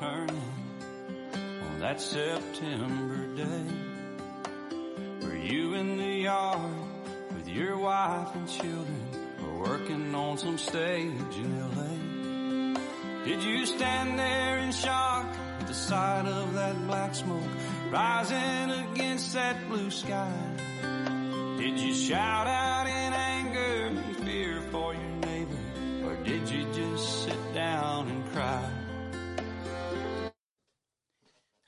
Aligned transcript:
turning 0.00 0.42
on 1.62 1.78
that 1.80 2.00
September 2.00 3.26
day. 3.36 3.66
Were 5.20 5.36
you 5.36 5.74
in 5.74 5.98
the 5.98 6.22
yard 6.22 6.72
with 7.34 7.46
your 7.46 7.76
wife 7.76 8.34
and 8.34 8.48
children 8.48 9.08
or 9.44 9.58
working 9.58 10.14
on 10.14 10.38
some 10.38 10.56
stage 10.56 11.36
in 11.36 11.60
LA? 11.76 12.78
Did 13.26 13.42
you 13.42 13.66
stand 13.66 14.18
there 14.18 14.60
in 14.60 14.72
shock 14.72 15.26
at 15.60 15.66
the 15.66 15.74
sight 15.74 16.24
of 16.24 16.54
that 16.54 16.86
black 16.86 17.14
smoke 17.14 17.52
rising 17.90 18.70
against 18.70 19.34
that 19.34 19.68
blue 19.68 19.90
sky? 19.90 20.32
Did 21.58 21.78
you 21.78 21.92
shout 21.92 22.46
out 22.46 22.86
in 22.86 23.12
anger 23.12 23.86
and 23.88 24.16
fear 24.24 24.62
for 24.72 24.94
your 24.94 25.16
neighbor? 25.26 25.58
Or 26.06 26.16
did 26.24 26.48
you 26.48 26.64
just 26.72 27.24
sit 27.24 27.54
down 27.54 28.08
and 28.08 28.32
cry? 28.32 28.69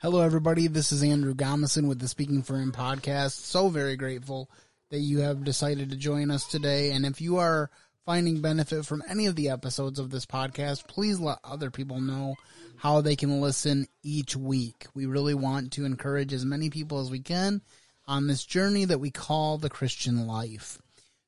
Hello, 0.02 0.20
everybody. 0.20 0.66
This 0.66 0.90
is 0.90 1.04
Andrew 1.04 1.32
Gomison 1.32 1.86
with 1.86 2.00
the 2.00 2.08
Speaking 2.08 2.42
for 2.42 2.56
Him 2.56 2.72
podcast. 2.72 3.44
So 3.44 3.68
very 3.68 3.94
grateful 3.94 4.50
that 4.90 4.98
you 4.98 5.20
have 5.20 5.44
decided 5.44 5.90
to 5.90 5.96
join 5.96 6.32
us 6.32 6.44
today. 6.44 6.90
And 6.90 7.06
if 7.06 7.20
you 7.20 7.36
are 7.36 7.70
finding 8.04 8.40
benefit 8.40 8.84
from 8.84 9.04
any 9.08 9.26
of 9.26 9.36
the 9.36 9.50
episodes 9.50 10.00
of 10.00 10.10
this 10.10 10.26
podcast, 10.26 10.88
please 10.88 11.20
let 11.20 11.38
other 11.44 11.70
people 11.70 12.00
know 12.00 12.34
how 12.78 13.00
they 13.00 13.14
can 13.14 13.40
listen 13.40 13.86
each 14.02 14.34
week. 14.34 14.88
We 14.92 15.06
really 15.06 15.34
want 15.34 15.70
to 15.74 15.84
encourage 15.84 16.32
as 16.32 16.44
many 16.44 16.68
people 16.68 16.98
as 16.98 17.08
we 17.08 17.20
can 17.20 17.62
on 18.08 18.26
this 18.26 18.44
journey 18.44 18.86
that 18.86 18.98
we 18.98 19.12
call 19.12 19.56
the 19.56 19.70
Christian 19.70 20.26
life. 20.26 20.78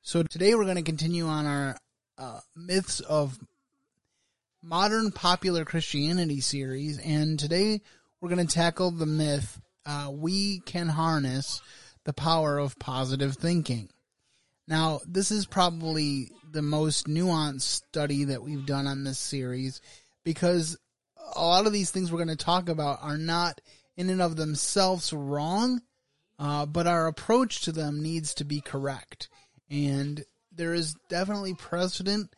So 0.03 0.25
today 0.25 0.57
we're 0.57 0.65
going 0.65 0.75
to 0.79 0.83
continue 0.83 1.29
on 1.29 1.47
our 1.47 1.77
uh, 2.19 2.41
myths 2.57 2.99
of 2.99 3.39
modern 4.61 5.13
popular 5.13 5.65
Christianity 5.65 6.41
series, 6.41 6.99
and 6.99 7.39
today 7.39 7.81
we're 8.25 8.35
going 8.35 8.47
to 8.47 8.55
tackle 8.55 8.91
the 8.91 9.05
myth 9.05 9.61
uh, 9.85 10.11
we 10.11 10.61
can 10.61 10.89
harness 10.89 11.61
the 12.07 12.15
power 12.15 12.57
of 12.57 12.79
positive 12.79 13.37
thinking. 13.37 13.91
Now, 14.67 15.01
this 15.07 15.31
is 15.31 15.45
probably 15.45 16.31
the 16.51 16.63
most 16.63 17.07
nuanced 17.07 17.61
study 17.61 18.25
that 18.25 18.43
we've 18.43 18.65
done 18.65 18.87
on 18.87 19.05
this 19.05 19.19
series 19.19 19.83
because 20.25 20.79
a 21.37 21.45
lot 21.45 21.67
of 21.67 21.75
these 21.75 21.91
things 21.91 22.11
we're 22.11 22.25
going 22.25 22.35
to 22.35 22.43
talk 22.43 22.71
about 22.71 23.01
are 23.03 23.19
not 23.19 23.61
in 23.95 24.09
and 24.09 24.23
of 24.23 24.37
themselves 24.37 25.13
wrong, 25.13 25.83
uh, 26.39 26.65
but 26.65 26.87
our 26.87 27.09
approach 27.09 27.61
to 27.65 27.73
them 27.73 28.03
needs 28.03 28.33
to 28.37 28.45
be 28.45 28.63
correct. 28.63 29.29
And 29.69 30.25
there 30.51 30.73
is 30.73 30.97
definitely 31.11 31.53
precedent 31.53 32.35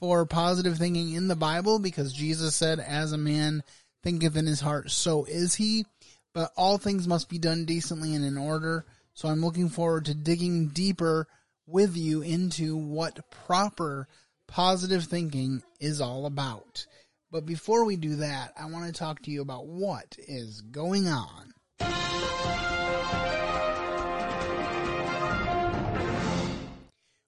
for 0.00 0.26
positive 0.26 0.76
thinking 0.76 1.14
in 1.14 1.28
the 1.28 1.36
Bible 1.36 1.78
because 1.78 2.12
Jesus 2.12 2.54
said, 2.54 2.78
as 2.78 3.12
a 3.12 3.18
man 3.18 3.62
thinketh 4.02 4.36
in 4.36 4.46
his 4.46 4.60
heart, 4.60 4.90
so 4.90 5.24
is 5.24 5.54
he. 5.54 5.86
But 6.32 6.52
all 6.56 6.78
things 6.78 7.08
must 7.08 7.28
be 7.28 7.38
done 7.38 7.64
decently 7.64 8.14
and 8.14 8.24
in 8.24 8.38
order. 8.38 8.84
So 9.14 9.28
I'm 9.28 9.40
looking 9.40 9.68
forward 9.68 10.04
to 10.06 10.14
digging 10.14 10.68
deeper 10.68 11.26
with 11.66 11.96
you 11.96 12.22
into 12.22 12.76
what 12.76 13.30
proper 13.30 14.08
positive 14.46 15.04
thinking 15.04 15.62
is 15.80 16.00
all 16.00 16.26
about. 16.26 16.86
But 17.30 17.46
before 17.46 17.84
we 17.84 17.96
do 17.96 18.16
that, 18.16 18.52
I 18.58 18.66
want 18.66 18.86
to 18.86 18.92
talk 18.92 19.22
to 19.22 19.30
you 19.30 19.40
about 19.40 19.66
what 19.66 20.16
is 20.18 20.62
going 20.62 21.06
on. 21.06 21.54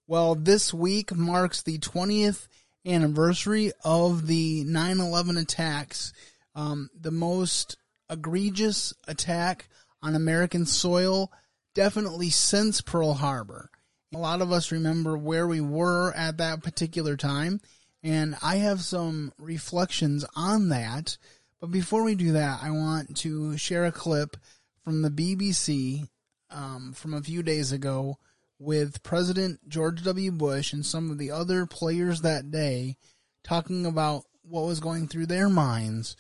Well, 0.09 0.35
this 0.35 0.75
week 0.75 1.15
marks 1.15 1.63
the 1.63 1.79
20th 1.79 2.49
anniversary 2.85 3.73
of 3.85 4.27
the 4.27 4.65
9-11 4.65 5.41
attacks, 5.41 6.13
um, 6.55 6.91
the 6.99 7.11
most 7.11 7.77
egregious 8.11 8.93
attack 9.09 9.69
on 10.03 10.15
American 10.15 10.67
soil 10.67 11.33
definitely 11.75 12.31
since 12.31 12.81
Pearl 12.81 13.15
Harbor. 13.15 13.71
A 14.15 14.19
lot 14.19 14.43
of 14.43 14.53
us 14.53 14.73
remember 14.73 15.17
where 15.17 15.47
we 15.47 15.61
were 15.61 16.13
at 16.13 16.37
that 16.37 16.63
particular 16.63 17.17
time, 17.17 17.61
and 18.03 18.37
I 18.43 18.57
have 18.57 18.83
some 18.83 19.33
reflections 19.39 20.27
on 20.37 20.69
that. 20.69 21.17
But 21.61 21.71
before 21.71 22.03
we 22.03 22.15
do 22.15 22.33
that, 22.33 22.61
I 22.63 22.71
want 22.71 23.17
to 23.19 23.57
share 23.57 23.87
a 23.87 23.93
clip 23.93 24.37
from 24.85 25.01
the 25.01 25.11
BBC 25.11 26.09
um, 26.51 26.93
from 26.93 27.15
a 27.15 27.23
few 27.23 27.43
days 27.43 27.73
ago 27.73 28.19
with 28.59 29.03
President 29.03 29.61
George 29.69 30.03
W. 30.05 30.31
Bush 30.31 30.73
and 30.73 30.85
some 30.85 31.11
of 31.11 31.19
the 31.19 31.31
other 31.31 31.65
players 31.65 32.21
that 32.21 32.51
day 32.51 32.97
talking 33.43 33.87
about 33.87 34.25
what 34.43 34.67
was 34.67 34.81
going 34.81 35.09
through 35.09 35.27
their 35.27 35.49
minds 35.49 36.17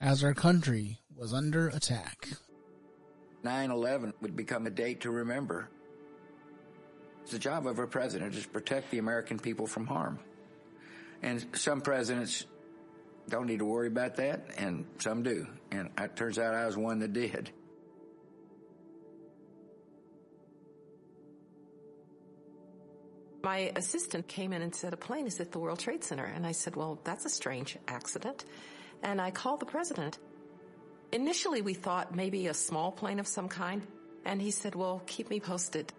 as 0.00 0.22
our 0.22 0.34
country 0.34 1.00
was 1.16 1.32
under 1.32 1.68
attack. 1.68 2.28
9 3.42 3.70
11 3.70 4.12
would 4.20 4.36
become 4.36 4.66
a 4.66 4.70
date 4.70 5.02
to 5.02 5.10
remember. 5.10 5.68
It's 7.22 7.32
the 7.32 7.38
job 7.38 7.66
of 7.66 7.78
a 7.78 7.86
president 7.86 8.34
is 8.34 8.44
to 8.44 8.48
protect 8.48 8.90
the 8.90 8.98
American 8.98 9.38
people 9.38 9.66
from 9.66 9.86
harm. 9.86 10.18
And 11.22 11.44
some 11.54 11.80
presidents 11.80 12.44
don't 13.28 13.46
need 13.46 13.58
to 13.58 13.64
worry 13.64 13.88
about 13.88 14.16
that, 14.16 14.50
and 14.58 14.84
some 14.98 15.22
do. 15.22 15.46
And 15.70 15.90
it 15.98 16.14
turns 16.14 16.38
out 16.38 16.54
I 16.54 16.66
was 16.66 16.76
one 16.76 17.00
that 17.00 17.12
did. 17.12 17.50
My 23.42 23.72
assistant 23.76 24.26
came 24.26 24.52
in 24.52 24.62
and 24.62 24.74
said, 24.74 24.92
a 24.92 24.96
plane 24.96 25.26
is 25.26 25.38
at 25.40 25.52
the 25.52 25.58
World 25.58 25.78
Trade 25.78 26.02
Center. 26.02 26.24
And 26.24 26.44
I 26.44 26.52
said, 26.52 26.74
well, 26.74 27.00
that's 27.04 27.24
a 27.24 27.28
strange 27.28 27.78
accident. 27.86 28.44
And 29.02 29.20
I 29.20 29.30
called 29.30 29.60
the 29.60 29.66
president. 29.66 30.18
Initially, 31.12 31.62
we 31.62 31.74
thought 31.74 32.14
maybe 32.14 32.46
a 32.48 32.54
small 32.54 32.90
plane 32.90 33.20
of 33.20 33.26
some 33.26 33.48
kind. 33.48 33.82
And 34.24 34.42
he 34.42 34.50
said, 34.50 34.74
well, 34.74 35.02
keep 35.06 35.30
me 35.30 35.38
posted. 35.40 35.92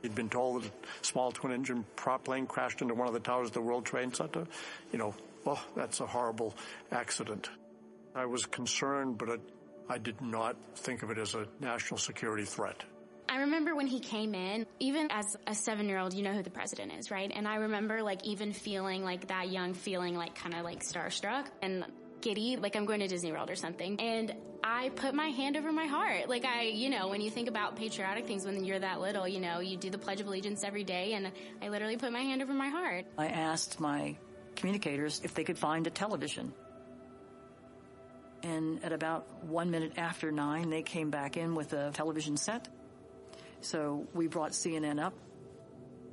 He'd 0.00 0.14
been 0.14 0.30
told 0.30 0.64
that 0.64 0.72
a 1.02 1.04
small 1.04 1.30
twin 1.30 1.52
engine 1.52 1.84
prop 1.96 2.24
plane 2.24 2.46
crashed 2.46 2.80
into 2.82 2.94
one 2.94 3.06
of 3.06 3.14
the 3.14 3.20
towers 3.20 3.48
of 3.48 3.54
the 3.54 3.60
World 3.60 3.84
Trade 3.84 4.16
Center. 4.16 4.46
You 4.92 4.98
know, 4.98 5.14
oh, 5.46 5.64
that's 5.76 6.00
a 6.00 6.06
horrible 6.06 6.54
accident. 6.90 7.50
I 8.14 8.26
was 8.26 8.44
concerned, 8.46 9.18
but 9.18 9.40
I 9.88 9.98
did 9.98 10.20
not 10.20 10.56
think 10.76 11.02
of 11.02 11.10
it 11.10 11.18
as 11.18 11.34
a 11.34 11.46
national 11.60 11.98
security 11.98 12.44
threat. 12.44 12.82
I 13.28 13.38
remember 13.38 13.74
when 13.74 13.86
he 13.86 14.00
came 14.00 14.34
in, 14.34 14.66
even 14.80 15.08
as 15.10 15.24
a 15.46 15.54
seven 15.54 15.88
year 15.88 15.98
old, 15.98 16.12
you 16.12 16.22
know 16.22 16.32
who 16.32 16.42
the 16.42 16.50
president 16.50 16.92
is, 16.98 17.10
right? 17.10 17.30
And 17.34 17.48
I 17.48 17.56
remember 17.56 18.02
like 18.02 18.24
even 18.26 18.52
feeling 18.52 19.04
like 19.04 19.28
that 19.28 19.50
young 19.50 19.72
feeling 19.72 20.16
like 20.16 20.34
kind 20.34 20.54
of 20.54 20.64
like 20.64 20.82
starstruck 20.82 21.46
and 21.62 21.84
giddy, 22.22 22.56
like 22.56 22.76
I'm 22.76 22.86
going 22.86 23.00
to 23.00 23.08
Disney 23.08 23.32
World 23.32 23.50
or 23.50 23.56
something. 23.56 24.00
And 24.00 24.34
I 24.64 24.90
put 24.90 25.14
my 25.14 25.28
hand 25.28 25.56
over 25.56 25.72
my 25.72 25.86
heart. 25.86 26.28
Like 26.28 26.44
I, 26.44 26.62
you 26.62 26.88
know, 26.88 27.08
when 27.08 27.20
you 27.20 27.30
think 27.30 27.48
about 27.48 27.76
patriotic 27.76 28.26
things 28.26 28.44
when 28.44 28.64
you're 28.64 28.78
that 28.78 29.00
little, 29.00 29.26
you 29.26 29.40
know, 29.40 29.60
you 29.60 29.76
do 29.76 29.90
the 29.90 29.98
Pledge 29.98 30.20
of 30.20 30.26
Allegiance 30.26 30.64
every 30.64 30.84
day 30.84 31.14
and 31.14 31.30
I 31.60 31.68
literally 31.68 31.96
put 31.96 32.12
my 32.12 32.20
hand 32.20 32.42
over 32.42 32.54
my 32.54 32.68
heart. 32.68 33.04
I 33.18 33.26
asked 33.26 33.80
my 33.80 34.16
communicators 34.56 35.20
if 35.24 35.34
they 35.34 35.44
could 35.44 35.58
find 35.58 35.86
a 35.86 35.90
television. 35.90 36.52
And 38.42 38.84
at 38.84 38.92
about 38.92 39.44
one 39.44 39.70
minute 39.70 39.92
after 39.96 40.32
nine, 40.32 40.70
they 40.70 40.82
came 40.82 41.10
back 41.10 41.36
in 41.36 41.54
with 41.54 41.72
a 41.72 41.90
television 41.92 42.36
set. 42.36 42.68
So 43.60 44.06
we 44.14 44.26
brought 44.26 44.52
CNN 44.52 45.00
up. 45.00 45.14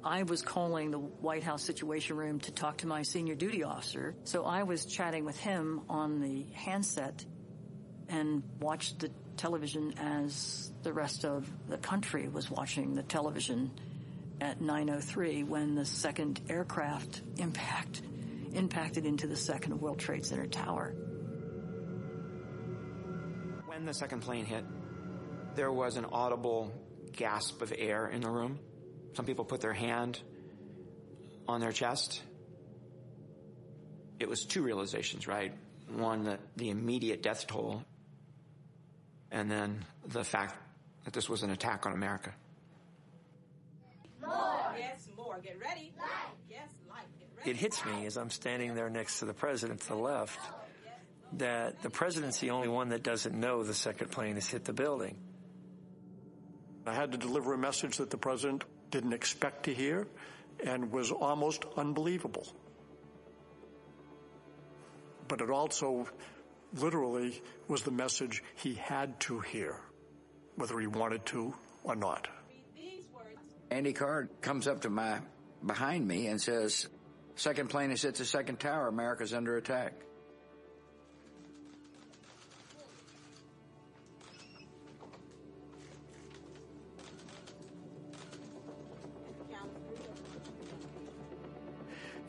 I 0.04 0.24
was 0.24 0.42
calling 0.42 0.92
the 0.92 1.00
White 1.00 1.44
House 1.44 1.64
Situation 1.64 2.16
Room 2.16 2.40
to 2.42 2.52
talk 2.52 2.78
to 2.78 2.88
my 2.88 3.02
senior 3.02 3.36
duty 3.36 3.64
officer. 3.64 4.16
So 4.24 4.46
I 4.46 4.64
was 4.64 4.86
chatting 4.86 5.26
with 5.26 5.38
him 5.38 5.82
on 5.90 6.22
the 6.22 6.46
handset 6.54 7.26
and 8.08 8.44
watched 8.60 9.00
the 9.00 9.12
television 9.36 9.94
as 9.98 10.72
the 10.84 10.94
rest 10.94 11.26
of 11.26 11.50
the 11.68 11.78
country 11.78 12.30
was 12.30 12.50
watching 12.50 12.96
the 12.96 13.04
television 13.04 13.72
at 14.40 14.62
903 14.62 15.44
when 15.44 15.76
the 15.76 15.86
second 15.86 16.40
aircraft 16.50 17.22
impact 17.38 18.02
impacted 18.54 19.06
into 19.06 19.28
the 19.28 19.36
second 19.36 19.80
World 19.80 20.00
Trade 20.00 20.26
Center 20.26 20.48
tower. 20.48 20.94
When 23.66 23.86
the 23.86 23.94
second 23.94 24.22
plane 24.22 24.46
hit, 24.46 24.64
there 25.56 25.72
was 25.72 25.98
an 25.98 26.06
audible 26.06 26.72
gasp 27.12 27.62
of 27.62 27.74
air 27.78 28.08
in 28.08 28.22
the 28.22 28.30
room. 28.30 28.60
Some 29.14 29.26
people 29.26 29.46
put 29.46 29.62
their 29.62 29.74
hand 29.74 30.20
on 31.48 31.62
their 31.62 31.72
chest. 31.72 32.22
It 34.20 34.30
was 34.30 34.46
two 34.46 34.62
realizations, 34.62 35.28
right? 35.28 35.54
One, 35.88 36.26
that 36.26 36.40
the 36.56 36.70
immediate 36.70 37.24
death 37.24 37.48
toll, 37.48 37.84
and 39.32 39.50
then 39.50 39.86
the 40.08 40.24
fact 40.24 40.56
that 41.06 41.14
this 41.14 41.28
was 41.30 41.44
an 41.44 41.50
attack 41.50 41.86
on 41.86 41.94
America. 41.94 42.34
More. 44.22 44.76
Yes, 44.78 45.08
more. 45.18 45.40
Get 45.40 45.60
ready. 45.60 45.94
Life. 45.98 46.10
Yes, 46.50 46.70
life. 46.90 47.06
Get 47.18 47.30
ready. 47.38 47.52
It 47.52 47.58
hits 47.58 47.84
me 47.86 48.06
as 48.06 48.18
I'm 48.18 48.30
standing 48.30 48.76
there 48.76 48.90
next 48.90 49.20
to 49.20 49.26
the 49.26 49.34
president 49.34 49.82
to 49.82 49.88
the 49.90 49.96
left 49.96 50.40
that 51.34 51.82
the 51.82 51.90
president's 51.90 52.40
the 52.40 52.52
only 52.52 52.68
one 52.68 52.90
that 52.90 53.04
doesn't 53.04 53.36
know 53.36 53.64
the 53.64 53.74
second 53.74 54.12
plane 54.12 54.36
has 54.36 54.48
hit 54.48 54.66
the 54.66 54.74
building. 54.74 55.18
I 56.86 56.94
had 56.94 57.12
to 57.12 57.18
deliver 57.18 57.54
a 57.54 57.58
message 57.58 57.98
that 57.98 58.10
the 58.10 58.18
president 58.18 58.64
didn't 58.92 59.14
expect 59.14 59.64
to 59.64 59.74
hear 59.74 60.08
and 60.64 60.92
was 60.92 61.12
almost 61.12 61.66
unbelievable. 61.78 62.48
But 65.28 65.42
it 65.42 65.50
also 65.50 66.08
literally 66.74 67.42
was 67.68 67.84
the 67.84 67.92
message 67.92 68.44
he 68.56 68.74
had 68.74 69.20
to 69.22 69.40
hear, 69.40 69.80
whether 70.56 70.80
he 70.80 70.88
wanted 70.88 71.26
to 71.28 71.54
or 71.84 71.96
not. 71.96 72.28
Andy 73.72 73.94
Card 73.94 74.30
comes 74.42 74.68
up 74.68 74.82
to 74.82 74.90
my 74.90 75.20
behind 75.66 76.08
me 76.08 76.28
and 76.28 76.42
says, 76.42 76.88
Second 77.36 77.70
plane 77.70 77.92
has 77.92 78.02
hit 78.02 78.16
the 78.16 78.26
second 78.26 78.60
tower. 78.60 78.88
America's 78.88 79.34
under 79.34 79.56
attack. 79.56 79.94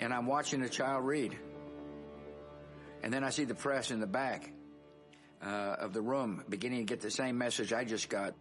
And 0.00 0.12
I'm 0.12 0.26
watching 0.26 0.60
the 0.60 0.68
child 0.68 1.04
read. 1.04 1.38
And 3.02 3.12
then 3.12 3.22
I 3.22 3.30
see 3.30 3.44
the 3.44 3.54
press 3.54 3.90
in 3.90 4.00
the 4.00 4.06
back 4.06 4.50
uh, 5.42 5.76
of 5.78 5.92
the 5.92 6.00
room 6.00 6.42
beginning 6.48 6.80
to 6.80 6.84
get 6.84 7.00
the 7.00 7.10
same 7.10 7.38
message 7.38 7.72
I 7.72 7.84
just 7.84 8.08
got. 8.08 8.34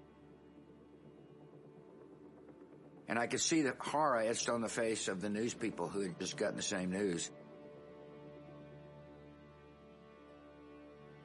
And 3.07 3.19
I 3.19 3.27
could 3.27 3.41
see 3.41 3.61
the 3.61 3.73
horror 3.79 4.19
etched 4.19 4.50
on 4.50 4.61
the 4.61 4.69
face 4.69 5.07
of 5.07 5.19
the 5.19 5.29
news 5.29 5.53
people 5.53 5.88
who 5.89 6.01
had 6.01 6.19
just 6.19 6.38
gotten 6.38 6.56
the 6.56 6.61
same 6.61 6.91
news. 6.91 7.29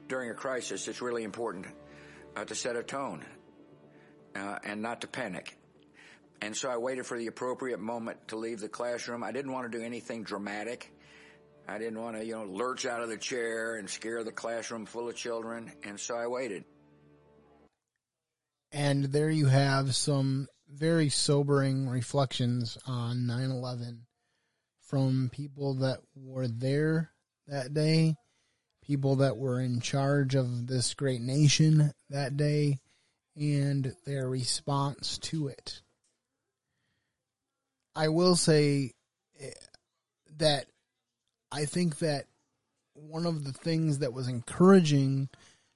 During 0.07 0.29
a 0.29 0.33
crisis, 0.33 0.87
it's 0.87 1.01
really 1.01 1.23
important 1.23 1.65
uh, 2.35 2.43
to 2.45 2.55
set 2.55 2.75
a 2.75 2.83
tone 2.83 3.23
uh, 4.35 4.59
and 4.63 4.81
not 4.81 5.01
to 5.01 5.07
panic. 5.07 5.57
And 6.41 6.55
so 6.55 6.69
I 6.69 6.77
waited 6.77 7.05
for 7.05 7.17
the 7.17 7.27
appropriate 7.27 7.79
moment 7.79 8.27
to 8.29 8.35
leave 8.35 8.59
the 8.59 8.69
classroom. 8.69 9.23
I 9.23 9.31
didn't 9.31 9.51
want 9.51 9.71
to 9.71 9.77
do 9.77 9.83
anything 9.83 10.23
dramatic. 10.23 10.91
I 11.67 11.79
didn't 11.79 11.99
want 11.99 12.17
to, 12.17 12.25
you 12.25 12.35
know, 12.35 12.43
lurch 12.43 12.85
out 12.85 13.01
of 13.01 13.09
the 13.09 13.17
chair 13.17 13.77
and 13.77 13.89
scare 13.89 14.23
the 14.23 14.31
classroom 14.31 14.85
full 14.85 15.09
of 15.09 15.15
children. 15.15 15.71
And 15.83 15.99
so 15.99 16.15
I 16.15 16.27
waited. 16.27 16.65
And 18.71 19.05
there 19.05 19.29
you 19.29 19.47
have 19.47 19.95
some 19.95 20.47
very 20.69 21.09
sobering 21.09 21.87
reflections 21.87 22.77
on 22.85 23.25
9 23.25 23.49
11 23.49 24.05
from 24.81 25.29
people 25.31 25.75
that 25.75 25.99
were 26.15 26.47
there 26.47 27.11
that 27.47 27.73
day, 27.73 28.15
people 28.83 29.17
that 29.17 29.37
were 29.37 29.59
in 29.59 29.79
charge 29.79 30.35
of 30.35 30.67
this 30.67 30.93
great 30.93 31.21
nation 31.21 31.91
that 32.09 32.37
day, 32.37 32.79
and 33.35 33.95
their 34.05 34.29
response 34.29 35.17
to 35.17 35.47
it. 35.47 35.81
I 37.95 38.09
will 38.09 38.35
say 38.35 38.93
eh, 39.39 39.51
that 40.37 40.65
I 41.51 41.65
think 41.65 41.99
that 41.99 42.25
one 42.93 43.25
of 43.25 43.43
the 43.43 43.53
things 43.53 43.99
that 43.99 44.13
was 44.13 44.27
encouraging 44.27 45.29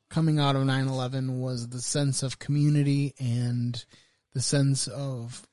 coming 0.09 0.39
out 0.39 0.55
of 0.55 0.63
9/11 0.63 1.39
was 1.39 1.69
the 1.69 1.81
sense 1.81 2.23
of 2.23 2.39
community 2.39 3.13
and 3.19 3.83
the 4.33 4.41
sense 4.41 4.87
of 4.87 5.47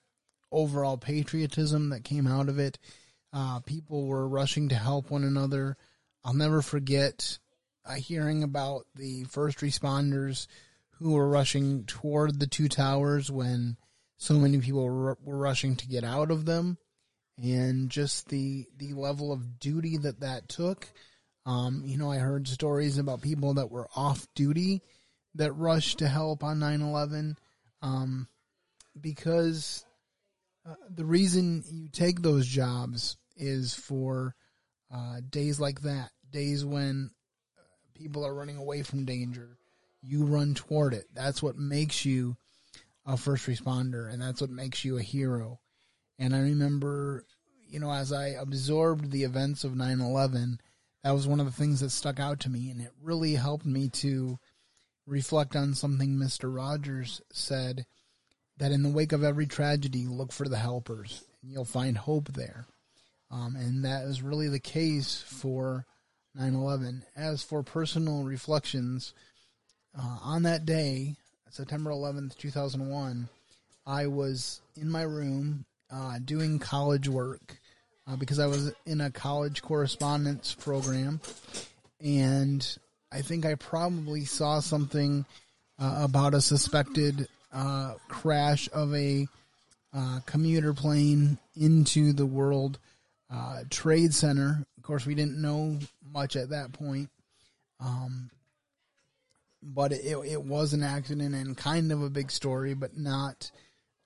overall 0.50 0.96
patriotism 0.96 1.90
that 1.90 2.04
came 2.04 2.26
out 2.26 2.48
of 2.48 2.58
it. 2.58 2.78
Uh, 3.32 3.60
people 3.60 4.06
were 4.06 4.28
rushing 4.28 4.68
to 4.68 4.74
help 4.74 5.10
one 5.10 5.24
another. 5.24 5.76
I'll 6.24 6.34
never 6.34 6.62
forget 6.62 7.38
uh, 7.84 7.94
hearing 7.94 8.42
about 8.42 8.86
the 8.94 9.24
first 9.24 9.58
responders 9.58 10.46
who 10.98 11.12
were 11.12 11.28
rushing 11.28 11.84
toward 11.84 12.40
the 12.40 12.46
two 12.46 12.68
towers 12.68 13.30
when 13.30 13.76
so 14.18 14.34
many 14.34 14.58
people 14.58 14.84
were, 14.84 15.18
were 15.22 15.38
rushing 15.38 15.76
to 15.76 15.88
get 15.88 16.04
out 16.04 16.30
of 16.30 16.44
them 16.44 16.78
and 17.42 17.90
just 17.90 18.28
the 18.28 18.66
the 18.78 18.94
level 18.94 19.32
of 19.32 19.58
duty 19.58 19.98
that 19.98 20.20
that 20.20 20.48
took. 20.48 20.88
Um, 21.44 21.82
you 21.84 21.96
know, 21.96 22.10
I 22.10 22.16
heard 22.16 22.48
stories 22.48 22.98
about 22.98 23.22
people 23.22 23.54
that 23.54 23.70
were 23.70 23.88
off 23.94 24.26
duty 24.34 24.82
that 25.34 25.52
rushed 25.52 25.98
to 25.98 26.08
help 26.08 26.42
on 26.42 26.58
9/11 26.58 27.36
um, 27.82 28.28
because 29.00 29.84
uh, 30.66 30.74
the 30.90 31.04
reason 31.04 31.62
you 31.70 31.88
take 31.88 32.22
those 32.22 32.46
jobs 32.46 33.16
is 33.36 33.74
for 33.74 34.34
uh, 34.92 35.20
days 35.28 35.60
like 35.60 35.82
that, 35.82 36.10
days 36.30 36.64
when 36.64 37.10
uh, 37.58 37.62
people 37.94 38.24
are 38.26 38.34
running 38.34 38.56
away 38.56 38.82
from 38.82 39.04
danger. 39.04 39.58
You 40.02 40.24
run 40.24 40.54
toward 40.54 40.94
it. 40.94 41.06
That's 41.14 41.42
what 41.42 41.56
makes 41.56 42.04
you 42.04 42.36
a 43.06 43.16
first 43.16 43.46
responder, 43.46 44.12
and 44.12 44.20
that's 44.20 44.40
what 44.40 44.50
makes 44.50 44.84
you 44.84 44.98
a 44.98 45.02
hero. 45.02 45.60
And 46.18 46.34
I 46.34 46.40
remember, 46.40 47.24
you 47.68 47.78
know, 47.78 47.90
as 47.90 48.12
I 48.12 48.28
absorbed 48.28 49.10
the 49.10 49.24
events 49.24 49.64
of 49.64 49.76
9 49.76 50.00
11, 50.00 50.60
that 51.04 51.12
was 51.12 51.28
one 51.28 51.38
of 51.40 51.46
the 51.46 51.52
things 51.52 51.80
that 51.80 51.90
stuck 51.90 52.18
out 52.18 52.40
to 52.40 52.50
me. 52.50 52.70
And 52.70 52.80
it 52.80 52.90
really 53.00 53.34
helped 53.34 53.66
me 53.66 53.88
to 53.90 54.38
reflect 55.06 55.54
on 55.54 55.74
something 55.74 56.16
Mr. 56.16 56.54
Rogers 56.54 57.20
said 57.32 57.86
that 58.58 58.72
in 58.72 58.82
the 58.82 58.90
wake 58.90 59.12
of 59.12 59.22
every 59.22 59.46
tragedy, 59.46 60.06
look 60.06 60.32
for 60.32 60.48
the 60.48 60.56
helpers, 60.56 61.22
and 61.42 61.52
you'll 61.52 61.64
find 61.64 61.96
hope 61.96 62.32
there. 62.32 62.66
Um, 63.30 63.54
and 63.56 63.84
that 63.84 64.04
is 64.04 64.22
really 64.22 64.48
the 64.48 64.58
case 64.58 65.22
for 65.26 65.86
9 66.34 66.54
11. 66.54 67.04
As 67.14 67.42
for 67.42 67.62
personal 67.62 68.24
reflections, 68.24 69.14
uh, 69.98 70.18
on 70.22 70.42
that 70.42 70.66
day, 70.66 71.16
September 71.50 71.90
11th, 71.90 72.36
2001, 72.36 73.28
I 73.86 74.06
was 74.06 74.60
in 74.76 74.90
my 74.90 75.02
room 75.02 75.64
uh, 75.90 76.18
doing 76.24 76.58
college 76.58 77.08
work 77.08 77.58
uh, 78.06 78.16
because 78.16 78.38
I 78.38 78.46
was 78.46 78.72
in 78.84 79.00
a 79.00 79.10
college 79.10 79.62
correspondence 79.62 80.54
program. 80.54 81.20
And 82.00 82.66
I 83.12 83.22
think 83.22 83.46
I 83.46 83.54
probably 83.54 84.24
saw 84.24 84.60
something 84.60 85.24
uh, 85.78 86.00
about 86.02 86.34
a 86.34 86.40
suspected 86.40 87.28
uh, 87.52 87.94
crash 88.08 88.68
of 88.72 88.94
a 88.94 89.26
uh, 89.94 90.20
commuter 90.26 90.74
plane 90.74 91.38
into 91.56 92.12
the 92.12 92.26
World 92.26 92.78
uh, 93.32 93.62
Trade 93.70 94.12
Center. 94.12 94.66
Of 94.76 94.82
course, 94.82 95.06
we 95.06 95.14
didn't 95.14 95.40
know 95.40 95.78
much 96.12 96.36
at 96.36 96.50
that 96.50 96.72
point. 96.72 97.08
Um, 97.80 98.30
but 99.74 99.92
it, 99.92 100.16
it 100.24 100.42
was 100.42 100.72
an 100.72 100.82
accident 100.84 101.34
and 101.34 101.56
kind 101.56 101.90
of 101.90 102.02
a 102.02 102.10
big 102.10 102.30
story, 102.30 102.74
but 102.74 102.96
not 102.96 103.50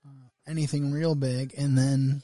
uh, 0.07 0.29
anything 0.49 0.91
real 0.91 1.15
big. 1.15 1.55
And 1.57 1.77
then 1.77 2.23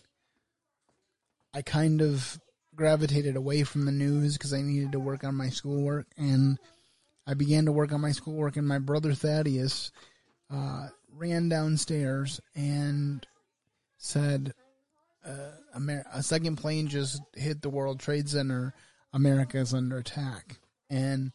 I 1.53 1.61
kind 1.61 2.01
of 2.01 2.41
gravitated 2.75 3.37
away 3.37 3.63
from 3.63 3.85
the 3.85 3.93
news 3.93 4.37
because 4.37 4.55
I 4.55 4.63
needed 4.63 4.93
to 4.93 5.01
work 5.01 5.23
on 5.23 5.35
my 5.35 5.51
schoolwork, 5.51 6.07
and 6.17 6.59
I 7.27 7.35
began 7.35 7.67
to 7.67 7.73
work 7.73 7.93
on 7.93 8.01
my 8.01 8.13
schoolwork. 8.13 8.57
And 8.57 8.67
my 8.67 8.79
brother 8.79 9.13
Thaddeus 9.13 9.91
uh, 10.51 10.89
ran 11.13 11.49
downstairs 11.51 12.41
and 12.55 13.27
said, 13.99 14.55
uh, 15.27 15.53
Amer- 15.75 16.07
"A 16.13 16.23
second 16.23 16.57
plane 16.57 16.89
just 16.89 17.21
hit 17.35 17.61
the 17.61 17.71
World 17.71 18.01
Trade 18.01 18.29
Center. 18.31 18.75
America 19.13 19.59
is 19.59 19.75
under 19.75 19.99
attack." 19.99 20.59
And 20.89 21.33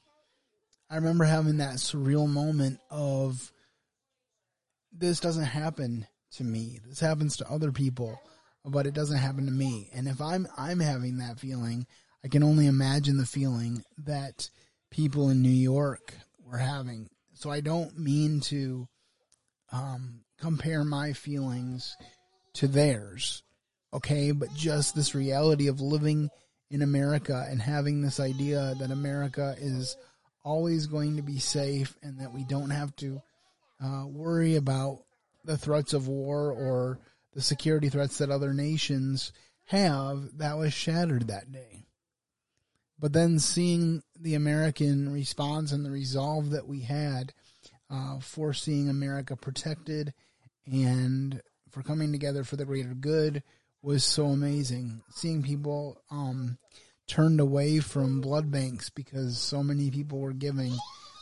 I 0.91 0.95
remember 0.95 1.23
having 1.23 1.57
that 1.57 1.75
surreal 1.75 2.27
moment 2.27 2.81
of 2.89 3.49
this 4.91 5.21
doesn't 5.21 5.45
happen 5.45 6.05
to 6.33 6.43
me. 6.43 6.79
This 6.85 6.99
happens 6.99 7.37
to 7.37 7.49
other 7.49 7.71
people, 7.71 8.19
but 8.65 8.85
it 8.85 8.93
doesn't 8.93 9.17
happen 9.17 9.45
to 9.45 9.53
me. 9.53 9.89
And 9.93 10.05
if 10.05 10.19
I'm 10.19 10.49
I'm 10.57 10.81
having 10.81 11.19
that 11.19 11.39
feeling, 11.39 11.87
I 12.25 12.27
can 12.27 12.43
only 12.43 12.67
imagine 12.67 13.15
the 13.15 13.25
feeling 13.25 13.85
that 13.99 14.49
people 14.91 15.29
in 15.29 15.41
New 15.41 15.47
York 15.47 16.13
were 16.45 16.57
having. 16.57 17.09
So 17.35 17.49
I 17.49 17.61
don't 17.61 17.97
mean 17.97 18.41
to 18.41 18.89
um, 19.71 20.25
compare 20.41 20.83
my 20.83 21.13
feelings 21.13 21.95
to 22.55 22.67
theirs, 22.67 23.43
okay? 23.93 24.31
But 24.31 24.53
just 24.55 24.93
this 24.93 25.15
reality 25.15 25.69
of 25.69 25.79
living 25.79 26.29
in 26.69 26.81
America 26.81 27.45
and 27.49 27.61
having 27.61 28.01
this 28.01 28.19
idea 28.19 28.75
that 28.79 28.91
America 28.91 29.55
is 29.57 29.95
always 30.43 30.87
going 30.87 31.17
to 31.17 31.21
be 31.21 31.39
safe 31.39 31.95
and 32.01 32.19
that 32.19 32.33
we 32.33 32.43
don't 32.43 32.71
have 32.71 32.95
to 32.97 33.21
uh, 33.83 34.05
worry 34.07 34.55
about 34.55 35.03
the 35.43 35.57
threats 35.57 35.93
of 35.93 36.07
war 36.07 36.51
or 36.51 36.99
the 37.33 37.41
security 37.41 37.89
threats 37.89 38.17
that 38.17 38.29
other 38.29 38.53
nations 38.53 39.31
have, 39.65 40.37
that 40.37 40.57
was 40.57 40.73
shattered 40.73 41.27
that 41.27 41.51
day. 41.51 41.85
But 42.99 43.13
then 43.13 43.39
seeing 43.39 44.03
the 44.19 44.35
American 44.35 45.11
response 45.11 45.71
and 45.71 45.83
the 45.83 45.91
resolve 45.91 46.51
that 46.51 46.67
we 46.67 46.81
had 46.81 47.33
uh, 47.89 48.19
for 48.19 48.53
seeing 48.53 48.89
America 48.89 49.35
protected 49.35 50.13
and 50.65 51.41
for 51.71 51.81
coming 51.81 52.11
together 52.11 52.43
for 52.43 52.57
the 52.57 52.65
greater 52.65 52.93
good 52.93 53.41
was 53.81 54.03
so 54.03 54.27
amazing. 54.27 55.01
Seeing 55.09 55.41
people 55.41 56.01
um, 56.11 56.57
turned 57.11 57.41
away 57.41 57.77
from 57.81 58.21
blood 58.21 58.49
banks 58.49 58.89
because 58.89 59.37
so 59.37 59.61
many 59.61 59.91
people 59.91 60.19
were 60.19 60.31
giving 60.31 60.71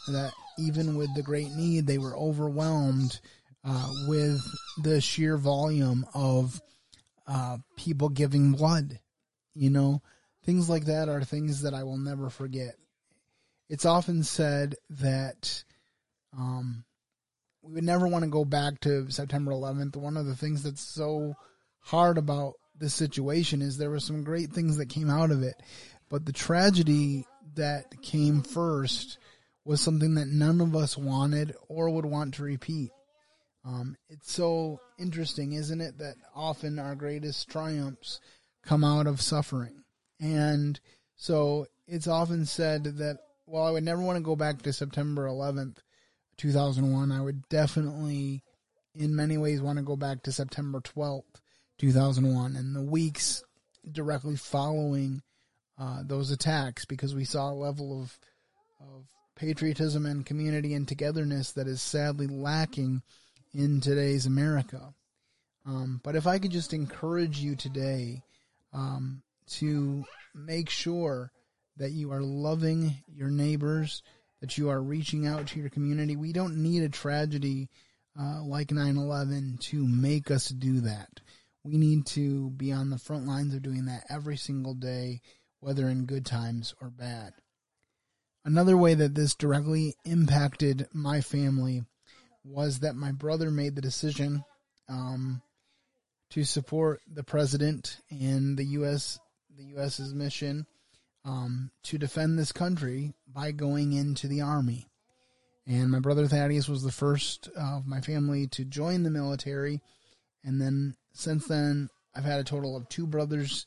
that 0.07 0.31
even 0.59 0.95
with 0.95 1.13
the 1.15 1.23
great 1.23 1.49
need, 1.53 1.87
they 1.87 1.97
were 1.97 2.15
overwhelmed 2.15 3.19
uh, 3.65 3.89
with 4.07 4.39
the 4.83 5.01
sheer 5.01 5.35
volume 5.35 6.05
of 6.13 6.61
uh, 7.25 7.57
people 7.75 8.07
giving 8.09 8.51
blood. 8.51 8.99
You 9.55 9.71
know, 9.71 10.03
things 10.45 10.69
like 10.69 10.85
that 10.85 11.09
are 11.09 11.23
things 11.23 11.63
that 11.63 11.73
I 11.73 11.83
will 11.83 11.97
never 11.97 12.29
forget. 12.29 12.75
it's 13.67 13.85
often 13.85 14.21
said 14.21 14.75
that 14.91 15.63
um, 16.37 16.83
we 17.63 17.73
would 17.73 17.83
never 17.83 18.07
want 18.07 18.23
to 18.25 18.29
go 18.29 18.45
back 18.45 18.79
to 18.81 19.09
September 19.09 19.51
11th. 19.51 19.95
One 19.95 20.17
of 20.17 20.27
the 20.27 20.35
things 20.35 20.61
that's 20.61 20.81
so 20.81 21.33
hard 21.79 22.19
about 22.19 22.53
this 22.79 22.93
situation 22.93 23.61
is 23.61 23.77
there 23.77 23.89
were 23.89 23.99
some 23.99 24.23
great 24.23 24.51
things 24.51 24.77
that 24.77 24.89
came 24.89 25.09
out 25.09 25.31
of 25.31 25.43
it, 25.43 25.61
but 26.09 26.25
the 26.25 26.33
tragedy 26.33 27.25
that 27.55 28.01
came 28.01 28.41
first 28.41 29.17
was 29.65 29.81
something 29.81 30.15
that 30.15 30.27
none 30.27 30.61
of 30.61 30.75
us 30.75 30.97
wanted 30.97 31.53
or 31.67 31.89
would 31.89 32.05
want 32.05 32.35
to 32.35 32.43
repeat. 32.43 32.91
Um, 33.65 33.97
it's 34.09 34.31
so 34.31 34.79
interesting, 34.97 35.53
isn't 35.53 35.81
it, 35.81 35.97
that 35.97 36.15
often 36.33 36.79
our 36.79 36.95
greatest 36.95 37.49
triumphs 37.49 38.19
come 38.63 38.83
out 38.83 39.07
of 39.07 39.21
suffering. 39.21 39.83
And 40.19 40.79
so 41.15 41.67
it's 41.87 42.07
often 42.07 42.45
said 42.45 42.83
that, 42.83 43.19
well, 43.45 43.65
I 43.65 43.71
would 43.71 43.83
never 43.83 44.01
want 44.01 44.17
to 44.17 44.23
go 44.23 44.35
back 44.35 44.61
to 44.61 44.73
September 44.73 45.27
11th, 45.27 45.77
2001. 46.37 47.11
I 47.11 47.21
would 47.21 47.47
definitely, 47.49 48.43
in 48.95 49.15
many 49.15 49.37
ways, 49.37 49.61
want 49.61 49.77
to 49.77 49.83
go 49.83 49.95
back 49.95 50.23
to 50.23 50.31
September 50.31 50.79
12th, 50.79 51.41
2001, 51.79 52.55
and 52.55 52.75
the 52.75 52.81
weeks 52.81 53.43
directly 53.91 54.35
following 54.35 55.21
uh, 55.79 56.03
those 56.05 56.31
attacks 56.31 56.85
because 56.85 57.15
we 57.15 57.25
saw 57.25 57.49
a 57.49 57.53
level 57.53 58.01
of, 58.01 58.19
of 58.81 59.05
patriotism 59.35 60.05
and 60.05 60.25
community 60.25 60.73
and 60.73 60.87
togetherness 60.87 61.53
that 61.53 61.67
is 61.67 61.81
sadly 61.81 62.27
lacking 62.27 63.01
in 63.53 63.81
today's 63.81 64.25
America. 64.25 64.93
Um, 65.65 66.01
but 66.03 66.15
if 66.15 66.27
I 66.27 66.39
could 66.39 66.51
just 66.51 66.73
encourage 66.73 67.39
you 67.39 67.55
today 67.55 68.23
um, 68.73 69.21
to 69.51 70.03
make 70.35 70.69
sure 70.69 71.31
that 71.77 71.91
you 71.91 72.11
are 72.11 72.21
loving 72.21 72.97
your 73.07 73.29
neighbors, 73.29 74.03
that 74.41 74.57
you 74.57 74.69
are 74.69 74.81
reaching 74.81 75.25
out 75.25 75.47
to 75.47 75.59
your 75.59 75.69
community. 75.69 76.15
We 76.15 76.33
don't 76.33 76.57
need 76.57 76.83
a 76.83 76.89
tragedy 76.89 77.69
uh, 78.19 78.43
like 78.43 78.71
9 78.71 78.97
11 78.97 79.57
to 79.61 79.87
make 79.87 80.29
us 80.29 80.49
do 80.49 80.81
that. 80.81 81.21
We 81.69 81.77
need 81.77 82.07
to 82.07 82.49
be 82.49 82.71
on 82.71 82.89
the 82.89 82.97
front 82.97 83.27
lines 83.27 83.53
of 83.53 83.61
doing 83.61 83.85
that 83.85 84.05
every 84.09 84.37
single 84.37 84.73
day, 84.73 85.21
whether 85.59 85.87
in 85.87 86.05
good 86.05 86.25
times 86.25 86.73
or 86.81 86.89
bad. 86.89 87.33
Another 88.43 88.75
way 88.75 88.95
that 88.95 89.13
this 89.13 89.35
directly 89.35 89.95
impacted 90.03 90.87
my 90.93 91.21
family 91.21 91.83
was 92.43 92.79
that 92.79 92.95
my 92.95 93.11
brother 93.11 93.51
made 93.51 93.75
the 93.75 93.81
decision 93.81 94.43
um, 94.87 95.43
to 96.31 96.43
support 96.43 97.01
the 97.07 97.23
president 97.23 97.97
and 98.09 98.57
the 98.57 98.65
U.S. 98.65 99.19
the 99.55 99.65
U.S.'s 99.65 100.13
mission 100.13 100.65
um, 101.23 101.69
to 101.83 101.99
defend 101.99 102.39
this 102.39 102.51
country 102.51 103.13
by 103.27 103.51
going 103.51 103.93
into 103.93 104.27
the 104.27 104.41
army. 104.41 104.87
And 105.67 105.91
my 105.91 105.99
brother 105.99 106.27
Thaddeus 106.27 106.67
was 106.67 106.81
the 106.81 106.91
first 106.91 107.47
of 107.55 107.85
my 107.85 108.01
family 108.01 108.47
to 108.47 108.65
join 108.65 109.03
the 109.03 109.11
military, 109.11 109.81
and 110.43 110.61
then 110.61 110.95
since 111.13 111.47
then 111.47 111.89
I've 112.15 112.23
had 112.23 112.39
a 112.39 112.43
total 112.43 112.75
of 112.75 112.89
two 112.89 113.07
brothers 113.07 113.65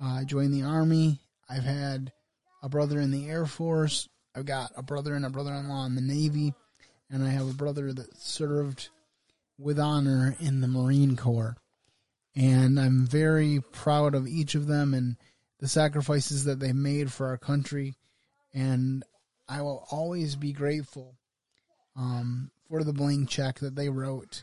uh, 0.00 0.24
join 0.24 0.50
the 0.50 0.62
army. 0.62 1.20
I've 1.48 1.64
had 1.64 2.12
a 2.62 2.68
brother 2.68 3.00
in 3.00 3.10
the 3.10 3.28
Air 3.28 3.46
Force. 3.46 4.08
I've 4.34 4.46
got 4.46 4.72
a 4.76 4.82
brother 4.82 5.14
and 5.14 5.24
a 5.24 5.30
brother-in-law 5.30 5.86
in 5.86 5.94
the 5.94 6.00
Navy, 6.00 6.54
and 7.10 7.22
I 7.22 7.30
have 7.30 7.48
a 7.48 7.54
brother 7.54 7.92
that 7.92 8.16
served 8.16 8.88
with 9.58 9.78
honor 9.78 10.34
in 10.40 10.60
the 10.60 10.68
Marine 10.68 11.16
Corps 11.16 11.56
and 12.36 12.80
I'm 12.80 13.06
very 13.06 13.60
proud 13.72 14.14
of 14.14 14.26
each 14.26 14.54
of 14.54 14.66
them 14.66 14.92
and 14.92 15.16
the 15.60 15.68
sacrifices 15.68 16.44
that 16.44 16.60
they 16.60 16.72
made 16.72 17.12
for 17.12 17.28
our 17.28 17.38
country. 17.38 17.94
And 18.52 19.04
I 19.48 19.62
will 19.62 19.86
always 19.90 20.36
be 20.36 20.52
grateful 20.52 21.16
um, 21.96 22.50
for 22.68 22.82
the 22.82 22.92
blank 22.92 23.28
check 23.28 23.60
that 23.60 23.76
they 23.76 23.88
wrote 23.88 24.42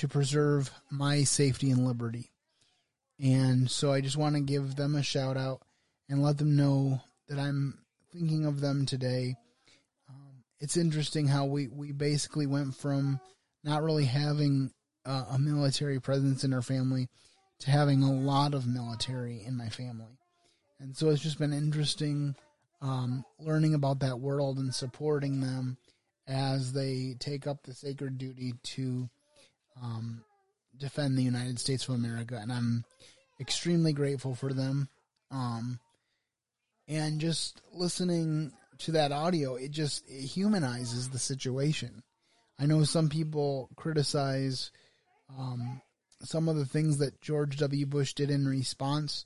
to 0.00 0.08
preserve 0.08 0.70
my 0.90 1.24
safety 1.24 1.70
and 1.70 1.86
liberty. 1.86 2.30
And 3.22 3.70
so 3.70 3.92
I 3.92 4.00
just 4.00 4.16
want 4.16 4.34
to 4.34 4.40
give 4.40 4.74
them 4.74 4.94
a 4.94 5.02
shout 5.02 5.36
out 5.36 5.60
and 6.08 6.22
let 6.22 6.38
them 6.38 6.56
know 6.56 7.02
that 7.28 7.38
I'm 7.38 7.78
thinking 8.10 8.46
of 8.46 8.62
them 8.62 8.86
today. 8.86 9.36
Um, 10.08 10.42
it's 10.58 10.78
interesting 10.78 11.28
how 11.28 11.44
we, 11.44 11.68
we 11.68 11.92
basically 11.92 12.46
went 12.46 12.74
from 12.74 13.20
not 13.62 13.82
really 13.82 14.06
having 14.06 14.72
uh, 15.04 15.26
a 15.32 15.38
military 15.38 16.00
presence 16.00 16.44
in 16.44 16.54
our 16.54 16.62
family 16.62 17.10
to 17.58 17.70
having 17.70 18.02
a 18.02 18.10
lot 18.10 18.54
of 18.54 18.66
military 18.66 19.42
in 19.44 19.54
my 19.54 19.68
family. 19.68 20.18
And 20.78 20.96
so 20.96 21.10
it's 21.10 21.22
just 21.22 21.38
been 21.38 21.52
interesting 21.52 22.34
um, 22.80 23.22
learning 23.38 23.74
about 23.74 24.00
that 24.00 24.18
world 24.18 24.56
and 24.56 24.74
supporting 24.74 25.42
them 25.42 25.76
as 26.26 26.72
they 26.72 27.16
take 27.18 27.46
up 27.46 27.62
the 27.62 27.74
sacred 27.74 28.16
duty 28.16 28.54
to 28.62 29.10
um, 29.82 30.22
defend 30.78 31.16
the 31.16 31.22
United 31.22 31.58
States 31.58 31.88
of 31.88 31.94
America. 31.94 32.38
And 32.40 32.52
I'm 32.52 32.84
extremely 33.40 33.92
grateful 33.92 34.34
for 34.34 34.52
them. 34.52 34.88
Um, 35.30 35.78
and 36.88 37.20
just 37.20 37.62
listening 37.72 38.52
to 38.78 38.92
that 38.92 39.12
audio, 39.12 39.54
it 39.54 39.70
just 39.70 40.04
it 40.08 40.24
humanizes 40.24 41.10
the 41.10 41.18
situation. 41.18 42.02
I 42.58 42.66
know 42.66 42.84
some 42.84 43.08
people 43.08 43.70
criticize 43.76 44.70
um, 45.38 45.80
some 46.22 46.48
of 46.48 46.56
the 46.56 46.66
things 46.66 46.98
that 46.98 47.20
George 47.20 47.56
W. 47.58 47.86
Bush 47.86 48.14
did 48.14 48.30
in 48.30 48.46
response 48.46 49.24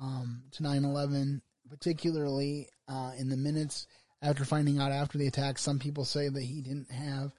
um, 0.00 0.42
to 0.52 0.62
9 0.62 0.84
11, 0.84 1.40
particularly 1.70 2.68
uh, 2.88 3.12
in 3.16 3.28
the 3.28 3.36
minutes 3.36 3.86
after 4.20 4.44
finding 4.44 4.78
out 4.78 4.92
after 4.92 5.18
the 5.18 5.26
attack. 5.26 5.58
Some 5.58 5.78
people 5.78 6.04
say 6.04 6.28
that 6.28 6.42
he 6.42 6.60
didn't 6.60 6.90
have 6.90 7.32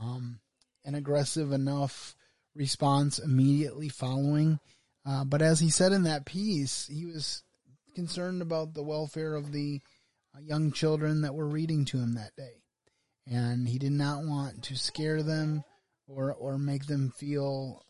um, 0.00 0.40
an 0.84 0.94
aggressive 0.94 1.52
enough 1.52 2.14
response 2.54 3.18
immediately 3.18 3.88
following. 3.88 4.58
Uh, 5.06 5.24
but 5.24 5.42
as 5.42 5.60
he 5.60 5.70
said 5.70 5.92
in 5.92 6.04
that 6.04 6.24
piece, 6.24 6.86
he 6.86 7.06
was 7.06 7.42
concerned 7.94 8.42
about 8.42 8.74
the 8.74 8.82
welfare 8.82 9.34
of 9.34 9.52
the 9.52 9.80
uh, 10.34 10.40
young 10.40 10.72
children 10.72 11.22
that 11.22 11.34
were 11.34 11.48
reading 11.48 11.84
to 11.84 11.98
him 11.98 12.14
that 12.14 12.36
day. 12.36 12.62
And 13.26 13.68
he 13.68 13.78
did 13.78 13.92
not 13.92 14.24
want 14.24 14.64
to 14.64 14.76
scare 14.76 15.22
them 15.22 15.64
or, 16.06 16.32
or 16.32 16.58
make 16.58 16.86
them 16.86 17.10
feel 17.10 17.84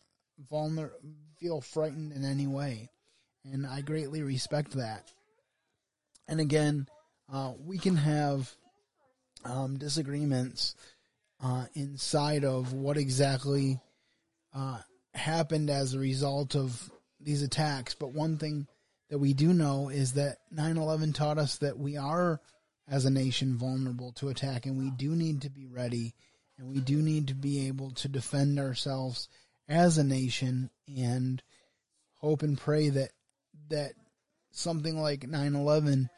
vulner 0.51 0.91
feel 1.37 1.61
frightened 1.61 2.11
in 2.13 2.23
any 2.23 2.47
way, 2.47 2.89
and 3.43 3.65
I 3.65 3.81
greatly 3.81 4.21
respect 4.21 4.71
that. 4.71 5.11
And 6.27 6.39
again, 6.39 6.87
uh, 7.31 7.53
we 7.59 7.77
can 7.77 7.97
have 7.97 8.53
um, 9.43 9.77
disagreements 9.77 10.75
uh, 11.45 11.65
inside 11.75 12.43
of 12.43 12.73
what 12.73 12.97
exactly 12.97 13.79
uh, 14.55 14.79
happened 15.13 15.69
as 15.69 15.93
a 15.93 15.99
result 15.99 16.55
of 16.55 16.91
these 17.19 17.43
attacks. 17.43 17.93
But 17.93 18.13
one 18.13 18.39
thing 18.39 18.65
that 19.11 19.19
we 19.19 19.33
do 19.33 19.53
know 19.53 19.89
is 19.89 20.13
that 20.13 20.37
9 20.49 20.77
11 20.77 21.13
taught 21.13 21.37
us 21.37 21.57
that 21.59 21.77
we 21.77 21.97
are, 21.97 22.41
as 22.87 23.05
a 23.05 23.11
nation, 23.11 23.57
vulnerable 23.57 24.11
to 24.13 24.29
attack, 24.29 24.65
and 24.65 24.79
we 24.79 24.89
do 24.89 25.15
need 25.15 25.43
to 25.43 25.51
be 25.51 25.67
ready, 25.67 26.15
and 26.57 26.67
we 26.67 26.79
do 26.79 26.99
need 26.99 27.27
to 27.27 27.35
be 27.35 27.67
able 27.67 27.91
to 27.91 28.07
defend 28.07 28.57
ourselves 28.59 29.29
as 29.69 29.99
a 29.99 30.03
nation 30.03 30.71
and 30.87 31.43
hope 32.15 32.41
and 32.41 32.57
pray 32.57 32.89
that 32.89 33.11
that 33.69 33.91
something 34.51 34.99
like 34.99 35.21
9/11 35.21 36.09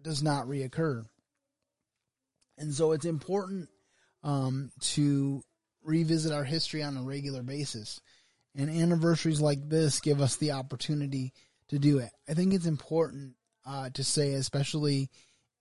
does 0.00 0.22
not 0.22 0.46
reoccur. 0.46 1.04
And 2.56 2.72
so 2.72 2.92
it's 2.92 3.04
important 3.04 3.68
um, 4.26 4.72
to 4.80 5.42
revisit 5.84 6.32
our 6.32 6.44
history 6.44 6.82
on 6.82 6.96
a 6.96 7.02
regular 7.02 7.42
basis. 7.42 8.00
And 8.54 8.68
anniversaries 8.68 9.40
like 9.40 9.68
this 9.68 10.00
give 10.00 10.20
us 10.20 10.36
the 10.36 10.52
opportunity 10.52 11.32
to 11.68 11.78
do 11.78 11.98
it. 11.98 12.10
I 12.28 12.34
think 12.34 12.52
it's 12.52 12.66
important 12.66 13.34
uh, 13.64 13.90
to 13.90 14.02
say, 14.02 14.32
especially 14.32 15.10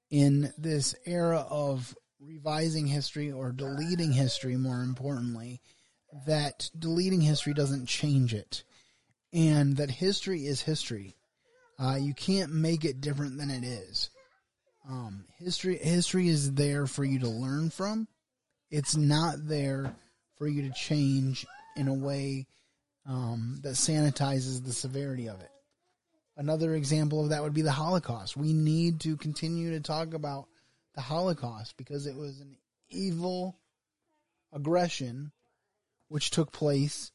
in 0.10 0.52
this 0.58 0.96
era 1.06 1.46
of 1.50 1.96
revising 2.20 2.88
history 2.88 3.32
or 3.32 3.52
deleting 3.52 4.12
history, 4.12 4.58
more 4.58 4.82
importantly, 4.82 5.62
that 6.26 6.70
deleting 6.78 7.22
history 7.22 7.54
doesn't 7.54 7.88
change 7.88 8.34
it, 8.34 8.64
and 9.34 9.78
that 9.78 9.92
history 9.92 10.46
is 10.46 10.62
history. 10.62 11.18
Uh, 11.78 11.98
you 12.00 12.14
can't 12.14 12.54
make 12.54 12.86
it 12.86 13.02
different 13.02 13.38
than 13.38 13.52
it 13.52 13.64
is. 13.64 14.10
Um, 14.88 15.26
history 15.38 15.78
history 15.78 16.30
is 16.30 16.54
there 16.54 16.88
for 16.88 17.04
you 17.04 17.20
to 17.20 17.28
learn 17.28 17.70
from. 17.70 18.08
It's 18.70 18.96
not 18.96 19.48
there 19.48 19.96
for 20.38 20.48
you 20.48 20.64
to 20.64 20.74
change 20.74 21.46
in 21.76 21.88
a 21.88 21.94
way 21.94 22.48
um, 23.08 23.60
that 23.64 23.74
sanitizes 23.74 24.64
the 24.64 24.74
severity 24.74 25.28
of 25.28 25.40
it. 25.42 25.50
Another 26.38 26.74
example 26.76 27.24
of 27.24 27.30
that 27.30 27.44
would 27.44 27.54
be 27.54 27.62
the 27.62 27.72
Holocaust. 27.72 28.36
We 28.36 28.52
need 28.52 29.02
to 29.02 29.16
continue 29.16 29.72
to 29.72 29.80
talk 29.80 30.14
about 30.14 30.48
the 30.96 31.02
Holocaust 31.02 31.78
because 31.78 32.08
it 32.08 32.16
was 32.16 32.42
an 32.42 32.58
evil 32.90 33.58
aggression 34.52 35.32
which 36.10 36.32
took 36.32 36.52
place 36.52 37.12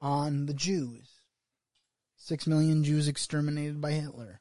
on 0.00 0.46
the 0.46 0.54
Jews. 0.54 1.08
Six 2.16 2.46
million 2.46 2.84
Jews 2.84 3.08
exterminated 3.08 3.80
by 3.80 3.92
Hitler. 3.92 4.40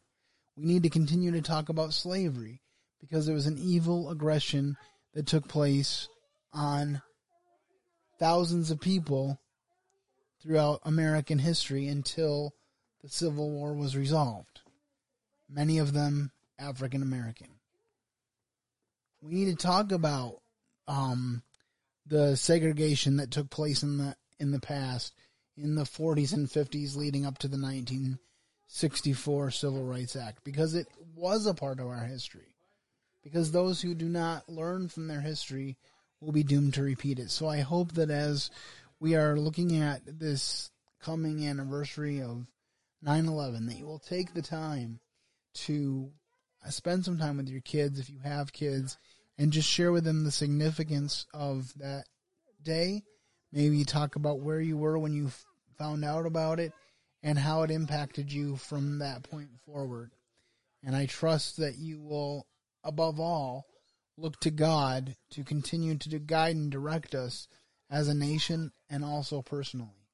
We 0.56 0.66
need 0.66 0.84
to 0.84 0.90
continue 0.90 1.32
to 1.32 1.42
talk 1.42 1.70
about 1.70 1.94
slavery 1.94 2.62
because 3.00 3.28
it 3.28 3.34
was 3.34 3.46
an 3.46 3.58
evil 3.58 4.10
aggression 4.10 4.78
that 5.14 5.28
took 5.28 5.48
place 5.48 6.08
on 6.58 7.02
thousands 8.20 8.72
of 8.72 8.82
people 8.82 9.40
throughout 10.42 10.82
American 10.84 11.40
history 11.40 11.88
until 11.88 12.54
the 13.02 13.10
Civil 13.10 13.50
War 13.52 13.74
was 13.74 13.96
resolved. 13.96 14.62
Many 15.50 15.78
of 15.78 15.94
them 15.94 16.32
African 16.60 17.04
American. 17.04 17.48
We 19.22 19.34
need 19.34 19.58
to 19.58 19.68
talk 19.68 19.92
about 19.92 20.42
um, 20.88 21.44
the 22.06 22.36
segregation 22.36 23.18
that 23.18 23.32
took 23.32 23.50
place 23.50 23.84
in 23.84 23.98
the 23.98 24.16
in 24.40 24.52
the 24.52 24.60
past 24.60 25.14
in 25.58 25.76
the 25.76 25.84
40s 25.84 26.34
and 26.34 26.48
50s 26.48 26.96
leading 26.96 27.26
up 27.26 27.40
to 27.40 27.48
the 27.48 27.58
1964 27.58 29.52
Civil 29.52 29.84
Rights 29.84 30.16
Act 30.16 30.44
because 30.44 30.76
it 30.76 30.88
was 31.16 31.48
a 31.48 31.54
part 31.54 31.80
of 31.80 31.88
our 31.88 32.06
history. 32.06 32.54
Because 33.24 33.52
those 33.52 33.82
who 33.82 33.96
do 33.96 34.08
not 34.08 34.48
learn 34.48 34.88
from 34.88 35.08
their 35.08 35.22
history 35.22 35.78
will 36.20 36.32
be 36.32 36.44
doomed 36.44 36.74
to 36.76 36.84
repeat 36.84 37.20
it. 37.20 37.32
So 37.32 37.48
I 37.48 37.60
hope 37.60 37.94
that 37.94 38.10
as 38.10 38.50
we 39.00 39.16
are 39.16 39.38
looking 39.38 39.78
at 39.78 40.02
this 40.20 40.72
coming 41.00 41.48
anniversary 41.48 42.22
of 42.22 42.48
9/11 43.04 43.68
that 43.68 43.78
you 43.78 43.86
will 43.86 44.00
take 44.00 44.34
the 44.34 44.42
time 44.42 45.00
to 45.54 46.12
spend 46.70 47.06
some 47.06 47.18
time 47.18 47.38
with 47.38 47.48
your 47.48 47.62
kids 47.62 48.00
if 48.00 48.10
you 48.10 48.20
have 48.20 48.52
kids 48.52 48.98
and 49.38 49.54
just 49.54 49.70
share 49.70 49.92
with 49.92 50.04
them 50.04 50.24
the 50.24 50.32
significance 50.32 51.28
of 51.34 51.74
that 51.76 52.06
day. 52.64 53.04
Maybe 53.52 53.86
talk 53.86 54.16
about 54.16 54.42
where 54.42 54.60
you 54.60 54.78
were 54.78 54.98
when 54.98 55.14
you 55.14 55.32
found 55.78 56.04
out 56.04 56.26
about 56.26 56.60
it 56.60 56.74
and 57.22 57.38
how 57.38 57.62
it 57.62 57.72
impacted 57.72 58.32
you 58.32 58.58
from 58.58 59.00
that 59.00 59.24
point 59.24 59.50
forward. 59.66 60.12
And 60.84 60.96
I 60.96 61.06
trust 61.06 61.58
that 61.58 61.78
you 61.78 62.02
will, 62.02 62.48
above 62.84 63.20
all, 63.20 63.66
look 64.18 64.40
to 64.42 64.52
God 64.52 65.16
to 65.32 65.44
continue 65.44 65.96
to 65.98 66.20
guide 66.20 66.56
and 66.56 66.72
direct 66.72 67.14
us 67.14 67.48
as 67.90 68.08
a 68.08 68.14
nation 68.14 68.72
and 68.90 69.06
also 69.06 69.42
personally. 69.42 70.08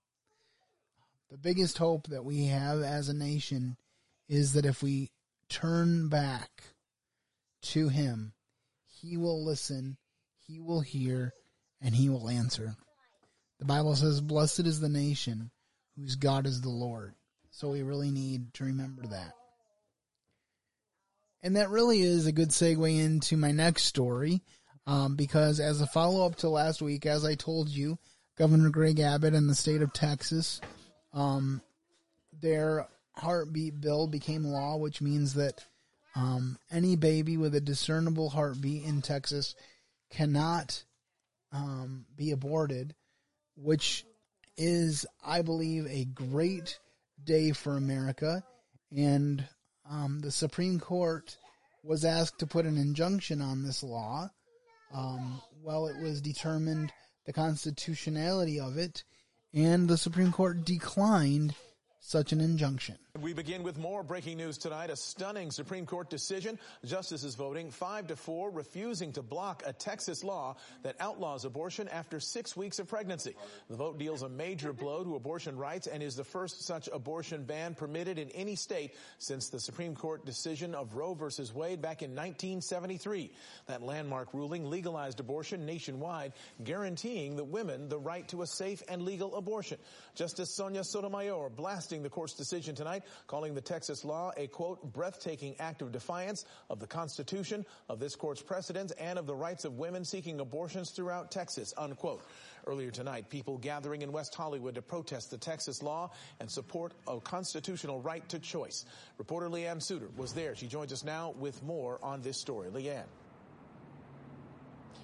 The 1.31 1.37
biggest 1.37 1.77
hope 1.77 2.07
that 2.07 2.25
we 2.25 2.45
have 2.47 2.81
as 2.81 3.09
a 3.09 3.13
nation 3.13 3.77
is 4.27 4.53
that 4.53 4.65
if 4.65 4.83
we 4.83 5.11
turn 5.49 6.09
back 6.09 6.63
to 7.61 7.89
Him, 7.89 8.33
He 8.85 9.17
will 9.17 9.43
listen, 9.43 9.97
He 10.47 10.59
will 10.59 10.81
hear, 10.81 11.33
and 11.81 11.95
He 11.95 12.09
will 12.09 12.29
answer. 12.29 12.75
The 13.59 13.65
Bible 13.65 13.95
says, 13.95 14.21
Blessed 14.21 14.61
is 14.61 14.79
the 14.79 14.89
nation 14.89 15.49
whose 15.95 16.15
God 16.15 16.45
is 16.45 16.61
the 16.61 16.69
Lord. 16.69 17.15
So 17.51 17.69
we 17.69 17.81
really 17.83 18.11
need 18.11 18.53
to 18.55 18.65
remember 18.65 19.03
that. 19.07 19.33
And 21.43 21.57
that 21.57 21.69
really 21.69 22.01
is 22.01 22.25
a 22.25 22.31
good 22.31 22.49
segue 22.49 22.99
into 22.99 23.35
my 23.35 23.51
next 23.51 23.83
story, 23.83 24.41
um, 24.87 25.15
because 25.17 25.59
as 25.59 25.81
a 25.81 25.87
follow 25.87 26.25
up 26.25 26.37
to 26.37 26.49
last 26.49 26.81
week, 26.81 27.05
as 27.05 27.25
I 27.25 27.35
told 27.35 27.67
you, 27.67 27.99
Governor 28.37 28.69
Greg 28.69 28.99
Abbott 29.01 29.33
and 29.33 29.49
the 29.49 29.55
state 29.55 29.81
of 29.81 29.91
Texas, 29.91 30.61
um, 31.13 31.61
their 32.41 32.87
heartbeat 33.15 33.81
bill 33.81 34.07
became 34.07 34.45
law, 34.45 34.77
which 34.77 35.01
means 35.01 35.33
that 35.33 35.65
um, 36.15 36.57
any 36.71 36.95
baby 36.95 37.35
with 37.37 37.53
a 37.55 37.61
discernible 37.61 38.29
heartbeat 38.29 38.85
in 38.85 39.01
Texas 39.01 39.53
cannot 40.09 40.83
um, 41.51 42.05
be 42.15 42.31
aborted, 42.31 42.95
which 43.55 44.05
is, 44.55 45.05
I 45.25 45.41
believe, 45.41 45.87
a 45.87 46.05
great 46.05 46.79
day 47.23 47.51
for 47.51 47.75
America. 47.75 48.43
And 48.95 49.47
um, 49.89 50.19
the 50.21 50.31
Supreme 50.31 50.79
Court 50.79 51.37
was 51.83 52.05
asked 52.05 52.39
to 52.39 52.47
put 52.47 52.65
an 52.65 52.77
injunction 52.77 53.41
on 53.41 53.63
this 53.63 53.83
law. 53.83 54.29
Um, 54.93 55.41
well, 55.61 55.87
it 55.87 56.01
was 56.01 56.21
determined 56.21 56.93
the 57.25 57.33
constitutionality 57.33 58.59
of 58.59 58.77
it, 58.77 59.03
and 59.53 59.87
the 59.87 59.97
Supreme 59.97 60.31
Court 60.31 60.65
declined 60.65 61.55
such 61.99 62.31
an 62.31 62.41
injunction. 62.41 62.97
We 63.21 63.33
begin 63.33 63.61
with 63.61 63.77
more 63.77 64.01
breaking 64.01 64.37
news 64.37 64.57
tonight. 64.57 64.89
A 64.89 64.95
stunning 64.95 65.51
Supreme 65.51 65.85
Court 65.85 66.09
decision. 66.09 66.57
Justices 66.83 67.35
voting 67.35 67.69
five 67.69 68.07
to 68.07 68.15
four, 68.15 68.49
refusing 68.49 69.11
to 69.11 69.21
block 69.21 69.61
a 69.67 69.71
Texas 69.71 70.23
law 70.23 70.55
that 70.81 70.95
outlaws 70.99 71.45
abortion 71.45 71.87
after 71.89 72.19
six 72.19 72.57
weeks 72.57 72.79
of 72.79 72.87
pregnancy. 72.87 73.35
The 73.69 73.75
vote 73.75 73.99
deals 73.99 74.23
a 74.23 74.29
major 74.29 74.73
blow 74.73 75.03
to 75.03 75.15
abortion 75.15 75.57
rights 75.57 75.85
and 75.85 76.01
is 76.01 76.15
the 76.15 76.23
first 76.23 76.63
such 76.65 76.89
abortion 76.91 77.43
ban 77.43 77.75
permitted 77.75 78.17
in 78.17 78.31
any 78.31 78.55
state 78.55 78.95
since 79.19 79.49
the 79.49 79.59
Supreme 79.59 79.93
Court 79.93 80.25
decision 80.25 80.73
of 80.73 80.95
Roe 80.95 81.13
versus 81.13 81.53
Wade 81.53 81.83
back 81.83 82.01
in 82.01 82.15
1973. 82.15 83.31
That 83.67 83.83
landmark 83.83 84.33
ruling 84.33 84.71
legalized 84.71 85.19
abortion 85.19 85.67
nationwide, 85.67 86.33
guaranteeing 86.63 87.35
the 87.35 87.43
women 87.43 87.89
the 87.89 87.99
right 87.99 88.27
to 88.29 88.41
a 88.41 88.47
safe 88.47 88.81
and 88.89 89.03
legal 89.03 89.35
abortion. 89.35 89.77
Justice 90.15 90.49
Sonia 90.49 90.83
Sotomayor 90.83 91.51
blasting 91.51 92.01
the 92.01 92.09
court's 92.09 92.33
decision 92.33 92.73
tonight, 92.73 93.02
calling 93.27 93.53
the 93.53 93.61
Texas 93.61 94.03
law 94.03 94.31
a 94.37 94.47
quote, 94.47 94.93
breathtaking 94.93 95.55
act 95.59 95.81
of 95.81 95.91
defiance 95.91 96.45
of 96.69 96.79
the 96.79 96.87
Constitution, 96.87 97.65
of 97.89 97.99
this 97.99 98.15
court's 98.15 98.41
precedents, 98.41 98.93
and 98.93 99.17
of 99.19 99.25
the 99.25 99.35
rights 99.35 99.65
of 99.65 99.77
women 99.77 100.05
seeking 100.05 100.39
abortions 100.39 100.91
throughout 100.91 101.31
Texas, 101.31 101.73
unquote. 101.77 102.23
Earlier 102.65 102.91
tonight, 102.91 103.29
people 103.29 103.57
gathering 103.57 104.01
in 104.01 104.11
West 104.11 104.33
Hollywood 104.35 104.75
to 104.75 104.81
protest 104.81 105.31
the 105.31 105.37
Texas 105.37 105.83
law 105.83 106.11
and 106.39 106.49
support 106.49 106.93
a 107.07 107.19
constitutional 107.19 107.99
right 107.99 108.27
to 108.29 108.39
choice. 108.39 108.85
Reporter 109.17 109.49
Leanne 109.49 109.81
Suter 109.81 110.09
was 110.15 110.33
there. 110.33 110.55
She 110.55 110.67
joins 110.67 110.93
us 110.93 111.03
now 111.03 111.33
with 111.37 111.61
more 111.63 111.99
on 112.01 112.21
this 112.21 112.39
story. 112.39 112.69
Leanne. 112.69 113.03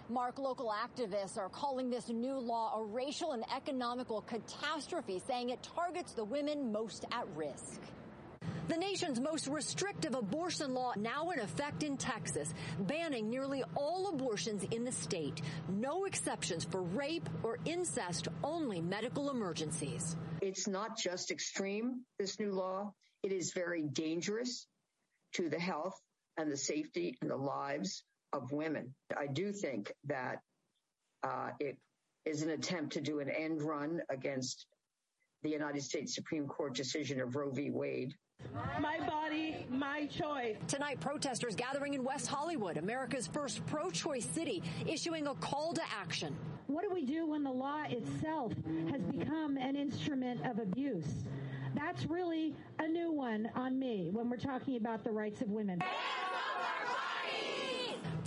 Mark, 0.09 0.39
local 0.39 0.73
activists 0.73 1.37
are 1.37 1.49
calling 1.49 1.91
this 1.91 2.09
new 2.09 2.39
law 2.39 2.79
a 2.79 2.83
racial 2.83 3.33
and 3.33 3.43
economical 3.55 4.21
catastrophe, 4.21 5.21
saying 5.27 5.51
it 5.51 5.61
targets 5.61 6.13
the 6.13 6.23
women 6.23 6.71
most 6.71 7.05
at 7.11 7.27
risk. 7.35 7.79
The 8.69 8.77
nation's 8.77 9.19
most 9.19 9.47
restrictive 9.47 10.15
abortion 10.15 10.73
law 10.73 10.93
now 10.97 11.29
in 11.29 11.39
effect 11.39 11.83
in 11.83 11.95
Texas, 11.95 12.51
banning 12.79 13.29
nearly 13.29 13.63
all 13.75 14.09
abortions 14.09 14.63
in 14.71 14.83
the 14.83 14.91
state. 14.91 15.43
No 15.67 16.05
exceptions 16.05 16.63
for 16.63 16.81
rape 16.81 17.29
or 17.43 17.59
incest, 17.65 18.29
only 18.43 18.81
medical 18.81 19.29
emergencies. 19.29 20.17
It's 20.41 20.67
not 20.67 20.97
just 20.97 21.29
extreme, 21.29 22.01
this 22.17 22.39
new 22.39 22.51
law. 22.51 22.93
It 23.21 23.31
is 23.31 23.53
very 23.53 23.83
dangerous 23.83 24.65
to 25.33 25.49
the 25.49 25.59
health 25.59 25.99
and 26.35 26.51
the 26.51 26.57
safety 26.57 27.15
and 27.21 27.29
the 27.29 27.37
lives 27.37 28.03
of 28.33 28.51
women. 28.51 28.93
I 29.17 29.27
do 29.27 29.51
think 29.51 29.91
that 30.05 30.41
uh, 31.23 31.49
it 31.59 31.77
is 32.25 32.41
an 32.43 32.51
attempt 32.51 32.93
to 32.93 33.01
do 33.01 33.19
an 33.19 33.29
end 33.29 33.61
run 33.61 34.01
against 34.09 34.67
the 35.43 35.49
United 35.49 35.81
States 35.81 36.13
Supreme 36.13 36.47
Court 36.47 36.73
decision 36.73 37.21
of 37.21 37.35
Roe 37.35 37.49
v. 37.49 37.69
Wade. 37.71 38.13
My 38.79 38.99
body, 39.05 39.65
my 39.69 40.05
choice. 40.05 40.55
Tonight, 40.67 40.99
protesters 41.01 41.55
gathering 41.55 41.93
in 41.93 42.03
West 42.03 42.27
Hollywood, 42.27 42.77
America's 42.77 43.27
first 43.27 43.65
pro 43.65 43.89
choice 43.89 44.25
city, 44.25 44.63
issuing 44.87 45.27
a 45.27 45.35
call 45.35 45.73
to 45.73 45.81
action. 45.93 46.35
What 46.67 46.83
do 46.83 46.93
we 46.93 47.05
do 47.05 47.27
when 47.27 47.43
the 47.43 47.51
law 47.51 47.83
itself 47.89 48.53
has 48.91 49.01
become 49.01 49.57
an 49.57 49.75
instrument 49.75 50.45
of 50.45 50.59
abuse? 50.59 51.25
That's 51.75 52.05
really 52.05 52.55
a 52.79 52.87
new 52.87 53.11
one 53.11 53.49
on 53.55 53.77
me 53.77 54.09
when 54.11 54.29
we're 54.29 54.37
talking 54.37 54.77
about 54.77 55.03
the 55.03 55.11
rights 55.11 55.41
of 55.41 55.49
women. 55.49 55.81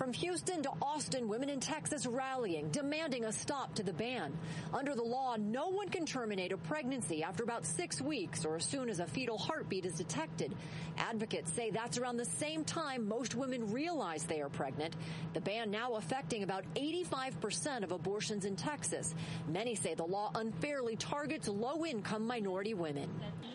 From 0.02 0.12
Houston 0.14 0.64
to 0.64 0.70
Austin, 0.82 1.28
women 1.28 1.48
in 1.48 1.60
Texas 1.60 2.08
rallying, 2.08 2.70
demanding 2.70 3.26
a 3.26 3.32
stop 3.32 3.72
to 3.76 3.84
the 3.84 3.92
ban. 3.92 4.36
Under 4.74 4.96
the 4.96 5.02
law, 5.04 5.36
no 5.38 5.68
one 5.68 5.88
can 5.90 6.04
terminate 6.04 6.50
a 6.50 6.56
pregnancy 6.56 7.22
after 7.22 7.44
about 7.44 7.64
six 7.64 8.00
weeks 8.00 8.44
or 8.44 8.56
as 8.56 8.64
soon 8.64 8.90
as 8.90 8.98
a 8.98 9.06
fetal 9.06 9.38
heartbeat 9.38 9.86
is 9.86 9.92
detected. 9.92 10.56
Advocates 10.98 11.52
say 11.52 11.70
that's 11.70 11.98
around 11.98 12.16
the 12.16 12.24
same 12.24 12.64
time 12.64 13.06
most 13.06 13.36
women 13.36 13.70
realize 13.70 14.24
they 14.24 14.40
are 14.40 14.48
pregnant. 14.48 14.96
The 15.34 15.40
ban 15.40 15.70
now 15.70 15.92
affecting 15.92 16.42
about 16.42 16.64
85% 16.74 17.84
of 17.84 17.92
abortions 17.92 18.44
in 18.44 18.56
Texas. 18.56 19.14
Many 19.46 19.76
say 19.76 19.94
the 19.94 20.02
law 20.02 20.32
unfairly 20.34 20.96
targets 20.96 21.46
low 21.46 21.86
income 21.86 22.26
minority 22.26 22.74
women. 22.74 23.08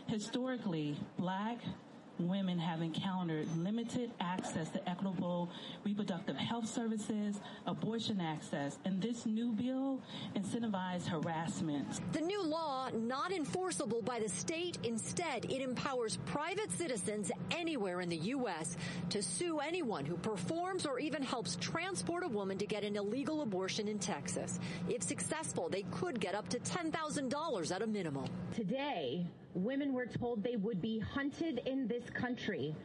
Historically, 0.07 0.95
black, 1.19 1.57
women 2.19 2.57
have 2.57 2.81
encountered 2.81 3.47
limited 3.57 4.11
access 4.19 4.69
to 4.69 4.89
equitable 4.89 5.49
reproductive 5.83 6.35
health 6.35 6.67
services, 6.67 7.39
abortion 7.65 8.19
access, 8.21 8.77
and 8.85 9.01
this 9.01 9.25
new 9.25 9.51
bill 9.51 10.01
incentivizes 10.35 11.07
harassment. 11.07 11.87
The 12.13 12.21
new 12.21 12.43
law, 12.43 12.89
not 12.93 13.31
enforceable 13.31 14.01
by 14.01 14.19
the 14.19 14.29
state, 14.29 14.77
instead, 14.83 15.45
it 15.45 15.61
empowers 15.61 16.17
private 16.25 16.71
citizens 16.71 17.31
anywhere 17.51 18.01
in 18.01 18.09
the 18.09 18.17
U.S. 18.17 18.77
to 19.09 19.21
sue 19.21 19.59
anyone 19.59 20.05
who 20.05 20.17
performs 20.17 20.85
or 20.85 20.99
even 20.99 21.21
helps 21.21 21.55
transport 21.57 22.23
a 22.23 22.27
woman 22.27 22.57
to 22.57 22.65
get 22.65 22.83
an 22.83 22.95
illegal 22.95 23.41
abortion 23.41 23.87
in 23.87 23.99
Texas. 23.99 24.59
If 24.89 25.03
successful, 25.03 25.69
they 25.69 25.83
could 25.91 26.19
get 26.19 26.35
up 26.35 26.49
to 26.49 26.59
$10,000 26.59 27.75
at 27.75 27.81
a 27.81 27.87
minimum. 27.87 28.25
Today, 28.55 29.25
women 29.53 29.93
were 29.93 30.05
told 30.05 30.43
they 30.43 30.55
would 30.55 30.81
be 30.81 30.99
hunted 30.99 31.61
in 31.65 31.87
this 31.87 32.09
country 32.09 32.75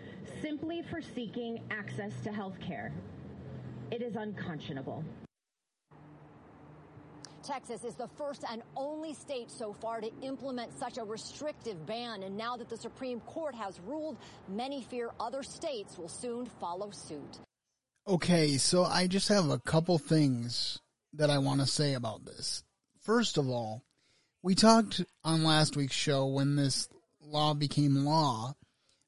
simply 0.41 0.83
for 0.83 1.01
seeking 1.01 1.61
access 1.71 2.13
to 2.25 2.33
health 2.33 2.59
care. 2.61 2.93
It 3.91 4.03
is 4.03 4.17
unconscionable. 4.17 5.05
Texas 7.43 7.83
is 7.85 7.95
the 7.95 8.09
first 8.17 8.45
and 8.51 8.63
only 8.77 9.15
state 9.15 9.51
so 9.51 9.73
far 9.73 10.01
to 10.01 10.11
implement 10.23 10.73
such 10.79 10.97
a 10.97 11.05
restrictive 11.05 11.85
ban. 11.87 12.23
And 12.23 12.37
now 12.37 12.57
that 12.57 12.69
the 12.69 12.77
Supreme 12.77 13.21
Court 13.21 13.55
has 13.55 13.81
ruled, 13.81 14.17
many 14.49 14.83
fear 14.83 15.11
other 15.19 15.43
states 15.43 15.99
will 15.99 16.09
soon 16.09 16.47
follow 16.61 16.91
suit. 16.91 17.41
Okay, 18.07 18.57
so 18.59 18.85
I 18.85 19.07
just 19.07 19.29
have 19.29 19.51
a 19.51 19.59
couple 19.61 19.99
things 19.99 20.79
that 21.15 21.31
I 21.31 21.39
want 21.39 21.61
to 21.61 21.67
say 21.67 21.95
about 21.95 22.25
this. 22.25 22.63
First 23.01 23.39
of 23.39 23.49
all, 23.49 23.83
we 24.43 24.55
talked 24.55 25.05
on 25.25 25.45
last 25.45 25.77
week's 25.77 25.95
show 25.95 26.27
when 26.27 26.57
this 26.57 26.89
law 27.21 27.55
became 27.55 28.05
law 28.05 28.55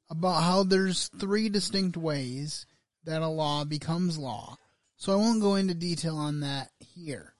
about 0.09 0.43
how 0.43 0.63
there's 0.63 1.09
three 1.19 1.49
distinct 1.49 1.97
ways 1.97 2.65
that 3.03 3.21
a 3.21 3.27
law 3.27 3.65
becomes 3.65 4.17
law. 4.17 4.57
So 4.97 5.13
I 5.13 5.17
won't 5.17 5.41
go 5.41 5.55
into 5.55 5.73
detail 5.73 6.15
on 6.15 6.39
that 6.39 6.69
here. 6.79 7.33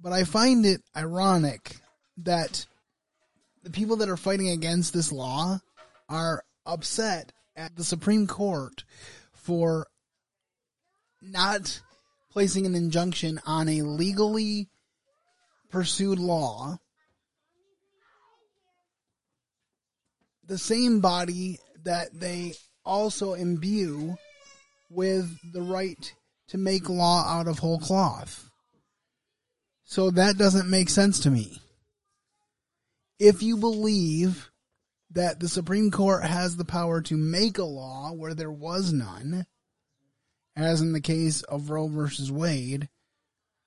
But 0.00 0.12
I 0.12 0.24
find 0.24 0.66
it 0.66 0.82
ironic 0.96 1.76
that 2.18 2.66
the 3.62 3.70
people 3.70 3.96
that 3.96 4.08
are 4.08 4.16
fighting 4.16 4.48
against 4.48 4.92
this 4.92 5.12
law 5.12 5.60
are 6.08 6.42
upset 6.66 7.32
at 7.54 7.76
the 7.76 7.84
Supreme 7.84 8.26
Court 8.26 8.84
for 9.32 9.86
not 11.22 11.80
placing 12.30 12.66
an 12.66 12.74
injunction 12.74 13.40
on 13.46 13.68
a 13.68 13.82
legally 13.82 14.68
pursued 15.70 16.18
law. 16.18 16.78
The 20.50 20.58
same 20.58 20.98
body 20.98 21.60
that 21.84 22.08
they 22.12 22.54
also 22.84 23.34
imbue 23.34 24.16
with 24.90 25.30
the 25.52 25.62
right 25.62 26.12
to 26.48 26.58
make 26.58 26.88
law 26.88 27.22
out 27.24 27.46
of 27.46 27.60
whole 27.60 27.78
cloth. 27.78 28.50
So 29.84 30.10
that 30.10 30.38
doesn't 30.38 30.68
make 30.68 30.88
sense 30.88 31.20
to 31.20 31.30
me. 31.30 31.62
If 33.20 33.44
you 33.44 33.58
believe 33.58 34.50
that 35.12 35.38
the 35.38 35.48
Supreme 35.48 35.92
Court 35.92 36.24
has 36.24 36.56
the 36.56 36.64
power 36.64 37.00
to 37.02 37.16
make 37.16 37.58
a 37.58 37.62
law 37.62 38.10
where 38.10 38.34
there 38.34 38.50
was 38.50 38.92
none, 38.92 39.46
as 40.56 40.80
in 40.80 40.92
the 40.92 41.00
case 41.00 41.42
of 41.42 41.70
Roe 41.70 41.86
versus 41.86 42.32
Wade, 42.32 42.88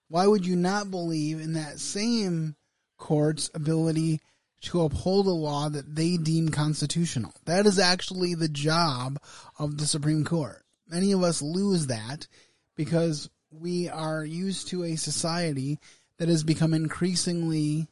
why 0.10 0.28
would 0.28 0.46
you 0.46 0.58
not 0.58 0.91
believe 0.91 1.39
in 1.39 1.54
that 1.54 1.80
same 1.80 2.58
court's 2.98 3.50
ability 3.54 4.19
to 4.63 4.82
uphold 4.82 5.28
a 5.28 5.32
law 5.32 5.69
that 5.69 5.95
they 5.95 6.17
deem 6.17 6.49
constitutional? 6.49 7.34
That 7.45 7.65
is 7.65 7.80
actually 7.80 8.36
the 8.36 8.49
job 8.49 9.19
of 9.60 9.78
the 9.78 9.86
Supreme 9.86 10.26
Court. 10.26 10.63
Many 10.88 11.12
of 11.12 11.23
us 11.23 11.41
lose 11.41 11.88
that 11.88 12.28
because 12.76 13.30
we 13.52 13.89
are 13.89 14.26
used 14.26 14.69
to 14.69 14.84
a 14.84 14.95
society 14.95 15.80
that 16.17 16.30
has 16.30 16.43
become 16.43 16.73
increasingly 16.73 17.88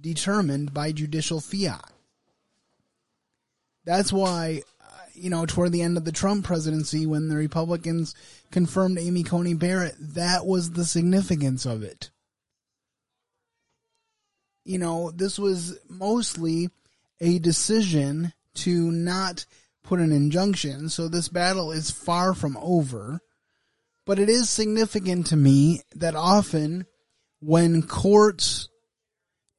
determined 0.00 0.72
by 0.72 0.92
judicial 0.92 1.40
fiat. 1.40 1.90
That's 3.84 4.12
why, 4.12 4.62
uh, 4.80 4.84
you 5.14 5.30
know, 5.30 5.46
toward 5.46 5.72
the 5.72 5.82
end 5.82 5.96
of 5.96 6.04
the 6.04 6.12
Trump 6.12 6.44
presidency, 6.44 7.06
when 7.06 7.28
the 7.28 7.36
Republicans 7.36 8.14
confirmed 8.50 8.98
Amy 8.98 9.22
Coney 9.22 9.54
Barrett, 9.54 9.96
that 9.98 10.46
was 10.46 10.72
the 10.72 10.84
significance 10.84 11.66
of 11.66 11.82
it. 11.82 12.10
You 14.64 14.78
know, 14.78 15.10
this 15.10 15.38
was 15.38 15.78
mostly 15.88 16.70
a 17.20 17.38
decision 17.38 18.32
to 18.54 18.90
not 18.90 19.44
put 19.82 20.00
an 20.00 20.12
injunction, 20.12 20.88
so 20.88 21.08
this 21.08 21.28
battle 21.28 21.70
is 21.70 21.90
far 21.90 22.34
from 22.34 22.56
over. 22.56 23.20
But 24.06 24.18
it 24.18 24.28
is 24.28 24.50
significant 24.50 25.28
to 25.28 25.36
me 25.36 25.82
that 25.94 26.14
often 26.14 26.86
when 27.40 27.82
courts 27.82 28.68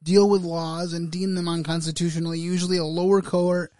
deal 0.01 0.29
with 0.29 0.43
laws 0.43 0.93
and 0.93 1.11
deem 1.11 1.35
them 1.35 1.47
unconstitutional, 1.47 2.35
usually 2.35 2.77
a 2.77 2.83
lower 2.83 3.21
court 3.21 3.71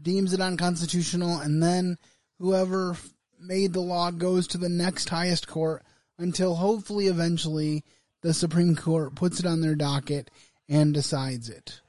deems 0.00 0.32
it 0.32 0.40
unconstitutional 0.40 1.38
and 1.38 1.62
then 1.62 1.98
whoever 2.38 2.96
made 3.40 3.72
the 3.72 3.80
law 3.80 4.10
goes 4.10 4.46
to 4.48 4.58
the 4.58 4.68
next 4.68 5.08
highest 5.08 5.46
court 5.46 5.82
until 6.18 6.54
hopefully 6.54 7.06
eventually 7.06 7.84
the 8.22 8.34
Supreme 8.34 8.74
Court 8.74 9.14
puts 9.14 9.40
it 9.40 9.46
on 9.46 9.60
their 9.60 9.74
docket 9.74 10.30
and 10.68 10.92
decides 10.92 11.48
it. 11.48 11.80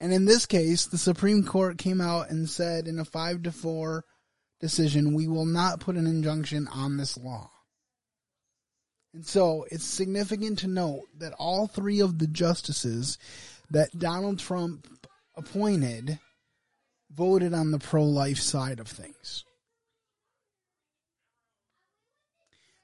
And 0.00 0.12
in 0.12 0.24
this 0.24 0.46
case, 0.46 0.86
the 0.86 0.98
Supreme 0.98 1.44
Court 1.44 1.78
came 1.78 2.00
out 2.00 2.30
and 2.30 2.48
said 2.48 2.88
in 2.88 2.98
a 2.98 3.04
5 3.04 3.42
to 3.42 3.52
4 3.52 4.04
decision, 4.58 5.14
we 5.14 5.28
will 5.28 5.46
not 5.46 5.80
put 5.80 5.96
an 5.96 6.06
injunction 6.06 6.68
on 6.68 6.96
this 6.96 7.16
law. 7.18 7.50
And 9.12 9.26
so 9.26 9.66
it's 9.70 9.84
significant 9.84 10.60
to 10.60 10.68
note 10.68 11.08
that 11.18 11.34
all 11.38 11.66
three 11.66 12.00
of 12.00 12.18
the 12.18 12.26
justices 12.26 13.18
that 13.70 13.98
Donald 13.98 14.38
Trump 14.38 14.86
appointed 15.36 16.18
voted 17.10 17.52
on 17.52 17.70
the 17.70 17.78
pro 17.78 18.04
life 18.04 18.38
side 18.38 18.78
of 18.78 18.86
things. 18.86 19.44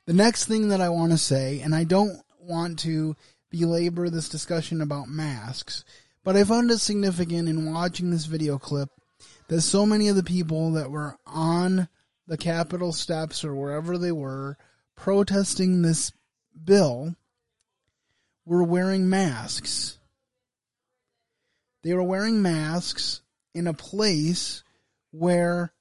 The 0.06 0.12
next 0.12 0.46
thing 0.46 0.68
that 0.68 0.80
I 0.80 0.88
want 0.88 1.12
to 1.12 1.18
say, 1.18 1.60
and 1.60 1.74
I 1.74 1.84
don't 1.84 2.20
want 2.40 2.80
to 2.80 3.16
belabor 3.58 4.10
this 4.10 4.28
discussion 4.28 4.80
about 4.80 5.08
masks, 5.08 5.84
but 6.24 6.36
I 6.36 6.44
found 6.44 6.70
it 6.70 6.78
significant 6.78 7.48
in 7.48 7.72
watching 7.72 8.10
this 8.10 8.26
video 8.26 8.58
clip 8.58 8.90
that 9.48 9.60
so 9.60 9.86
many 9.86 10.08
of 10.08 10.16
the 10.16 10.22
people 10.22 10.72
that 10.72 10.90
were 10.90 11.16
on 11.26 11.88
the 12.26 12.36
Capitol 12.36 12.92
steps 12.92 13.44
or 13.44 13.54
wherever 13.54 13.96
they 13.96 14.12
were 14.12 14.56
protesting 14.96 15.82
this 15.82 16.12
bill 16.64 17.14
were 18.44 18.64
wearing 18.64 19.08
masks. 19.08 19.98
They 21.82 21.94
were 21.94 22.02
wearing 22.02 22.42
masks 22.42 23.20
in 23.54 23.66
a 23.66 23.74
place 23.74 24.64
where 25.12 25.72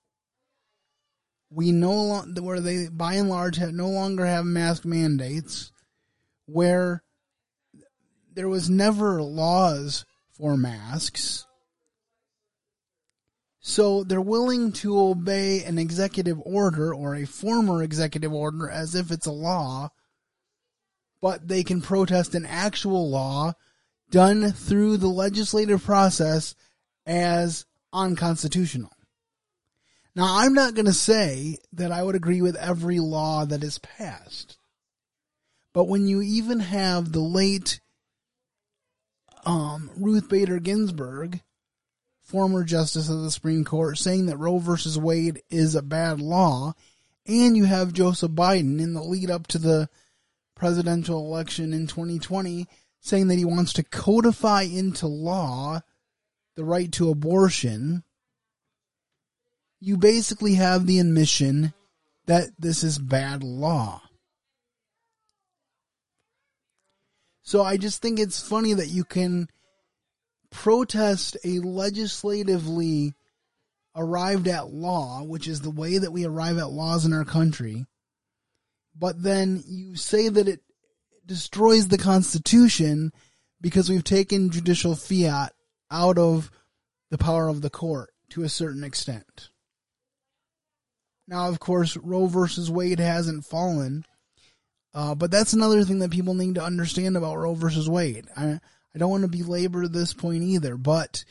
we 1.49 1.71
no 1.71 1.93
longer, 1.93 2.41
where 2.41 2.59
they 2.59 2.89
by 2.89 3.15
and 3.15 3.29
large 3.29 3.59
no 3.59 3.89
longer 3.89 4.25
have 4.25 4.45
mask 4.45 4.85
mandates, 4.85 5.71
where 6.45 7.03
there 8.35 8.49
was 8.49 8.69
never 8.69 9.21
laws 9.21 10.05
for 10.37 10.55
masks 10.55 11.45
so 13.67 14.03
they're 14.03 14.21
willing 14.21 14.73
to 14.73 14.99
obey 14.99 15.63
an 15.63 15.79
executive 15.79 16.39
order 16.45 16.93
or 16.93 17.15
a 17.15 17.25
former 17.25 17.81
executive 17.81 18.31
order 18.31 18.69
as 18.69 18.93
if 18.93 19.09
it's 19.09 19.25
a 19.25 19.31
law, 19.31 19.89
but 21.19 21.47
they 21.47 21.63
can 21.63 21.81
protest 21.81 22.35
an 22.35 22.45
actual 22.45 23.09
law 23.09 23.53
done 24.11 24.51
through 24.51 24.97
the 24.97 25.07
legislative 25.07 25.83
process 25.83 26.53
as 27.07 27.65
unconstitutional. 27.91 28.91
Now, 30.15 30.37
I'm 30.37 30.53
not 30.53 30.75
going 30.75 30.85
to 30.85 30.93
say 30.93 31.57
that 31.73 31.91
I 31.91 32.03
would 32.03 32.15
agree 32.15 32.43
with 32.43 32.55
every 32.57 32.99
law 32.99 33.45
that 33.45 33.63
is 33.63 33.79
passed. 33.79 34.59
But 35.73 35.85
when 35.85 36.07
you 36.07 36.21
even 36.21 36.59
have 36.59 37.11
the 37.11 37.19
late 37.19 37.79
um, 39.45 39.91
Ruth 39.97 40.29
Bader 40.29 40.59
Ginsburg 40.59 41.41
former 42.21 42.63
justice 42.63 43.07
of 43.07 43.21
the 43.21 43.29
Supreme 43.29 43.63
Court, 43.63 43.97
saying 43.99 44.25
that 44.25 44.37
Roe 44.37 44.57
versus 44.57 44.97
Wade 44.97 45.43
is 45.51 45.75
a 45.75 45.83
bad 45.83 46.19
law, 46.19 46.73
and 47.27 47.55
you 47.55 47.65
have 47.65 47.93
Joseph 47.93 48.31
Biden 48.31 48.79
in 48.81 48.93
the 48.93 49.03
lead 49.03 49.29
up 49.29 49.45
to 49.47 49.59
the 49.59 49.89
presidential 50.55 51.19
election 51.19 51.73
in 51.73 51.85
2020 51.85 52.67
saying 53.05 53.27
that 53.27 53.37
he 53.37 53.45
wants 53.45 53.73
to 53.73 53.83
codify 53.83 54.63
into 54.63 55.05
law 55.05 55.79
the 56.55 56.63
right 56.63 56.91
to 56.93 57.11
abortion, 57.11 58.03
you 59.79 59.95
basically 59.95 60.55
have 60.55 60.87
the 60.87 60.99
admission 60.99 61.71
that 62.25 62.49
this 62.57 62.83
is 62.83 62.97
bad 62.97 63.43
law. 63.43 64.01
So 67.45 67.61
I 67.61 67.77
just 67.77 68.01
think 68.01 68.19
it's 68.19 68.41
funny 68.41 68.73
that 68.73 68.89
you 68.89 69.03
can 69.03 69.47
protest 70.49 71.37
a 71.45 71.59
legislatively 71.59 73.13
arrived 73.95 74.47
at 74.47 74.73
law, 74.73 75.21
which 75.23 75.47
is 75.47 75.61
the 75.61 75.69
way 75.69 75.99
that 75.99 76.11
we 76.11 76.25
arrive 76.25 76.57
at 76.57 76.71
laws 76.71 77.05
in 77.05 77.13
our 77.13 77.23
country, 77.23 77.85
but 78.97 79.21
then 79.21 79.63
you 79.67 79.95
say 79.95 80.27
that 80.27 80.47
it 80.47 80.61
destroys 81.25 81.87
the 81.87 81.97
Constitution 81.97 83.11
because 83.61 83.89
we've 83.89 84.03
taken 84.03 84.49
judicial 84.49 84.95
fiat 84.95 85.53
out 85.91 86.17
of 86.17 86.49
the 87.11 87.17
power 87.17 87.47
of 87.47 87.61
the 87.61 87.69
court 87.69 88.09
to 88.29 88.43
a 88.43 88.49
certain 88.49 88.83
extent. 88.83 89.49
Now, 91.27 91.47
of 91.47 91.59
course, 91.59 91.95
Roe 91.97 92.25
versus 92.25 92.71
Wade 92.71 92.99
hasn't 92.99 93.45
fallen, 93.45 94.03
uh, 94.95 95.13
but 95.13 95.29
that's 95.29 95.51
another 95.51 95.83
thing 95.83 95.99
that 95.99 96.09
people 96.09 96.33
need 96.33 96.55
to 96.55 96.63
understand 96.63 97.17
about 97.17 97.35
Roe 97.35 97.53
versus 97.53 97.89
Wade. 97.89 98.27
I, 98.35 98.61
I 98.95 98.97
don't 98.97 99.11
want 99.11 99.23
to 99.23 99.27
belabor 99.27 99.89
this 99.89 100.13
point 100.13 100.41
either, 100.41 100.77
but 100.77 101.25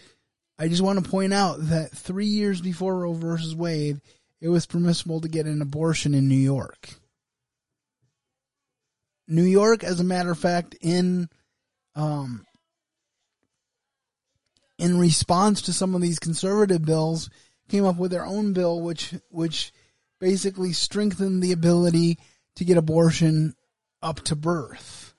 I 0.58 0.68
just 0.68 0.82
want 0.82 1.02
to 1.02 1.10
point 1.10 1.32
out 1.32 1.56
that 1.60 1.90
three 1.90 2.26
years 2.26 2.60
before 2.60 2.94
Roe 2.94 3.14
versus 3.14 3.56
Wade, 3.56 4.02
it 4.42 4.50
was 4.50 4.66
permissible 4.66 5.22
to 5.22 5.28
get 5.28 5.46
an 5.46 5.62
abortion 5.62 6.12
in 6.12 6.28
New 6.28 6.34
York. 6.34 6.90
New 9.26 9.44
York, 9.44 9.82
as 9.82 9.98
a 9.98 10.04
matter 10.04 10.30
of 10.30 10.38
fact, 10.38 10.76
in 10.82 11.30
um, 11.96 12.44
in 14.78 14.98
response 14.98 15.62
to 15.62 15.72
some 15.72 15.94
of 15.94 16.02
these 16.02 16.18
conservative 16.18 16.84
bills, 16.84 17.30
came 17.70 17.86
up 17.86 17.96
with 17.96 18.10
their 18.10 18.26
own 18.26 18.52
bill, 18.52 18.82
which 18.82 19.14
which 19.30 19.72
basically 20.20 20.74
strengthened 20.74 21.42
the 21.42 21.52
ability 21.52 22.18
to 22.56 22.64
get 22.64 22.76
abortion 22.76 23.54
up 24.02 24.20
to 24.22 24.36
birth. 24.36 25.14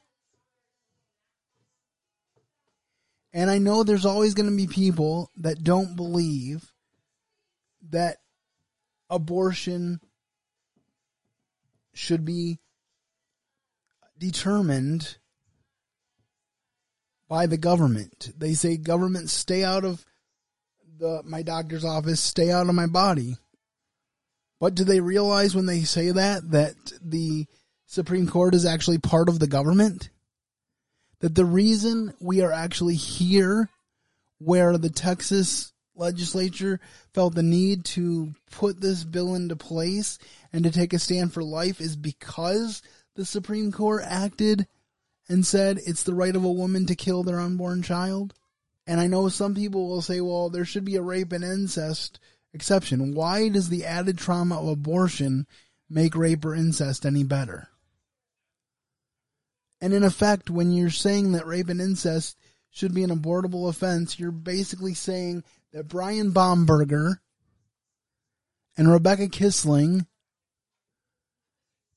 And 3.34 3.50
I 3.50 3.58
know 3.58 3.84
there's 3.84 4.06
always 4.06 4.34
going 4.34 4.50
to 4.50 4.56
be 4.56 4.68
people 4.68 5.30
that 5.38 5.64
don't 5.64 5.96
believe 5.96 6.72
that 7.90 8.18
abortion 9.10 10.00
should 11.94 12.24
be 12.24 12.60
determined 14.18 15.18
by 17.28 17.46
the 17.48 17.58
government. 17.58 18.32
They 18.38 18.54
say 18.54 18.78
government 18.78 19.30
stay 19.30 19.64
out 19.64 19.84
of 19.84 20.06
the 20.98 21.22
my 21.26 21.42
doctor's 21.42 21.84
office, 21.84 22.22
stay 22.22 22.52
out 22.52 22.70
of 22.70 22.76
my 22.76 22.88
body. 22.88 23.38
But 24.66 24.74
do 24.74 24.84
they 24.84 25.00
realize 25.00 25.54
when 25.54 25.68
they 25.68 25.84
say 25.84 26.10
that 26.10 26.50
that 26.50 26.74
the 27.00 27.46
Supreme 27.86 28.26
Court 28.26 28.56
is 28.56 28.66
actually 28.66 28.98
part 28.98 29.30
of 29.30 29.38
the 29.38 29.46
government? 29.46 30.10
That 31.20 31.36
the 31.36 31.46
reason 31.46 32.16
we 32.20 32.42
are 32.42 32.52
actually 32.52 32.96
here 32.96 33.70
where 34.40 34.76
the 34.80 34.90
Texas 34.90 35.72
legislature 35.96 36.80
felt 37.14 37.36
the 37.36 37.44
need 37.44 37.86
to 37.86 38.34
put 38.50 38.82
this 38.82 39.04
bill 39.04 39.36
into 39.36 39.56
place 39.56 40.18
and 40.52 40.64
to 40.64 40.72
take 40.72 40.94
a 40.94 40.98
stand 40.98 41.32
for 41.32 41.44
life 41.44 41.80
is 41.80 41.96
because 41.96 42.82
the 43.14 43.24
Supreme 43.24 43.72
Court 43.72 44.02
acted 44.04 44.66
and 45.30 45.46
said 45.46 45.78
it's 45.86 46.02
the 46.02 46.16
right 46.16 46.36
of 46.36 46.44
a 46.44 46.52
woman 46.52 46.88
to 46.88 46.96
kill 46.96 47.22
their 47.22 47.40
unborn 47.40 47.84
child. 47.84 48.34
And 48.88 49.00
I 49.00 49.06
know 49.06 49.30
some 49.30 49.54
people 49.54 49.88
will 49.88 50.02
say, 50.02 50.22
well, 50.22 50.50
there 50.50 50.66
should 50.66 50.86
be 50.86 50.96
a 50.96 51.04
rape 51.04 51.34
and 51.34 51.44
incest 51.44 52.20
exception. 52.56 53.14
Why 53.14 53.50
does 53.50 53.70
the 53.70 53.86
added 53.86 54.18
trauma 54.18 54.60
of 54.60 54.68
abortion 54.68 55.46
make 55.90 56.16
rape 56.16 56.44
or 56.46 56.56
incest 56.56 57.06
any 57.06 57.24
better? 57.24 57.68
And 59.82 59.94
in 59.94 60.04
effect, 60.04 60.50
when 60.50 60.72
you're 60.72 60.90
saying 60.90 61.34
that 61.34 61.46
rape 61.46 61.70
and 61.70 61.82
incest 61.82 62.38
should 62.72 62.94
be 62.94 63.04
an 63.04 63.12
abortable 63.12 63.70
offense, 63.70 64.20
you're 64.20 64.32
basically 64.32 64.94
saying 64.94 65.44
that 65.74 65.94
Ryan 65.94 66.32
Bomberger 66.32 67.18
and 68.78 68.92
Rebecca 68.92 69.28
Kiessling, 69.28 70.08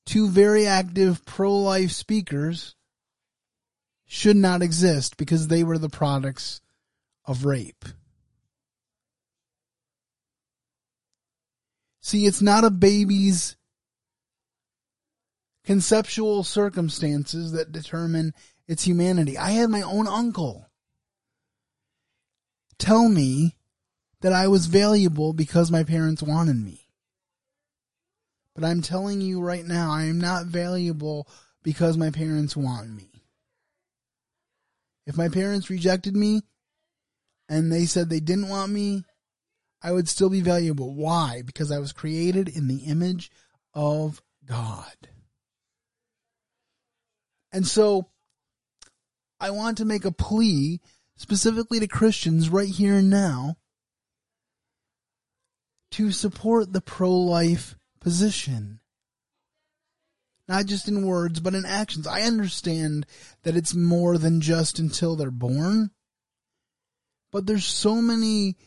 two 0.05 0.29
very 0.29 0.67
active 0.67 1.25
pro 1.25 1.55
life 1.55 1.91
speakers, 1.91 2.75
should 4.05 4.37
not 4.37 4.61
exist 4.61 5.17
because 5.17 5.47
they 5.47 5.63
were 5.63 5.77
the 5.77 5.89
products 5.89 6.61
of 7.25 7.45
rape. 7.45 7.85
See, 12.09 12.25
it's 12.25 12.41
not 12.41 12.63
a 12.63 12.71
baby's 12.71 13.55
conceptual 15.63 16.43
circumstances 16.43 17.51
that 17.51 17.71
determine 17.71 18.33
its 18.67 18.83
humanity. 18.83 19.37
I 19.37 19.51
had 19.51 19.69
my 19.69 19.83
own 19.83 20.07
uncle 20.07 20.71
tell 22.79 23.09
me 23.09 23.57
that 24.21 24.33
I 24.33 24.47
was 24.47 24.65
valuable 24.65 25.33
because 25.33 25.69
my 25.69 25.83
parents 25.83 26.23
wanted 26.23 26.55
me. 26.55 26.81
But 28.55 28.63
I'm 28.63 28.81
telling 28.81 29.21
you 29.21 29.39
right 29.39 29.63
now, 29.63 29.91
I 29.91 30.05
am 30.05 30.19
not 30.19 30.47
valuable 30.47 31.27
because 31.61 31.95
my 31.95 32.09
parents 32.09 32.57
want 32.57 32.89
me. 32.89 33.21
If 35.05 35.15
my 35.15 35.29
parents 35.29 35.69
rejected 35.69 36.15
me 36.15 36.41
and 37.47 37.71
they 37.71 37.85
said 37.85 38.09
they 38.09 38.19
didn't 38.19 38.49
want 38.49 38.71
me, 38.71 39.05
I 39.81 39.91
would 39.91 40.09
still 40.09 40.29
be 40.29 40.41
valuable. 40.41 40.93
Why? 40.93 41.41
Because 41.45 41.71
I 41.71 41.79
was 41.79 41.93
created 41.93 42.49
in 42.49 42.67
the 42.67 42.83
image 42.85 43.31
of 43.73 44.21
God. 44.45 45.09
And 47.51 47.65
so 47.65 48.09
I 49.39 49.51
want 49.51 49.77
to 49.77 49.85
make 49.85 50.05
a 50.05 50.11
plea 50.11 50.81
specifically 51.15 51.79
to 51.79 51.87
Christians 51.87 52.49
right 52.49 52.67
here 52.69 52.95
and 52.95 53.09
now 53.09 53.57
to 55.91 56.11
support 56.11 56.71
the 56.71 56.81
pro 56.81 57.11
life 57.11 57.75
position 57.99 58.79
not 60.49 60.65
just 60.65 60.87
in 60.87 61.05
words, 61.05 61.39
but 61.39 61.53
in 61.53 61.63
actions. 61.63 62.07
I 62.07 62.23
understand 62.23 63.05
that 63.43 63.55
it's 63.55 63.75
more 63.75 64.17
than 64.17 64.41
just 64.41 64.79
until 64.79 65.15
they're 65.15 65.29
born, 65.29 65.91
but 67.31 67.45
there's 67.45 67.65
so 67.65 68.01
many 68.01 68.57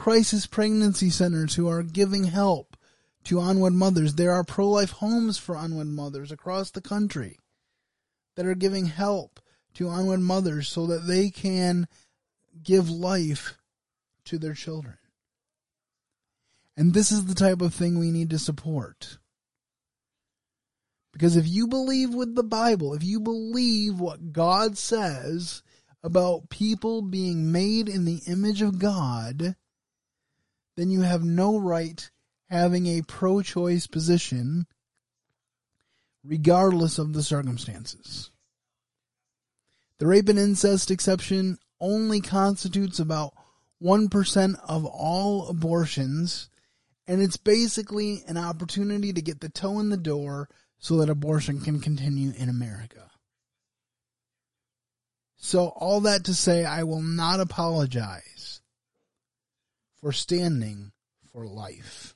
crisis 0.00 0.46
pregnancy 0.46 1.10
centers 1.10 1.56
who 1.56 1.68
are 1.68 1.82
giving 1.82 2.24
help 2.24 2.74
to 3.22 3.38
unwed 3.38 3.74
mothers. 3.74 4.14
There 4.14 4.32
are 4.32 4.42
pro 4.42 4.66
life 4.66 4.92
homes 4.92 5.36
for 5.36 5.56
unwed 5.56 5.88
mothers 5.88 6.32
across 6.32 6.70
the 6.70 6.80
country 6.80 7.38
that 8.34 8.46
are 8.46 8.54
giving 8.54 8.86
help 8.86 9.40
to 9.74 9.90
unwed 9.90 10.20
mothers 10.20 10.68
so 10.68 10.86
that 10.86 11.06
they 11.06 11.28
can 11.28 11.86
give 12.62 12.88
life 12.88 13.58
to 14.24 14.38
their 14.38 14.54
children. 14.54 14.96
And 16.78 16.94
this 16.94 17.12
is 17.12 17.26
the 17.26 17.34
type 17.34 17.60
of 17.60 17.74
thing 17.74 17.98
we 17.98 18.10
need 18.10 18.30
to 18.30 18.38
support. 18.38 19.18
Because 21.12 21.36
if 21.36 21.46
you 21.46 21.66
believe 21.66 22.14
with 22.14 22.36
the 22.36 22.42
Bible, 22.42 22.94
if 22.94 23.04
you 23.04 23.20
believe 23.20 24.00
what 24.00 24.32
God 24.32 24.78
says 24.78 25.62
about 26.02 26.48
people 26.48 27.02
being 27.02 27.52
made 27.52 27.86
in 27.86 28.06
the 28.06 28.22
image 28.26 28.62
of 28.62 28.78
God, 28.78 29.56
then 30.80 30.90
you 30.90 31.02
have 31.02 31.22
no 31.22 31.58
right 31.58 32.10
having 32.48 32.86
a 32.86 33.02
pro 33.02 33.42
choice 33.42 33.86
position 33.86 34.66
regardless 36.24 36.98
of 36.98 37.12
the 37.12 37.22
circumstances. 37.22 38.30
The 39.98 40.06
rape 40.06 40.30
and 40.30 40.38
incest 40.38 40.90
exception 40.90 41.58
only 41.80 42.22
constitutes 42.22 42.98
about 42.98 43.34
1% 43.82 44.54
of 44.66 44.86
all 44.86 45.48
abortions, 45.48 46.48
and 47.06 47.20
it's 47.20 47.36
basically 47.36 48.22
an 48.26 48.38
opportunity 48.38 49.12
to 49.12 49.20
get 49.20 49.40
the 49.40 49.50
toe 49.50 49.80
in 49.80 49.90
the 49.90 49.98
door 49.98 50.48
so 50.78 50.96
that 50.96 51.10
abortion 51.10 51.60
can 51.60 51.80
continue 51.80 52.32
in 52.34 52.48
America. 52.48 53.10
So, 55.36 55.68
all 55.68 56.00
that 56.02 56.24
to 56.24 56.34
say, 56.34 56.64
I 56.64 56.84
will 56.84 57.02
not 57.02 57.40
apologize 57.40 58.39
for 60.00 60.12
standing 60.12 60.92
for 61.32 61.46
life. 61.46 62.14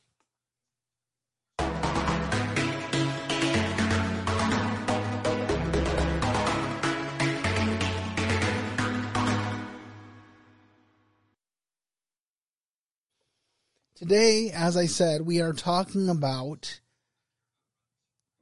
Today, 13.97 14.51
as 14.51 14.77
I 14.77 14.87
said, 14.87 15.23
we 15.23 15.41
are 15.41 15.53
talking 15.53 16.09
about 16.09 16.81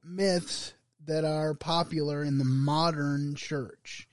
myths 0.03 0.73
that 1.05 1.25
are 1.25 1.55
popular 1.55 2.23
in 2.23 2.39
the 2.39 2.45
modern 2.45 3.35
church. 3.35 4.09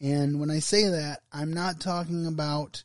And 0.00 0.38
when 0.38 0.50
I 0.50 0.60
say 0.60 0.88
that, 0.88 1.20
I'm 1.32 1.52
not 1.52 1.80
talking 1.80 2.26
about 2.26 2.84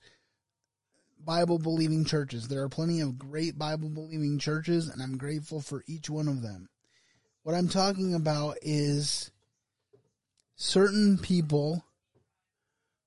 Bible 1.29 1.59
believing 1.59 2.05
churches. 2.05 2.47
There 2.47 2.63
are 2.63 2.69
plenty 2.69 3.01
of 3.01 3.19
great 3.19 3.55
Bible 3.55 3.87
believing 3.87 4.39
churches, 4.39 4.89
and 4.89 4.99
I'm 4.99 5.15
grateful 5.15 5.61
for 5.61 5.83
each 5.85 6.09
one 6.09 6.27
of 6.27 6.41
them. 6.41 6.69
What 7.43 7.53
I'm 7.53 7.69
talking 7.69 8.15
about 8.15 8.57
is 8.63 9.29
certain 10.55 11.19
people 11.19 11.85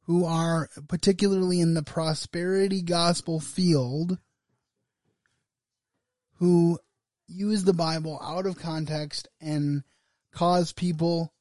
who 0.02 0.24
are 0.24 0.68
particularly 0.86 1.60
in 1.60 1.74
the 1.74 1.82
prosperity 1.82 2.80
gospel 2.80 3.40
field 3.40 4.18
who 6.38 6.78
use 7.26 7.64
the 7.64 7.74
Bible 7.74 8.20
out 8.22 8.46
of 8.46 8.56
context 8.56 9.26
and 9.40 9.82
cause 10.30 10.72
people 10.72 11.32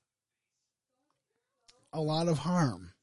a 1.93 2.01
lot 2.01 2.27
of 2.27 2.39
harm. 2.39 2.93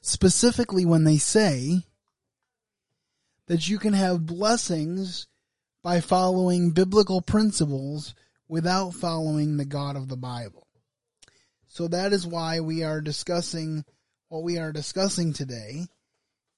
Specifically, 0.00 0.84
when 0.84 1.02
they 1.02 1.18
say 1.18 1.86
that 3.46 3.68
you 3.68 3.78
can 3.78 3.92
have 3.92 4.26
blessings 4.26 5.26
by 5.82 6.00
following 6.00 6.70
biblical 6.70 7.20
principles 7.20 8.14
without 8.48 8.94
following 8.94 9.56
the 9.56 9.64
God 9.64 9.96
of 9.96 10.08
the 10.08 10.16
Bible. 10.16 10.66
So 11.68 11.88
that 11.88 12.12
is 12.12 12.26
why 12.26 12.60
we 12.60 12.82
are 12.82 13.00
discussing 13.00 13.84
what 14.28 14.42
we 14.42 14.58
are 14.58 14.72
discussing 14.72 15.32
today. 15.32 15.86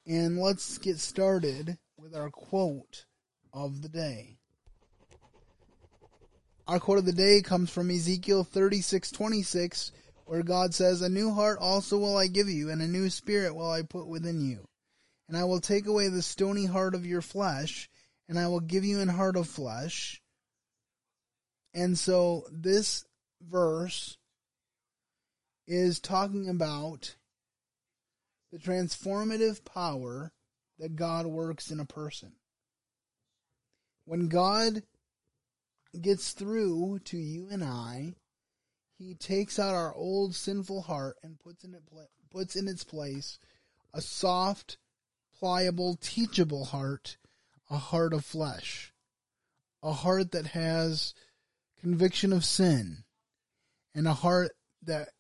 And 0.07 0.39
let's 0.39 0.79
get 0.79 0.99
started 0.99 1.79
with 1.97 2.15
our 2.15 2.31
quote 2.31 3.07
of 3.53 3.81
the 3.81 3.89
day. 3.89 4.39
Our 6.67 6.81
quote 6.81 6.99
of 6.99 7.05
the 7.05 7.13
day 7.13 7.43
comes 7.43 7.71
from 7.71 7.91
Ezekiel 7.91 8.45
36:26 8.45 9.93
where 10.25 10.43
God 10.43 10.75
says, 10.75 11.03
"A 11.03 11.09
new 11.09 11.33
heart 11.33 11.59
also 11.59 11.99
will 11.99 12.17
I 12.17 12.27
give 12.27 12.49
you, 12.49 12.71
and 12.71 12.81
a 12.81 12.89
new 12.89 13.11
spirit 13.11 13.55
will 13.55 13.71
I 13.71 13.83
put 13.83 14.07
within 14.07 14.41
you. 14.41 14.67
And 15.29 15.37
I 15.37 15.45
will 15.45 15.61
take 15.61 15.87
away 15.87 16.09
the 16.09 16.23
stony 16.23 16.67
heart 16.67 16.95
of 16.95 17.07
your 17.07 17.23
flesh, 17.23 17.89
and 18.29 18.39
I 18.39 18.49
will 18.49 18.61
give 18.61 18.85
you 18.85 19.01
an 19.01 19.09
heart 19.09 19.37
of 19.37 19.49
flesh." 19.49 20.23
And 21.73 21.99
so 21.99 22.47
this 22.51 23.05
verse 23.41 24.17
is 25.67 25.99
talking 25.99 26.49
about 26.49 27.17
the 28.53 28.59
transformative 28.59 29.65
power 29.65 30.33
that 30.79 30.97
God 30.97 31.27
works 31.27 31.71
in 31.71 31.81
a 31.81 31.85
person. 31.85 32.37
When 34.05 34.29
God 34.29 34.85
gets 35.99 36.33
through 36.33 37.01
to 37.01 37.17
you 37.17 37.49
and 37.49 37.65
I, 37.65 38.17
he 38.99 39.15
takes 39.15 39.59
out 39.59 39.75
our 39.75 39.95
old 39.95 40.35
sinful 40.35 40.83
heart 40.83 41.17
and 41.23 41.39
puts 41.39 41.65
in 41.65 41.75
it 41.75 41.83
puts 42.31 42.55
in 42.57 42.69
its 42.69 42.85
place 42.85 43.39
a 43.93 44.01
soft, 44.01 44.77
pliable, 45.45 45.99
teachable 46.01 46.65
heart, 46.65 47.19
a 47.69 47.77
heart 47.77 48.15
of 48.15 48.25
flesh, 48.25 48.95
a 49.83 49.93
heart 49.93 50.33
that 50.33 50.47
has 50.47 51.13
conviction 51.83 52.33
of 52.33 52.43
sin, 52.43 53.05
and 53.95 54.09
a 54.09 54.15
heart 54.15 54.53
that 54.83 55.11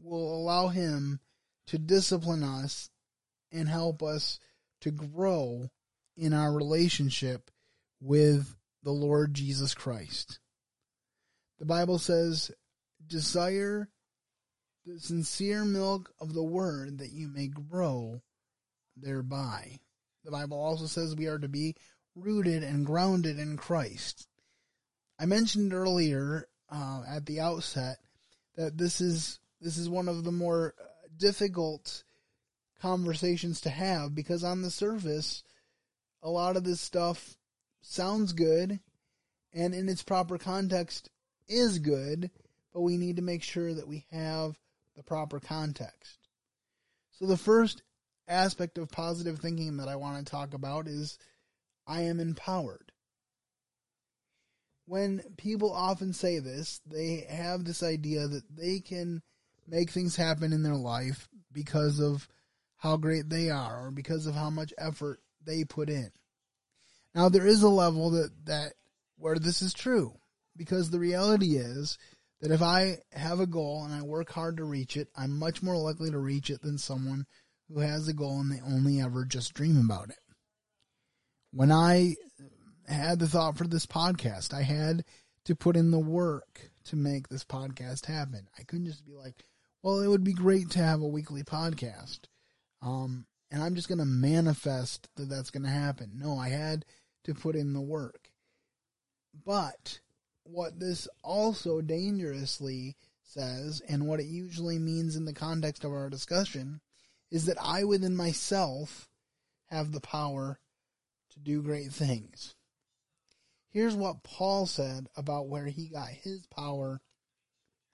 will 0.00 0.34
allow 0.34 0.68
him 0.68 1.20
to 1.66 1.76
discipline 1.76 2.42
us 2.42 2.88
and 3.52 3.68
help 3.68 4.02
us 4.02 4.38
to 4.80 4.90
grow 4.90 5.68
in 6.16 6.32
our 6.32 6.50
relationship 6.50 7.50
with 8.00 8.56
the 8.82 8.90
Lord 8.90 9.34
Jesus 9.34 9.74
Christ. 9.74 10.38
The 11.58 11.66
Bible 11.66 11.98
says, 11.98 12.50
desire 13.06 13.90
the 14.86 14.98
sincere 14.98 15.66
milk 15.66 16.10
of 16.18 16.32
the 16.32 16.42
word 16.42 17.00
that 17.00 17.12
you 17.12 17.28
may 17.28 17.48
grow 17.48 18.22
thereby. 18.96 19.78
The 20.24 20.30
Bible 20.30 20.60
also 20.60 20.86
says 20.86 21.14
we 21.14 21.26
are 21.26 21.38
to 21.38 21.48
be 21.48 21.76
rooted 22.14 22.62
and 22.62 22.86
grounded 22.86 23.38
in 23.38 23.56
Christ. 23.56 24.26
I 25.18 25.26
mentioned 25.26 25.72
earlier 25.72 26.48
uh, 26.70 27.02
at 27.08 27.26
the 27.26 27.40
outset 27.40 27.98
that 28.56 28.78
this 28.78 29.00
is 29.00 29.38
this 29.60 29.76
is 29.76 29.88
one 29.88 30.08
of 30.08 30.24
the 30.24 30.32
more 30.32 30.74
difficult 31.16 32.04
conversations 32.80 33.62
to 33.62 33.70
have 33.70 34.14
because 34.14 34.44
on 34.44 34.62
the 34.62 34.70
surface, 34.70 35.42
a 36.22 36.30
lot 36.30 36.56
of 36.56 36.64
this 36.64 36.80
stuff 36.80 37.36
sounds 37.82 38.32
good 38.32 38.80
and 39.52 39.74
in 39.74 39.88
its 39.88 40.02
proper 40.02 40.36
context 40.36 41.08
is 41.48 41.78
good, 41.78 42.30
but 42.72 42.80
we 42.80 42.96
need 42.96 43.16
to 43.16 43.22
make 43.22 43.42
sure 43.42 43.72
that 43.72 43.88
we 43.88 44.04
have 44.10 44.58
the 44.96 45.02
proper 45.02 45.40
context. 45.40 46.18
So 47.12 47.26
the 47.26 47.36
first 47.36 47.82
aspect 48.28 48.78
of 48.78 48.90
positive 48.90 49.38
thinking 49.38 49.76
that 49.78 49.88
I 49.88 49.96
want 49.96 50.24
to 50.24 50.30
talk 50.30 50.54
about 50.54 50.86
is 50.86 51.18
I 51.86 52.02
am 52.02 52.20
empowered. 52.20 52.92
When 54.86 55.22
people 55.36 55.72
often 55.72 56.12
say 56.12 56.38
this, 56.38 56.80
they 56.86 57.26
have 57.28 57.64
this 57.64 57.82
idea 57.82 58.26
that 58.28 58.44
they 58.54 58.80
can 58.80 59.22
make 59.66 59.90
things 59.90 60.16
happen 60.16 60.52
in 60.52 60.62
their 60.62 60.76
life 60.76 61.28
because 61.52 62.00
of 62.00 62.28
how 62.76 62.96
great 62.96 63.30
they 63.30 63.48
are 63.48 63.86
or 63.86 63.90
because 63.90 64.26
of 64.26 64.34
how 64.34 64.50
much 64.50 64.74
effort 64.76 65.20
they 65.44 65.64
put 65.64 65.88
in. 65.88 66.10
Now 67.14 67.28
there 67.28 67.46
is 67.46 67.62
a 67.62 67.68
level 67.68 68.10
that, 68.10 68.30
that 68.44 68.72
where 69.16 69.38
this 69.38 69.62
is 69.62 69.72
true 69.72 70.14
because 70.56 70.90
the 70.90 70.98
reality 70.98 71.56
is 71.56 71.96
that 72.40 72.50
if 72.50 72.60
I 72.60 72.98
have 73.12 73.40
a 73.40 73.46
goal 73.46 73.84
and 73.84 73.94
I 73.94 74.02
work 74.02 74.30
hard 74.30 74.58
to 74.58 74.64
reach 74.64 74.98
it, 74.98 75.08
I'm 75.16 75.38
much 75.38 75.62
more 75.62 75.76
likely 75.76 76.10
to 76.10 76.18
reach 76.18 76.50
it 76.50 76.60
than 76.60 76.76
someone 76.76 77.26
who 77.68 77.80
has 77.80 78.08
a 78.08 78.12
goal 78.12 78.40
and 78.40 78.52
they 78.52 78.60
only 78.60 79.00
ever 79.00 79.24
just 79.24 79.54
dream 79.54 79.78
about 79.78 80.10
it. 80.10 80.18
When 81.52 81.72
I 81.72 82.16
had 82.86 83.18
the 83.18 83.28
thought 83.28 83.56
for 83.56 83.66
this 83.66 83.86
podcast, 83.86 84.52
I 84.52 84.62
had 84.62 85.04
to 85.44 85.54
put 85.54 85.76
in 85.76 85.90
the 85.90 85.98
work 85.98 86.70
to 86.84 86.96
make 86.96 87.28
this 87.28 87.44
podcast 87.44 88.06
happen. 88.06 88.48
I 88.58 88.62
couldn't 88.62 88.86
just 88.86 89.06
be 89.06 89.12
like, 89.12 89.44
well, 89.82 90.00
it 90.00 90.08
would 90.08 90.24
be 90.24 90.32
great 90.32 90.70
to 90.70 90.78
have 90.80 91.00
a 91.00 91.06
weekly 91.06 91.42
podcast. 91.42 92.20
Um, 92.82 93.26
and 93.50 93.62
I'm 93.62 93.74
just 93.74 93.88
going 93.88 93.98
to 93.98 94.04
manifest 94.04 95.08
that 95.16 95.28
that's 95.28 95.50
going 95.50 95.62
to 95.62 95.68
happen. 95.68 96.12
No, 96.16 96.38
I 96.38 96.48
had 96.48 96.84
to 97.24 97.34
put 97.34 97.56
in 97.56 97.72
the 97.72 97.80
work. 97.80 98.30
But 99.44 100.00
what 100.44 100.78
this 100.78 101.08
also 101.22 101.80
dangerously 101.80 102.96
says, 103.22 103.82
and 103.88 104.06
what 104.06 104.20
it 104.20 104.26
usually 104.26 104.78
means 104.78 105.16
in 105.16 105.24
the 105.24 105.32
context 105.32 105.84
of 105.84 105.92
our 105.92 106.10
discussion, 106.10 106.80
is 107.34 107.46
that 107.46 107.58
I 107.60 107.82
within 107.82 108.14
myself 108.14 109.08
have 109.66 109.90
the 109.90 110.00
power 110.00 110.60
to 111.32 111.40
do 111.40 111.62
great 111.62 111.90
things. 111.90 112.54
Here's 113.70 113.96
what 113.96 114.22
Paul 114.22 114.66
said 114.66 115.08
about 115.16 115.48
where 115.48 115.66
he 115.66 115.88
got 115.88 116.10
his 116.10 116.46
power 116.46 117.00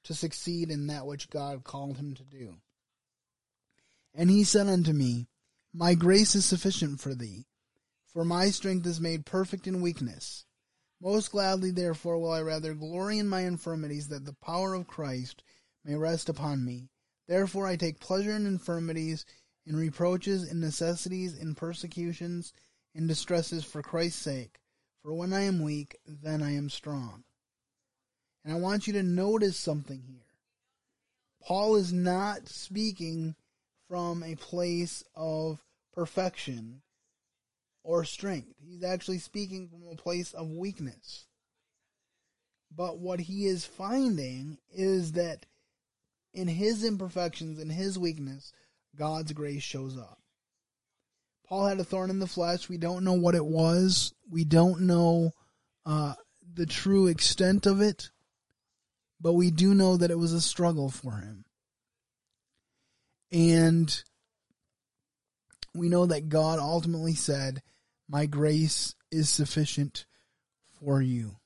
to 0.05 0.13
succeed 0.13 0.71
in 0.71 0.89
that 0.89 1.07
which 1.07 1.31
God 1.31 1.65
called 1.65 1.97
him 1.97 2.13
to 2.17 2.23
do. 2.23 2.57
And 4.15 4.29
he 4.29 4.45
said 4.45 4.67
unto 4.67 4.93
me, 4.93 5.27
My 5.73 5.95
grace 5.95 6.35
is 6.35 6.45
sufficient 6.45 7.01
for 7.01 7.15
thee, 7.15 7.47
for 8.13 8.27
my 8.27 8.51
strength 8.51 8.87
is 8.87 9.01
made 9.01 9.25
perfect 9.25 9.67
in 9.67 9.81
weakness. 9.81 10.45
Most 11.01 11.33
gladly, 11.33 11.71
therefore, 11.71 12.19
will 12.19 12.33
I 12.33 12.43
rather 12.43 12.75
glory 12.75 13.19
in 13.19 13.27
my 13.27 13.47
infirmities, 13.47 14.09
that 14.09 14.27
the 14.27 14.37
power 14.45 14.75
of 14.75 14.87
Christ 14.87 15.43
may 15.83 15.95
rest 15.95 16.29
upon 16.29 16.63
me. 16.63 16.91
Therefore, 17.31 17.69
I 17.69 17.77
take 17.77 18.01
pleasure 18.01 18.35
in 18.35 18.45
infirmities, 18.45 19.25
in 19.65 19.77
reproaches, 19.77 20.51
in 20.51 20.59
necessities, 20.59 21.39
in 21.39 21.55
persecutions, 21.55 22.53
in 22.93 23.07
distresses 23.07 23.63
for 23.63 23.83
Christ's 23.83 24.21
sake. 24.21 24.59
For 25.05 25.15
when 25.15 25.33
I 25.33 25.43
am 25.43 25.63
weak, 25.63 25.97
then 26.05 26.43
I 26.43 26.57
am 26.57 26.69
strong. 26.69 27.23
And 28.45 28.53
I 28.53 28.57
want 28.57 28.89
you 28.89 28.95
to 28.95 29.05
notice 29.05 29.57
something 29.57 30.03
here. 30.09 30.27
Paul 31.41 31.77
is 31.77 31.93
not 31.93 32.49
speaking 32.49 33.37
from 33.87 34.25
a 34.25 34.35
place 34.35 35.05
of 35.15 35.63
perfection 35.93 36.83
or 37.85 38.05
strength. 38.05 38.57
He's 38.61 38.83
actually 38.83 39.19
speaking 39.19 39.69
from 39.69 39.85
a 39.89 39.95
place 39.95 40.33
of 40.33 40.51
weakness. 40.51 41.29
But 42.75 42.99
what 42.99 43.21
he 43.21 43.47
is 43.47 43.65
finding 43.65 44.59
is 44.73 45.13
that 45.13 45.47
in 46.33 46.49
his 46.49 46.85
imperfections, 46.85 47.59
in 47.59 47.71
his 47.71 47.99
weakness, 47.99 48.53
God's 48.97 49.33
grace 49.33 49.63
shows 49.63 49.99
up. 49.99 50.19
Paul 51.49 51.67
had 51.67 51.81
a 51.81 51.85
thorn 51.85 52.11
in 52.11 52.21
the 52.21 52.27
flesh. 52.27 52.69
We 52.69 52.79
don't 52.79 53.05
know 53.05 53.15
what 53.15 53.35
it 53.35 53.45
was. 53.45 54.15
We 54.31 54.45
don't 54.45 54.83
know 54.83 55.33
uh, 55.85 56.15
the 56.55 56.67
true 56.67 57.09
extent 57.09 57.67
of 57.67 57.81
it, 57.81 58.11
but 59.21 59.33
we 59.33 59.51
do 59.51 59.75
know 59.75 59.97
that 59.97 60.11
it 60.11 60.19
was 60.19 60.33
a 60.33 60.41
struggle 60.41 60.91
for 60.91 61.13
him. 61.13 61.45
And 63.33 64.03
we 65.75 65.89
know 65.89 66.07
that 66.07 66.29
God 66.29 66.59
ultimately 66.59 67.15
said, 67.15 67.63
My 68.09 68.27
grace 68.27 68.95
is 69.11 69.29
sufficient 69.29 70.07
for 70.81 71.01
you. 71.03 71.37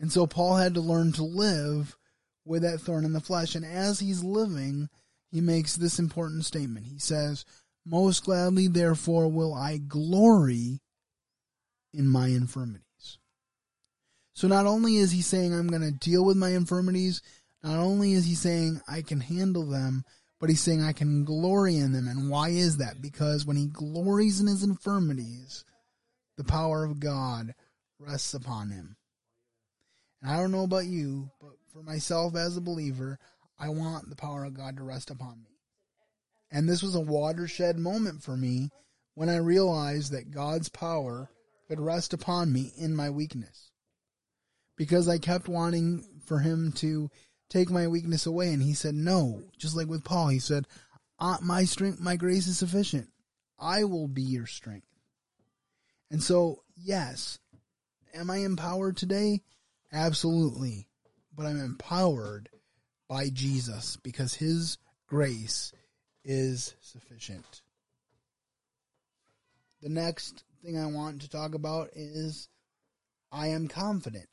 And 0.00 0.12
so 0.12 0.26
Paul 0.26 0.56
had 0.56 0.74
to 0.74 0.80
learn 0.80 1.12
to 1.12 1.22
live 1.22 1.96
with 2.44 2.62
that 2.62 2.80
thorn 2.80 3.04
in 3.04 3.12
the 3.12 3.20
flesh. 3.20 3.54
And 3.54 3.64
as 3.64 4.00
he's 4.00 4.24
living, 4.24 4.88
he 5.30 5.40
makes 5.40 5.76
this 5.76 5.98
important 5.98 6.44
statement. 6.44 6.86
He 6.86 6.98
says, 6.98 7.44
Most 7.86 8.24
gladly, 8.24 8.68
therefore, 8.68 9.28
will 9.28 9.54
I 9.54 9.78
glory 9.78 10.80
in 11.92 12.08
my 12.08 12.28
infirmities. 12.28 13.18
So 14.34 14.48
not 14.48 14.66
only 14.66 14.96
is 14.96 15.12
he 15.12 15.22
saying, 15.22 15.52
I'm 15.52 15.68
going 15.68 15.82
to 15.82 15.92
deal 15.92 16.24
with 16.24 16.36
my 16.36 16.50
infirmities, 16.50 17.22
not 17.62 17.78
only 17.78 18.12
is 18.12 18.24
he 18.24 18.34
saying, 18.34 18.80
I 18.88 19.02
can 19.02 19.20
handle 19.20 19.66
them, 19.66 20.04
but 20.40 20.48
he's 20.48 20.60
saying 20.60 20.82
I 20.82 20.92
can 20.92 21.24
glory 21.24 21.76
in 21.76 21.92
them. 21.92 22.08
And 22.08 22.28
why 22.28 22.48
is 22.48 22.78
that? 22.78 23.00
Because 23.00 23.46
when 23.46 23.56
he 23.56 23.66
glories 23.66 24.40
in 24.40 24.46
his 24.46 24.62
infirmities, 24.62 25.64
the 26.36 26.44
power 26.44 26.84
of 26.84 26.98
God 26.98 27.54
rests 27.98 28.34
upon 28.34 28.70
him. 28.70 28.96
And 30.20 30.32
I 30.32 30.36
don't 30.36 30.50
know 30.50 30.64
about 30.64 30.86
you, 30.86 31.30
but 31.40 31.52
for 31.72 31.82
myself 31.82 32.36
as 32.36 32.56
a 32.56 32.60
believer, 32.60 33.18
I 33.58 33.68
want 33.68 34.08
the 34.08 34.16
power 34.16 34.44
of 34.44 34.54
God 34.54 34.76
to 34.76 34.82
rest 34.82 35.10
upon 35.10 35.42
me. 35.42 35.58
And 36.50 36.68
this 36.68 36.82
was 36.82 36.94
a 36.94 37.00
watershed 37.00 37.78
moment 37.78 38.22
for 38.22 38.36
me 38.36 38.70
when 39.14 39.28
I 39.28 39.36
realized 39.36 40.12
that 40.12 40.30
God's 40.30 40.68
power 40.68 41.30
could 41.68 41.80
rest 41.80 42.12
upon 42.12 42.52
me 42.52 42.72
in 42.76 42.94
my 42.94 43.08
weakness. 43.10 43.70
Because 44.76 45.08
I 45.08 45.18
kept 45.18 45.48
wanting 45.48 46.04
for 46.26 46.40
him 46.40 46.72
to 46.76 47.10
take 47.48 47.70
my 47.70 47.86
weakness 47.88 48.26
away. 48.26 48.52
And 48.52 48.62
he 48.62 48.74
said, 48.74 48.94
no, 48.94 49.42
just 49.58 49.76
like 49.76 49.88
with 49.88 50.04
Paul, 50.04 50.28
he 50.28 50.38
said, 50.38 50.66
uh, 51.18 51.36
my 51.42 51.64
strength, 51.64 52.00
my 52.00 52.16
grace 52.16 52.46
is 52.46 52.58
sufficient. 52.58 53.08
I 53.58 53.84
will 53.84 54.08
be 54.08 54.22
your 54.22 54.46
strength. 54.46 54.86
And 56.10 56.22
so, 56.22 56.62
yes, 56.76 57.38
am 58.12 58.30
I 58.30 58.38
empowered 58.38 58.96
today? 58.96 59.40
Absolutely. 59.92 60.88
But 61.34 61.46
I'm 61.46 61.60
empowered 61.60 62.48
by 63.08 63.28
Jesus 63.30 63.96
because 63.96 64.34
his 64.34 64.78
grace 65.06 65.72
is 66.24 66.74
sufficient. 66.80 67.62
The 69.80 69.88
next 69.88 70.44
thing 70.64 70.78
I 70.78 70.86
want 70.86 71.22
to 71.22 71.28
talk 71.28 71.54
about 71.54 71.90
is 71.94 72.48
I 73.30 73.48
am 73.48 73.68
confident. 73.68 74.28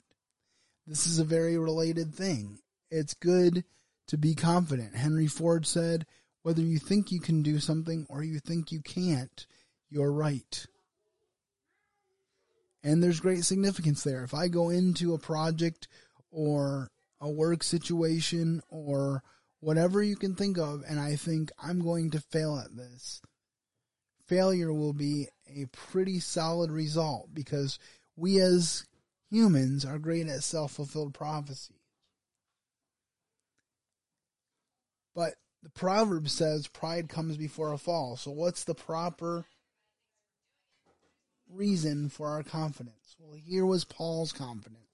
This 0.86 1.08
is 1.08 1.20
a 1.20 1.24
very 1.24 1.58
related 1.58 2.14
thing. 2.14 2.60
It's 2.92 3.14
good 3.14 3.64
to 4.08 4.18
be 4.18 4.36
confident. 4.36 4.96
Henry 4.96 5.28
Ford 5.28 5.66
said, 5.66 6.06
whether 6.44 6.62
you 6.62 6.80
think 6.80 7.12
you 7.12 7.20
can 7.20 7.44
do 7.44 7.60
something 7.60 8.06
or 8.10 8.24
you 8.24 8.40
think 8.40 8.72
you 8.72 8.82
can't, 8.82 9.46
you're 9.90 10.12
right. 10.12 10.66
And 12.84 13.04
there's 13.04 13.20
great 13.20 13.44
significance 13.44 14.04
there. 14.04 14.24
If 14.24 14.34
I 14.34 14.48
go 14.48 14.70
into 14.70 15.14
a 15.14 15.20
project 15.20 15.88
or 16.32 16.90
a 17.22 17.30
work 17.30 17.64
situation 17.64 18.62
or 18.70 19.24
whatever 19.60 20.02
you 20.02 20.16
can 20.16 20.36
think 20.36 20.58
of 20.58 20.84
and 20.88 21.00
I 21.00 21.16
think 21.16 21.52
I'm 21.62 21.82
going 21.82 22.12
to 22.12 22.20
fail 22.20 22.58
at 22.58 22.76
this, 22.76 23.22
failure 24.28 24.74
will 24.74 24.94
be 24.94 25.28
a 25.48 25.66
pretty 25.66 26.20
solid 26.20 26.72
result 26.72 27.30
because 27.34 27.80
we 28.16 28.40
as 28.40 28.86
humans 29.30 29.86
are 29.86 30.00
great 30.00 30.28
at 30.28 30.44
self 30.44 30.74
fulfilled 30.74 31.14
prophecy. 31.14 31.76
But 35.16 35.36
the 35.64 35.70
proverb 35.70 36.30
says 36.30 36.68
pride 36.68 37.10
comes 37.10 37.36
before 37.36 37.74
a 37.74 37.78
fall. 37.78 38.16
So, 38.16 38.32
what's 38.32 38.64
the 38.64 38.76
proper 38.76 39.46
reason 41.50 42.10
for 42.10 42.30
our 42.30 42.44
confidence? 42.44 43.16
Well, 43.20 43.38
here 43.38 43.66
was 43.66 43.84
Paul's 43.84 44.32
confidence. 44.32 44.89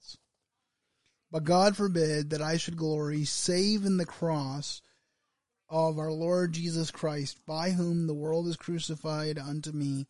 But 1.36 1.43
God 1.43 1.75
forbid 1.75 2.29
that 2.29 2.41
I 2.41 2.55
should 2.55 2.77
glory 2.77 3.25
save 3.25 3.83
in 3.83 3.97
the 3.97 4.05
cross 4.05 4.81
of 5.67 5.99
our 5.99 6.13
Lord 6.13 6.53
Jesus 6.53 6.91
Christ, 6.91 7.45
by 7.45 7.71
whom 7.71 8.07
the 8.07 8.13
world 8.13 8.47
is 8.47 8.55
crucified 8.55 9.38
unto 9.38 9.73
me, 9.73 10.07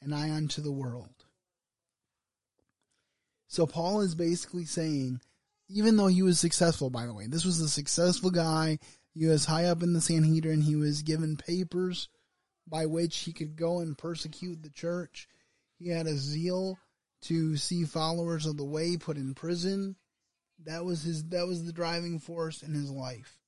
and 0.00 0.14
I 0.14 0.30
unto 0.30 0.62
the 0.62 0.70
world. 0.70 1.24
So 3.48 3.66
Paul 3.66 4.02
is 4.02 4.14
basically 4.14 4.66
saying, 4.66 5.20
even 5.68 5.96
though 5.96 6.06
he 6.06 6.22
was 6.22 6.38
successful, 6.38 6.90
by 6.90 7.06
the 7.06 7.12
way, 7.12 7.26
this 7.26 7.44
was 7.44 7.60
a 7.60 7.68
successful 7.68 8.30
guy. 8.30 8.78
He 9.14 9.26
was 9.26 9.46
high 9.46 9.64
up 9.64 9.82
in 9.82 9.94
the 9.94 10.00
Sanhedrin. 10.00 10.60
He 10.60 10.76
was 10.76 11.02
given 11.02 11.36
papers 11.36 12.08
by 12.68 12.86
which 12.86 13.18
he 13.18 13.32
could 13.32 13.56
go 13.56 13.80
and 13.80 13.98
persecute 13.98 14.62
the 14.62 14.70
church. 14.70 15.26
He 15.76 15.88
had 15.88 16.06
a 16.06 16.16
zeal 16.16 16.78
to 17.22 17.56
see 17.56 17.82
followers 17.82 18.46
of 18.46 18.56
the 18.56 18.64
way 18.64 18.96
put 18.96 19.16
in 19.16 19.34
prison. 19.34 19.96
That 20.64 20.84
was 20.84 21.02
his 21.02 21.24
that 21.26 21.46
was 21.46 21.64
the 21.64 21.72
driving 21.72 22.18
force 22.18 22.62
in 22.62 22.74
his 22.74 22.90
life. 22.90 23.38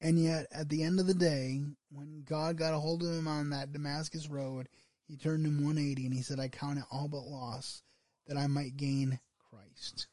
And 0.00 0.22
yet 0.22 0.46
at 0.52 0.68
the 0.68 0.82
end 0.82 0.98
of 0.98 1.06
the 1.06 1.14
day, 1.14 1.60
when 1.90 2.22
God 2.24 2.56
got 2.56 2.74
a 2.74 2.78
hold 2.78 3.02
of 3.02 3.10
him 3.10 3.28
on 3.28 3.50
that 3.50 3.72
Damascus 3.72 4.28
road, 4.28 4.68
he 5.06 5.16
turned 5.16 5.44
him 5.44 5.64
180 5.64 6.06
and 6.06 6.14
he 6.14 6.22
said, 6.22 6.40
I 6.40 6.48
count 6.48 6.78
it 6.78 6.84
all 6.90 7.08
but 7.08 7.22
loss 7.22 7.82
that 8.26 8.36
I 8.36 8.46
might 8.46 8.76
gain 8.76 9.18
Christ. 9.50 10.06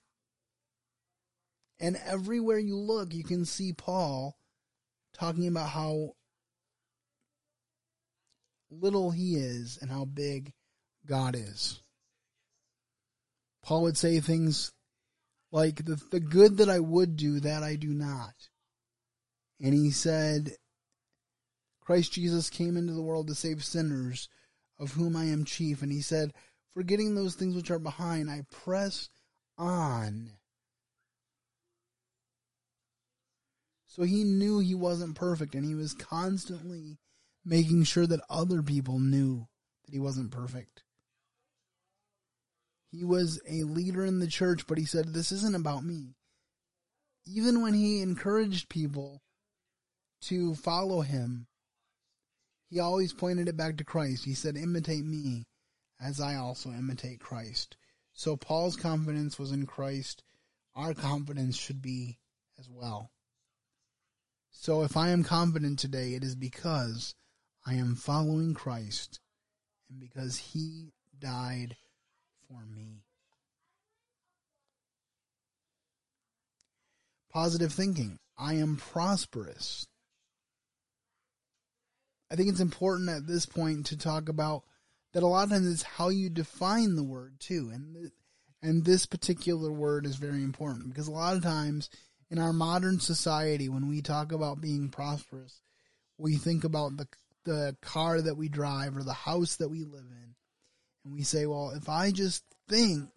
And 1.79 1.97
everywhere 2.05 2.57
you 2.57 2.75
look, 2.75 3.13
you 3.13 3.23
can 3.23 3.45
see 3.45 3.71
Paul 3.71 4.35
talking 5.13 5.47
about 5.47 5.69
how 5.69 6.15
little 8.71 9.11
he 9.11 9.35
is 9.35 9.77
and 9.81 9.89
how 9.89 10.05
big 10.05 10.53
God 11.05 11.35
is. 11.35 11.79
Paul 13.63 13.83
would 13.83 13.97
say 13.97 14.19
things 14.19 14.71
like, 15.51 15.85
the, 15.85 15.99
the 16.11 16.19
good 16.19 16.57
that 16.57 16.69
I 16.69 16.79
would 16.79 17.15
do, 17.15 17.39
that 17.39 17.63
I 17.63 17.75
do 17.75 17.89
not. 17.89 18.33
And 19.61 19.73
he 19.73 19.91
said, 19.91 20.51
Christ 21.81 22.11
Jesus 22.11 22.49
came 22.49 22.75
into 22.75 22.93
the 22.93 23.01
world 23.01 23.27
to 23.27 23.35
save 23.35 23.63
sinners, 23.63 24.27
of 24.79 24.91
whom 24.91 25.15
I 25.15 25.25
am 25.25 25.45
chief. 25.45 25.81
And 25.81 25.91
he 25.91 26.01
said, 26.01 26.33
Forgetting 26.73 27.15
those 27.15 27.35
things 27.35 27.55
which 27.55 27.71
are 27.71 27.79
behind, 27.79 28.29
I 28.29 28.43
press 28.51 29.09
on. 29.57 30.33
So 33.87 34.03
he 34.03 34.23
knew 34.23 34.59
he 34.59 34.75
wasn't 34.75 35.15
perfect, 35.15 35.55
and 35.55 35.65
he 35.65 35.73
was 35.73 35.93
constantly 35.93 36.99
making 37.43 37.85
sure 37.85 38.05
that 38.05 38.19
other 38.29 38.61
people 38.61 38.99
knew 38.99 39.47
that 39.85 39.93
he 39.93 39.99
wasn't 39.99 40.29
perfect. 40.29 40.83
He 42.91 43.03
was 43.03 43.41
a 43.47 43.63
leader 43.63 44.05
in 44.05 44.19
the 44.19 44.27
church, 44.27 44.65
but 44.67 44.77
he 44.77 44.85
said, 44.85 45.13
This 45.13 45.31
isn't 45.31 45.55
about 45.55 45.83
me. 45.83 46.15
Even 47.25 47.61
when 47.61 47.73
he 47.73 48.01
encouraged 48.01 48.69
people 48.69 49.21
to 50.21 50.55
follow 50.55 51.01
him, 51.01 51.47
he 52.69 52.79
always 52.79 53.13
pointed 53.13 53.47
it 53.47 53.57
back 53.57 53.77
to 53.77 53.83
Christ. 53.83 54.25
He 54.25 54.33
said, 54.33 54.55
Imitate 54.55 55.05
me 55.05 55.47
as 55.99 56.21
I 56.21 56.35
also 56.35 56.69
imitate 56.69 57.19
Christ. 57.19 57.75
So 58.13 58.35
Paul's 58.35 58.75
confidence 58.75 59.37
was 59.37 59.51
in 59.51 59.65
Christ. 59.65 60.23
Our 60.75 60.93
confidence 60.93 61.57
should 61.57 61.81
be 61.81 62.19
as 62.59 62.69
well. 62.69 63.11
So 64.51 64.83
if 64.83 64.97
I 64.97 65.09
am 65.09 65.23
confident 65.23 65.79
today, 65.79 66.13
it 66.13 66.23
is 66.23 66.35
because 66.35 67.15
I 67.65 67.75
am 67.75 67.95
following 67.95 68.53
Christ 68.53 69.19
and 69.89 69.99
because 69.99 70.37
he 70.37 70.93
died 71.19 71.75
for 72.47 72.65
me. 72.65 73.03
Positive 77.31 77.71
thinking. 77.71 78.19
I 78.37 78.55
am 78.55 78.77
prosperous. 78.77 79.87
I 82.31 82.35
think 82.35 82.49
it's 82.49 82.59
important 82.59 83.09
at 83.09 83.27
this 83.27 83.45
point 83.45 83.87
to 83.87 83.97
talk 83.97 84.29
about 84.29 84.63
that 85.13 85.23
a 85.23 85.27
lot 85.27 85.45
of 85.45 85.49
times 85.49 85.71
it's 85.71 85.83
how 85.83 86.09
you 86.09 86.29
define 86.29 86.95
the 86.95 87.03
word 87.03 87.39
too, 87.39 87.71
and 87.73 88.11
and 88.61 88.83
this 88.83 89.05
particular 89.05 89.71
word 89.71 90.05
is 90.05 90.15
very 90.15 90.43
important 90.43 90.89
because 90.89 91.07
a 91.07 91.11
lot 91.11 91.35
of 91.35 91.43
times 91.43 91.89
in 92.29 92.39
our 92.39 92.53
modern 92.53 92.99
society, 92.99 93.69
when 93.69 93.87
we 93.87 94.01
talk 94.01 94.31
about 94.31 94.59
being 94.59 94.89
prosperous, 94.89 95.61
we 96.17 96.35
think 96.35 96.63
about 96.63 96.97
the 96.97 97.07
the 97.45 97.77
car 97.81 98.21
that 98.21 98.35
we 98.35 98.49
drive 98.49 98.97
or 98.97 99.03
the 99.03 99.13
house 99.13 99.55
that 99.55 99.69
we 99.69 99.83
live 99.83 100.05
in, 100.11 100.35
and 101.07 101.15
we 101.15 101.23
say, 101.23 101.45
well, 101.45 101.69
if 101.69 101.87
I 101.87 102.11
just 102.11 102.43
think 102.67 103.09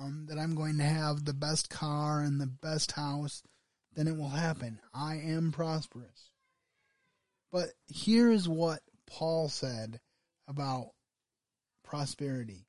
um, 0.00 0.24
that 0.30 0.38
I'm 0.38 0.54
going 0.54 0.78
to 0.78 0.84
have 0.84 1.22
the 1.22 1.34
best 1.34 1.68
car 1.68 2.20
and 2.20 2.40
the 2.40 2.46
best 2.46 2.92
house, 2.92 3.42
then 3.94 4.08
it 4.08 4.16
will 4.16 4.30
happen. 4.30 4.80
I 4.94 5.16
am 5.16 5.52
prosperous. 5.52 6.30
But 7.52 7.68
here 7.86 8.30
is 8.30 8.48
what 8.48 8.80
Paul 9.06 9.50
said 9.50 10.00
about 10.48 10.92
prosperity. 11.82 12.66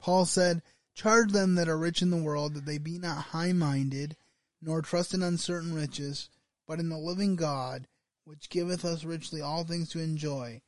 Paul 0.00 0.24
said, 0.24 0.62
Charge 0.96 1.30
them 1.30 1.54
that 1.54 1.68
are 1.68 1.78
rich 1.78 2.02
in 2.02 2.10
the 2.10 2.16
world 2.16 2.54
that 2.54 2.66
they 2.66 2.78
be 2.78 2.98
not 2.98 3.26
high 3.26 3.52
minded, 3.52 4.16
nor 4.60 4.82
trust 4.82 5.14
in 5.14 5.22
uncertain 5.22 5.72
riches, 5.72 6.28
but 6.66 6.80
in 6.80 6.88
the 6.88 6.98
living 6.98 7.36
God, 7.36 7.86
which 8.24 8.50
giveth 8.50 8.84
us 8.84 9.04
richly 9.04 9.40
all 9.40 9.62
things 9.62 9.90
to 9.90 10.00
enjoy, 10.00 10.60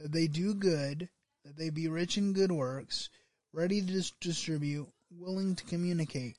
that 0.00 0.10
they 0.10 0.26
do 0.26 0.54
good, 0.54 1.10
that 1.44 1.56
they 1.56 1.70
be 1.70 1.88
rich 1.88 2.16
in 2.16 2.32
good 2.32 2.52
works, 2.52 3.10
ready 3.52 3.80
to 3.80 4.12
distribute, 4.20 4.88
willing 5.10 5.54
to 5.54 5.64
communicate, 5.64 6.36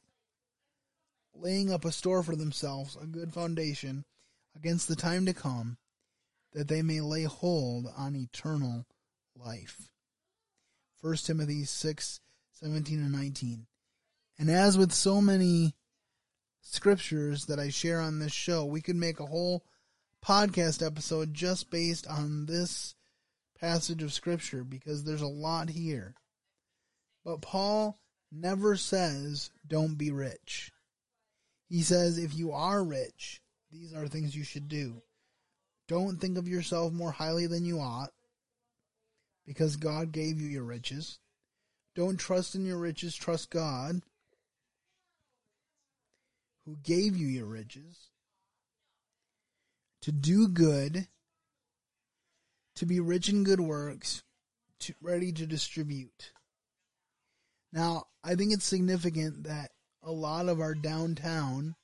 laying 1.34 1.72
up 1.72 1.86
a 1.86 1.92
store 1.92 2.24
for 2.24 2.36
themselves, 2.36 2.98
a 3.02 3.06
good 3.06 3.34
foundation, 3.34 4.04
against 4.56 4.88
the 4.88 4.96
time 4.96 5.26
to 5.26 5.34
come, 5.34 5.78
that 6.54 6.68
they 6.68 6.82
may 6.82 7.02
lay 7.02 7.24
hold 7.24 7.88
on 7.98 8.16
eternal 8.16 8.86
life. 9.36 9.90
1 11.02 11.16
Timothy 11.18 11.66
6, 11.66 12.20
17 12.54 13.00
and 13.00 13.12
19. 13.12 13.68
And 14.40 14.50
as 14.50 14.78
with 14.78 14.92
so 14.92 15.22
many 15.22 15.76
scriptures 16.62 17.46
that 17.46 17.60
I 17.60 17.70
share 17.70 18.02
on 18.02 18.20
this 18.20 18.32
show, 18.32 18.66
we 18.66 18.82
could 18.82 18.96
make 18.96 19.20
a 19.20 19.26
whole 19.26 19.64
podcast 20.26 20.86
episode 20.86 21.34
just 21.34 21.70
based 21.70 22.08
on 22.08 22.48
this 22.48 22.96
passage 23.60 24.04
of 24.04 24.14
scripture 24.14 24.64
because 24.64 25.04
there's 25.04 25.22
a 25.22 25.28
lot 25.28 25.70
here. 25.70 26.14
But 27.24 27.42
Paul 27.42 28.00
never 28.32 28.76
says, 28.76 29.50
don't 29.68 29.98
be 29.98 30.12
rich. 30.12 30.72
He 31.68 31.82
says, 31.82 32.18
if 32.18 32.36
you 32.36 32.52
are 32.52 32.84
rich, 32.84 33.42
these 33.72 33.94
are 33.94 34.08
things 34.08 34.36
you 34.36 34.44
should 34.44 34.68
do. 34.68 35.02
Don't 35.88 36.20
think 36.20 36.38
of 36.38 36.48
yourself 36.48 36.94
more 36.94 37.12
highly 37.12 37.48
than 37.48 37.66
you 37.66 37.80
ought, 37.80 38.12
because 39.46 39.76
God 39.76 40.12
gave 40.12 40.40
you 40.40 40.48
your 40.48 40.64
riches. 40.64 41.20
Don't 41.96 42.18
trust 42.18 42.56
in 42.56 42.66
your 42.66 42.78
riches, 42.78 43.16
trust 43.16 43.50
God, 43.50 44.02
who 46.66 46.78
gave 46.84 47.16
you 47.16 47.28
your 47.28 47.46
riches. 47.46 48.10
to 50.06 50.12
do 50.12 50.48
good, 50.48 51.08
to 52.76 52.86
be 52.86 53.00
rich 53.00 53.30
in 53.30 53.44
good 53.44 53.60
works, 53.60 54.24
to, 54.80 54.94
ready 55.02 55.32
to 55.32 55.46
distribute. 55.46 56.32
Now, 57.72 58.06
I 58.24 58.36
think 58.36 58.54
it's 58.54 58.66
significant 58.66 59.44
that 59.44 59.72
a 60.04 60.12
lot 60.12 60.48
of 60.48 60.60
our 60.60 60.76
downtown 60.76 61.76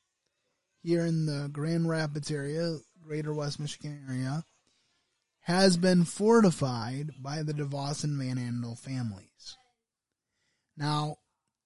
here 0.83 1.05
in 1.05 1.25
the 1.25 1.49
Grand 1.51 1.89
Rapids 1.89 2.31
area, 2.31 2.77
greater 3.01 3.33
West 3.33 3.59
Michigan 3.59 4.05
area, 4.07 4.43
has 5.41 5.77
been 5.77 6.05
fortified 6.05 7.11
by 7.19 7.43
the 7.43 7.53
DeVos 7.53 8.03
and 8.03 8.17
Van 8.17 8.37
Andel 8.37 8.77
families. 8.77 9.57
Now, 10.77 11.17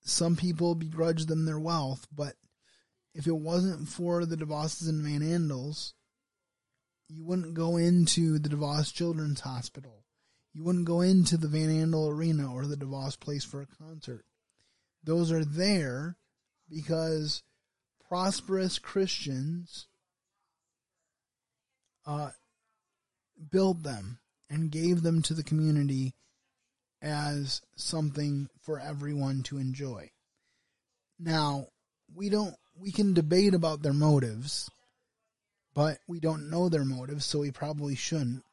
some 0.02 0.36
people 0.36 0.76
begrudge 0.76 1.26
them 1.26 1.46
their 1.46 1.60
wealth, 1.60 2.08
but 2.14 2.36
if 3.14 3.28
it 3.28 3.36
wasn't 3.36 3.88
for 3.88 4.26
the 4.26 4.38
DeVosses 4.38 4.90
and 4.90 5.04
Van 5.04 5.22
Andels, 5.22 5.94
you 7.08 7.24
wouldn't 7.24 7.54
go 7.54 7.78
into 7.78 8.40
the 8.40 8.50
DeVos 8.50 8.94
Children's 8.94 9.42
Hospital. 9.42 10.04
You 10.54 10.64
wouldn't 10.64 10.86
go 10.86 11.02
into 11.02 11.38
the 11.38 11.48
Van 11.48 11.70
Andel 11.70 12.10
Arena 12.10 12.54
or 12.54 12.66
the 12.66 12.78
DeVos 12.78 13.20
Place 13.20 13.44
for 13.44 13.62
a 13.62 13.84
concert. 13.84 14.26
Those 15.04 15.32
are 15.32 15.46
there 15.46 16.18
because 16.70 17.44
prosperous 18.08 18.80
Christians 18.80 19.88
uh, 22.06 22.32
built 23.52 23.84
them 23.84 24.20
and 24.50 24.72
gave 24.72 25.02
them 25.02 25.22
to 25.24 25.34
the 25.34 25.44
community 25.44 26.16
as 27.02 27.62
something 27.76 28.50
for 28.62 28.80
everyone 28.80 29.44
to 29.44 29.58
enjoy. 29.58 30.10
Now, 31.20 31.68
we 32.14 32.30
don't 32.30 32.56
we 32.78 32.92
can 32.92 33.14
debate 33.14 33.54
about 33.54 33.82
their 33.82 33.94
motives, 33.94 34.70
but 35.76 36.00
we 36.08 36.20
don't 36.20 36.50
know 36.50 36.70
their 36.70 36.86
motives, 36.86 37.26
so 37.26 37.40
we 37.40 37.52
probably 37.52 37.96
shouldn't. 37.96 38.44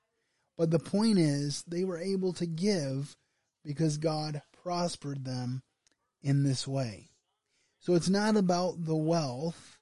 But 0.59 0.71
the 0.71 0.79
point 0.79 1.19
is 1.19 1.63
they 1.67 1.85
were 1.85 1.99
able 1.99 2.33
to 2.35 2.47
give 2.47 3.17
because 3.65 3.97
God 3.97 4.43
prospered 4.63 5.25
them 5.25 5.63
in 6.21 6.43
this 6.43 6.67
way. 6.67 7.11
So 7.79 7.95
it's 7.95 8.09
not 8.09 8.37
about 8.37 8.85
the 8.85 8.97
wealth, 8.97 9.79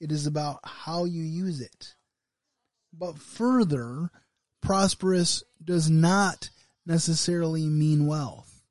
it 0.00 0.12
is 0.12 0.26
about 0.26 0.60
how 0.64 1.04
you 1.04 1.22
use 1.22 1.60
it. 1.60 1.94
But 2.92 3.18
further, 3.18 4.10
prosperous 4.60 5.42
does 5.64 5.88
not 5.88 6.50
necessarily 6.84 7.66
mean 7.66 8.06
wealth. 8.06 8.62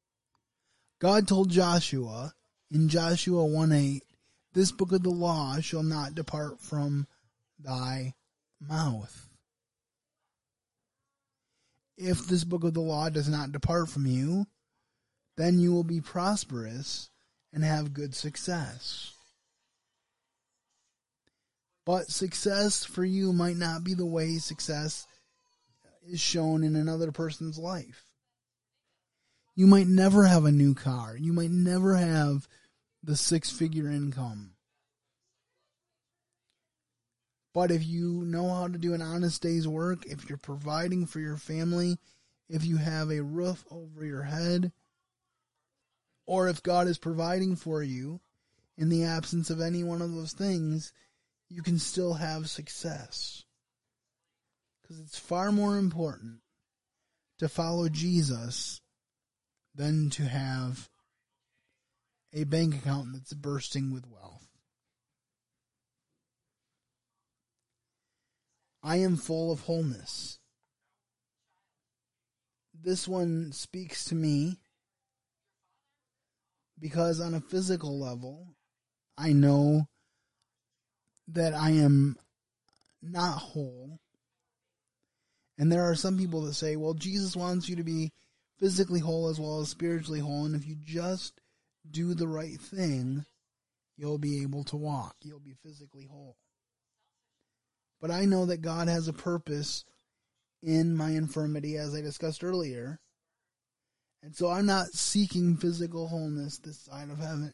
God 0.99 1.27
told 1.27 1.49
Joshua 1.49 2.34
in 2.69 2.89
Joshua 2.89 3.45
1 3.45 3.71
8, 3.71 4.03
This 4.53 4.71
book 4.71 4.91
of 4.91 5.03
the 5.03 5.09
law 5.09 5.59
shall 5.61 5.84
not 5.84 6.15
depart 6.15 6.59
from 6.59 7.07
thy 7.60 8.14
mouth. 8.60 9.30
If 11.97 12.28
this 12.28 12.43
book 12.43 12.64
of 12.64 12.74
the 12.74 12.82
law 12.82 13.10
does 13.10 13.28
not 13.28 13.51
depart 13.51 13.89
from 13.89 14.05
you, 14.05 14.47
then 15.38 15.60
you 15.60 15.74
will 15.74 15.84
be 15.84 16.01
prosperous 16.01 17.10
and 17.53 17.64
have 17.64 17.93
good 17.93 18.16
success. 18.16 19.14
But 21.86 22.10
success 22.10 22.86
for 22.86 23.03
you 23.03 23.34
might 23.34 23.57
not 23.57 23.84
be 23.84 23.93
the 23.93 24.05
way 24.05 24.38
success 24.38 25.07
is 26.07 26.20
shown 26.20 26.64
in 26.64 26.76
another 26.76 27.12
person's 27.12 27.57
life. 27.57 28.03
You 29.55 29.68
might 29.68 29.88
never 29.88 30.26
have 30.26 30.45
a 30.45 30.51
new 30.51 30.74
car. 30.74 31.18
You 31.18 31.34
might 31.34 31.51
never 31.51 31.95
have 31.95 32.47
the 33.03 33.16
six 33.16 33.51
figure 33.51 33.89
income. 33.89 34.51
But 37.53 37.71
if 37.71 37.85
you 37.85 38.23
know 38.25 38.53
how 38.53 38.67
to 38.67 38.77
do 38.77 38.93
an 38.93 39.01
honest 39.01 39.41
day's 39.41 39.67
work, 39.67 40.05
if 40.05 40.29
you're 40.29 40.37
providing 40.37 41.05
for 41.05 41.19
your 41.19 41.37
family, 41.37 41.97
if 42.47 42.63
you 42.63 42.77
have 42.77 43.09
a 43.09 43.23
roof 43.23 43.65
over 43.71 44.05
your 44.05 44.23
head, 44.23 44.71
or 46.25 46.47
if 46.47 46.61
God 46.61 46.87
is 46.87 46.99
providing 46.99 47.55
for 47.55 47.81
you 47.81 48.21
in 48.77 48.89
the 48.89 49.03
absence 49.03 49.49
of 49.49 49.61
any 49.61 49.83
one 49.83 50.01
of 50.01 50.13
those 50.13 50.33
things, 50.33 50.93
you 51.49 51.63
can 51.63 51.79
still 51.79 52.13
have 52.13 52.49
success. 52.49 53.43
Because 54.81 54.99
it's 54.99 55.17
far 55.17 55.51
more 55.51 55.77
important 55.77 56.41
to 57.39 57.49
follow 57.49 57.89
Jesus 57.89 58.81
than 59.73 60.09
to 60.11 60.23
have 60.23 60.89
a 62.33 62.43
bank 62.43 62.75
account 62.75 63.13
that's 63.13 63.33
bursting 63.33 63.91
with 63.91 64.05
wealth. 64.07 64.48
I 68.82 68.97
am 68.97 69.17
full 69.17 69.51
of 69.51 69.61
wholeness. 69.61 70.39
This 72.73 73.07
one 73.07 73.51
speaks 73.51 74.05
to 74.05 74.15
me 74.15 74.59
because 76.80 77.19
on 77.19 77.34
a 77.34 77.41
physical 77.41 77.99
level, 77.99 78.55
I 79.17 79.34
know 79.34 79.88
that 81.27 81.53
I 81.53 81.71
am 81.71 82.15
not 83.01 83.38
whole. 83.38 83.99
And 85.57 85.69
there 85.69 85.84
are 85.84 85.95
some 85.95 86.17
people 86.17 86.43
that 86.43 86.53
say, 86.53 86.77
well, 86.77 86.93
Jesus 86.93 87.36
wants 87.36 87.67
you 87.67 87.75
to 87.75 87.84
be 87.84 88.13
physically 88.59 89.01
whole 89.01 89.27
as 89.27 89.39
well 89.39 89.59
as 89.59 89.69
spiritually 89.69 90.21
whole. 90.21 90.45
And 90.45 90.55
if 90.55 90.65
you 90.65 90.75
just 90.75 91.41
do 91.89 92.13
the 92.13 92.27
right 92.27 92.59
thing, 92.59 93.25
you'll 93.97 94.17
be 94.17 94.41
able 94.41 94.63
to 94.65 94.77
walk. 94.77 95.15
You'll 95.21 95.39
be 95.39 95.55
physically 95.61 96.07
whole. 96.09 96.38
But 98.01 98.11
I 98.11 98.25
know 98.25 98.45
that 98.45 98.61
God 98.61 98.87
has 98.87 99.07
a 99.07 99.13
purpose 99.13 99.83
in 100.61 100.95
my 100.95 101.11
infirmity, 101.11 101.77
as 101.77 101.95
I 101.95 102.01
discussed 102.01 102.43
earlier. 102.43 102.99
And 104.21 104.35
so 104.35 104.49
I'm 104.49 104.65
not 104.65 104.87
seeking 104.87 105.57
physical 105.57 106.07
wholeness 106.07 106.57
this 106.57 106.79
side 106.79 107.09
of 107.09 107.19
heaven. 107.19 107.53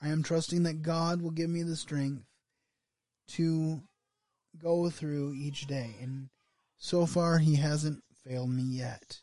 I 0.00 0.08
am 0.08 0.22
trusting 0.22 0.62
that 0.64 0.82
God 0.82 1.22
will 1.22 1.30
give 1.30 1.50
me 1.50 1.62
the 1.62 1.76
strength 1.76 2.24
to 3.28 3.82
go 4.58 4.90
through 4.90 5.34
each 5.34 5.66
day. 5.66 5.96
And 6.00 6.28
so 6.78 7.06
far, 7.06 7.38
He 7.38 7.56
hasn't 7.56 8.02
failed 8.26 8.50
me 8.50 8.62
yet. 8.62 9.20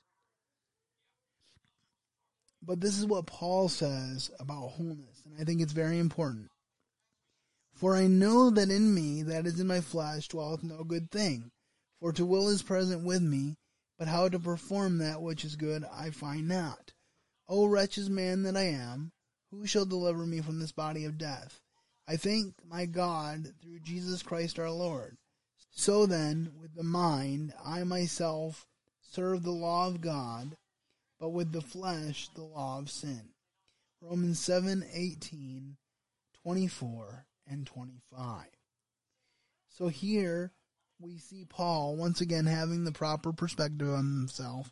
But 2.64 2.80
this 2.80 2.98
is 3.00 3.06
what 3.08 3.26
Paul 3.26 3.70
says 3.70 4.30
about 4.40 4.70
wholeness, 4.70 5.24
and 5.26 5.36
I 5.40 5.44
think 5.44 5.62
it's 5.62 5.74
very 5.74 5.98
important. 5.98 6.50
For 7.82 7.96
I 7.96 8.06
know 8.06 8.52
that 8.52 8.70
in 8.70 8.94
me, 8.94 9.24
that 9.24 9.48
is 9.48 9.60
in 9.60 9.66
my 9.66 9.82
flesh, 9.82 10.28
dwelleth 10.28 10.62
no 10.62 10.84
good 10.84 11.10
thing. 11.10 11.50
For 12.00 12.14
to 12.14 12.28
will 12.28 12.48
is 12.48 12.62
present 12.62 13.04
with 13.04 13.24
me, 13.24 13.58
but 13.98 14.08
how 14.08 14.30
to 14.30 14.38
perform 14.38 15.00
that 15.00 15.24
which 15.24 15.44
is 15.44 15.56
good 15.56 15.84
I 15.86 16.12
find 16.12 16.48
not. 16.48 16.94
O 17.48 17.66
wretched 17.66 18.08
man 18.12 18.44
that 18.44 18.56
I 18.56 18.66
am, 18.66 19.14
who 19.50 19.66
shall 19.66 19.86
deliver 19.86 20.28
me 20.28 20.42
from 20.42 20.60
this 20.60 20.72
body 20.72 21.06
of 21.06 21.18
death? 21.18 21.60
I 22.08 22.18
thank 22.18 22.54
my 22.64 22.86
God 22.86 23.56
through 23.60 23.80
Jesus 23.80 24.22
Christ 24.22 24.60
our 24.60 24.70
Lord. 24.70 25.18
So 25.72 26.06
then, 26.06 26.52
with 26.62 26.76
the 26.76 26.84
mind, 26.84 27.52
I 27.66 27.84
myself 27.84 28.68
serve 29.02 29.42
the 29.42 29.50
law 29.50 29.88
of 29.88 30.02
God, 30.02 30.56
but 31.20 31.30
with 31.30 31.52
the 31.52 31.62
flesh, 31.62 32.30
the 32.36 32.44
law 32.44 32.78
of 32.78 32.92
sin. 32.92 33.30
Romans 34.02 34.38
7 34.38 34.86
18, 34.94 35.78
24, 36.44 37.26
and 37.52 37.68
25. 37.68 38.46
So 39.70 39.88
here, 39.90 40.52
we 41.00 41.18
see 41.18 41.46
Paul 41.46 41.96
once 41.96 42.22
again 42.22 42.46
having 42.46 42.84
the 42.84 42.92
proper 42.92 43.34
perspective 43.34 43.90
on 43.90 44.06
himself 44.06 44.72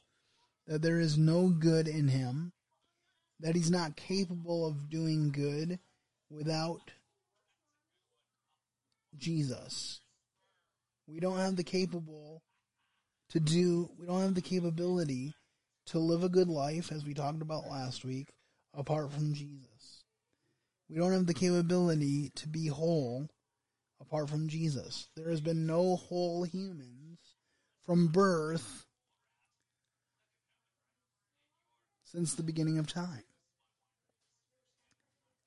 that 0.67 0.81
there 0.81 0.99
is 0.99 1.17
no 1.17 1.49
good 1.49 1.87
in 1.87 2.07
him, 2.07 2.53
that 3.39 3.55
he's 3.55 3.71
not 3.71 3.95
capable 3.95 4.67
of 4.67 4.89
doing 4.89 5.31
good 5.31 5.79
without 6.29 6.91
Jesus. 9.17 9.99
We 11.07 11.19
don't 11.19 11.39
have 11.39 11.55
the 11.55 11.63
capable 11.63 12.43
to 13.29 13.39
do, 13.39 13.89
we 13.97 14.05
don't 14.05 14.21
have 14.21 14.35
the 14.35 14.41
capability 14.41 15.33
to 15.87 15.97
live 15.97 16.23
a 16.23 16.29
good 16.29 16.49
life, 16.49 16.91
as 16.91 17.03
we 17.03 17.15
talked 17.15 17.41
about 17.41 17.67
last 17.67 18.05
week, 18.05 18.29
apart 18.75 19.11
from 19.11 19.33
Jesus. 19.33 19.68
We 20.89 20.97
don't 20.97 21.13
have 21.13 21.27
the 21.27 21.33
capability 21.33 22.31
to 22.35 22.47
be 22.47 22.67
whole 22.67 23.29
apart 24.01 24.29
from 24.29 24.47
Jesus. 24.47 25.07
There 25.15 25.29
has 25.29 25.41
been 25.41 25.67
no 25.67 25.95
whole 25.95 26.43
humans 26.43 27.19
from 27.85 28.07
birth 28.07 28.85
since 32.05 32.33
the 32.33 32.43
beginning 32.43 32.79
of 32.79 32.91
time. 32.91 33.23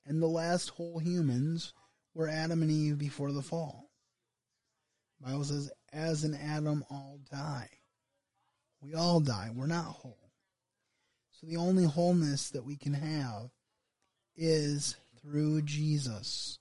And 0.05 0.21
the 0.21 0.27
last 0.27 0.69
whole 0.69 0.99
humans 0.99 1.73
were 2.13 2.29
Adam 2.29 2.61
and 2.61 2.71
Eve 2.71 2.97
before 2.97 3.31
the 3.31 3.41
fall. 3.41 3.89
Bible 5.19 5.43
says, 5.43 5.71
as 5.91 6.23
in 6.23 6.35
Adam 6.35 6.83
all 6.89 7.19
die. 7.31 7.69
We 8.81 8.93
all 8.93 9.21
die. 9.21 9.49
We're 9.53 9.67
not 9.67 9.85
whole. 9.85 10.31
So 11.31 11.47
the 11.47 11.57
only 11.57 11.85
wholeness 11.85 12.49
that 12.49 12.65
we 12.65 12.75
can 12.75 12.93
have 12.93 13.49
is 14.35 14.97
through 15.23 15.61
Jesus. 15.63 16.59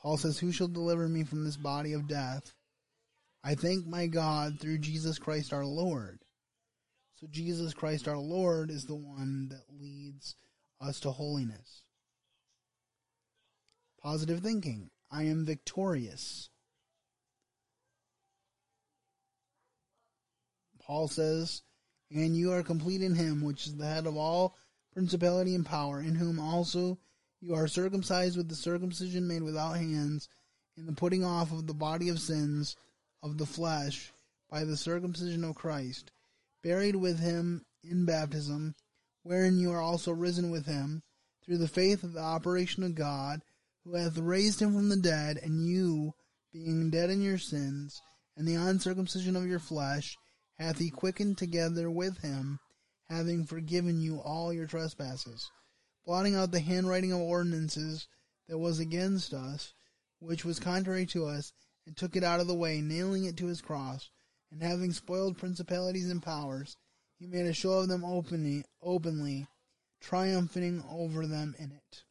Paul 0.00 0.16
says, 0.16 0.38
Who 0.38 0.52
shall 0.52 0.68
deliver 0.68 1.08
me 1.08 1.24
from 1.24 1.44
this 1.44 1.56
body 1.56 1.92
of 1.92 2.08
death? 2.08 2.52
I 3.44 3.54
thank 3.54 3.86
my 3.86 4.06
God 4.06 4.60
through 4.60 4.78
Jesus 4.78 5.18
Christ 5.18 5.52
our 5.52 5.64
Lord. 5.64 6.18
So 7.16 7.26
Jesus 7.30 7.74
Christ 7.74 8.06
our 8.06 8.18
Lord 8.18 8.70
is 8.70 8.84
the 8.84 8.94
one 8.94 9.48
that 9.48 9.80
leads 9.80 10.34
us 10.80 11.00
to 11.00 11.10
holiness. 11.10 11.82
Positive 14.00 14.40
thinking. 14.40 14.90
I 15.10 15.24
am 15.24 15.44
victorious. 15.44 16.50
Paul 20.80 21.08
says, 21.08 21.62
And 22.10 22.36
you 22.36 22.52
are 22.52 22.62
complete 22.62 23.02
in 23.02 23.14
him, 23.14 23.42
which 23.42 23.66
is 23.66 23.76
the 23.76 23.86
head 23.86 24.06
of 24.06 24.16
all 24.16 24.56
principality 24.92 25.54
and 25.54 25.66
power, 25.66 26.00
in 26.00 26.14
whom 26.14 26.40
also 26.40 26.98
you 27.40 27.54
are 27.54 27.68
circumcised 27.68 28.36
with 28.36 28.48
the 28.48 28.54
circumcision 28.54 29.28
made 29.28 29.42
without 29.42 29.76
hands, 29.76 30.28
in 30.76 30.86
the 30.86 30.92
putting 30.92 31.24
off 31.24 31.52
of 31.52 31.66
the 31.66 31.74
body 31.74 32.08
of 32.08 32.20
sins 32.20 32.76
of 33.22 33.36
the 33.36 33.46
flesh 33.46 34.12
by 34.50 34.64
the 34.64 34.76
circumcision 34.76 35.44
of 35.44 35.54
Christ, 35.54 36.10
buried 36.62 36.96
with 36.96 37.18
him 37.18 37.64
in 37.82 38.04
baptism, 38.04 38.74
wherein 39.22 39.58
you 39.58 39.70
are 39.70 39.80
also 39.80 40.12
risen 40.12 40.50
with 40.50 40.66
him, 40.66 41.02
through 41.44 41.58
the 41.58 41.68
faith 41.68 42.02
of 42.02 42.12
the 42.12 42.20
operation 42.20 42.82
of 42.82 42.94
God, 42.94 43.42
who 43.84 43.94
hath 43.94 44.16
raised 44.18 44.60
him 44.60 44.74
from 44.74 44.88
the 44.88 44.96
dead, 44.96 45.38
and 45.42 45.66
you, 45.66 46.14
being 46.52 46.90
dead 46.90 47.10
in 47.10 47.22
your 47.22 47.38
sins, 47.38 48.00
and 48.36 48.46
the 48.46 48.54
uncircumcision 48.54 49.36
of 49.36 49.46
your 49.46 49.58
flesh, 49.58 50.16
hath 50.58 50.78
he 50.78 50.90
quickened 50.90 51.38
together 51.38 51.90
with 51.90 52.18
him, 52.18 52.58
having 53.08 53.44
forgiven 53.44 54.00
you 54.00 54.18
all 54.18 54.52
your 54.52 54.66
trespasses, 54.66 55.50
blotting 56.04 56.34
out 56.34 56.50
the 56.50 56.60
handwriting 56.60 57.12
of 57.12 57.20
ordinances 57.20 58.08
that 58.48 58.58
was 58.58 58.78
against 58.78 59.32
us, 59.32 59.74
which 60.18 60.44
was 60.44 60.58
contrary 60.58 61.06
to 61.06 61.26
us, 61.26 61.52
and 61.86 61.96
took 61.96 62.16
it 62.16 62.24
out 62.24 62.40
of 62.40 62.46
the 62.46 62.54
way, 62.54 62.80
nailing 62.80 63.24
it 63.24 63.36
to 63.36 63.46
his 63.46 63.60
cross, 63.60 64.10
and 64.50 64.62
having 64.62 64.92
spoiled 64.92 65.38
principalities 65.38 66.10
and 66.10 66.22
powers, 66.22 66.76
he 67.18 67.26
made 67.26 67.46
a 67.46 67.52
show 67.52 67.72
of 67.72 67.88
them 67.88 68.04
openly, 68.04 68.64
openly, 68.82 69.46
triumphing 70.00 70.84
over 70.90 71.26
them 71.26 71.54
in 71.58 71.72
it. 71.72 72.04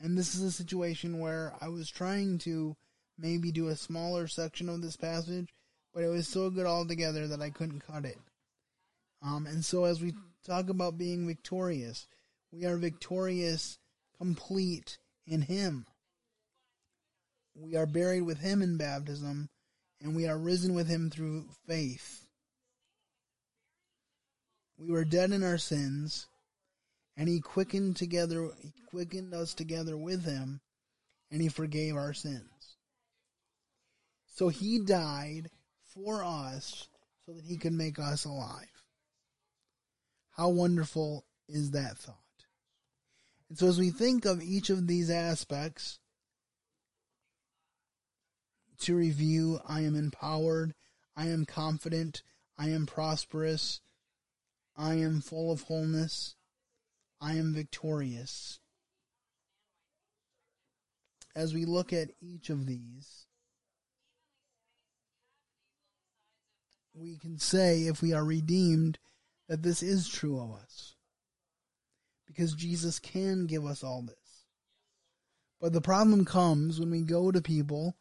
And 0.00 0.18
this 0.18 0.34
is 0.34 0.42
a 0.42 0.52
situation 0.52 1.20
where 1.20 1.54
I 1.60 1.68
was 1.68 1.88
trying 1.88 2.38
to 2.38 2.76
maybe 3.16 3.52
do 3.52 3.68
a 3.68 3.76
smaller 3.76 4.26
section 4.26 4.68
of 4.68 4.82
this 4.82 4.96
passage, 4.96 5.54
but 5.92 6.02
it 6.02 6.08
was 6.08 6.26
so 6.26 6.50
good 6.50 6.66
altogether 6.66 7.26
that 7.28 7.40
I 7.40 7.50
couldn't 7.50 7.86
cut 7.86 8.04
it. 8.04 8.18
Um, 9.22 9.46
and 9.46 9.64
so 9.64 9.84
as 9.84 10.00
we 10.00 10.14
talk 10.44 10.68
about 10.68 10.98
being 10.98 11.26
victorious, 11.26 12.06
we 12.50 12.64
are 12.64 12.76
victorious, 12.76 13.78
complete 14.18 14.98
in 15.26 15.42
Him. 15.42 15.86
We 17.54 17.76
are 17.76 17.86
buried 17.86 18.22
with 18.22 18.38
Him 18.38 18.62
in 18.62 18.76
baptism, 18.76 19.50
and 20.00 20.16
we 20.16 20.26
are 20.26 20.38
risen 20.38 20.74
with 20.74 20.88
Him 20.88 21.10
through 21.10 21.48
faith. 21.66 22.26
We 24.78 24.90
were 24.90 25.04
dead 25.04 25.30
in 25.30 25.42
our 25.42 25.58
sins, 25.58 26.26
and 27.16 27.28
He 27.28 27.40
quickened 27.40 27.96
together. 27.96 28.50
He 28.60 28.72
quickened 28.86 29.34
us 29.34 29.54
together 29.54 29.96
with 29.96 30.24
Him, 30.24 30.60
and 31.30 31.40
He 31.40 31.48
forgave 31.48 31.94
our 31.94 32.14
sins. 32.14 32.76
So 34.26 34.48
He 34.48 34.78
died 34.78 35.50
for 35.94 36.24
us 36.24 36.88
so 37.26 37.32
that 37.32 37.44
He 37.44 37.56
can 37.56 37.76
make 37.76 37.98
us 37.98 38.24
alive. 38.24 38.84
How 40.30 40.48
wonderful 40.48 41.24
is 41.48 41.72
that 41.72 41.98
thought? 41.98 42.16
And 43.48 43.58
so, 43.58 43.68
as 43.68 43.78
we 43.78 43.90
think 43.90 44.24
of 44.24 44.42
each 44.42 44.70
of 44.70 44.86
these 44.86 45.10
aspects, 45.10 45.98
to 48.80 48.96
review, 48.96 49.60
I 49.66 49.82
am 49.82 49.94
empowered, 49.94 50.74
I 51.16 51.28
am 51.28 51.44
confident, 51.44 52.22
I 52.58 52.70
am 52.70 52.86
prosperous, 52.86 53.80
I 54.76 54.94
am 54.94 55.20
full 55.20 55.52
of 55.52 55.62
wholeness, 55.62 56.34
I 57.20 57.34
am 57.34 57.54
victorious. 57.54 58.58
As 61.34 61.54
we 61.54 61.64
look 61.64 61.92
at 61.92 62.10
each 62.20 62.50
of 62.50 62.66
these, 62.66 63.26
we 66.94 67.16
can 67.16 67.38
say, 67.38 67.82
if 67.82 68.02
we 68.02 68.12
are 68.12 68.24
redeemed, 68.24 68.98
that 69.48 69.62
this 69.62 69.82
is 69.82 70.08
true 70.08 70.38
of 70.38 70.52
us. 70.52 70.94
Because 72.26 72.54
Jesus 72.54 72.98
can 72.98 73.46
give 73.46 73.64
us 73.64 73.82
all 73.82 74.02
this. 74.02 74.16
But 75.60 75.72
the 75.72 75.80
problem 75.80 76.24
comes 76.24 76.80
when 76.80 76.90
we 76.90 77.02
go 77.02 77.30
to 77.30 77.40
people 77.40 77.96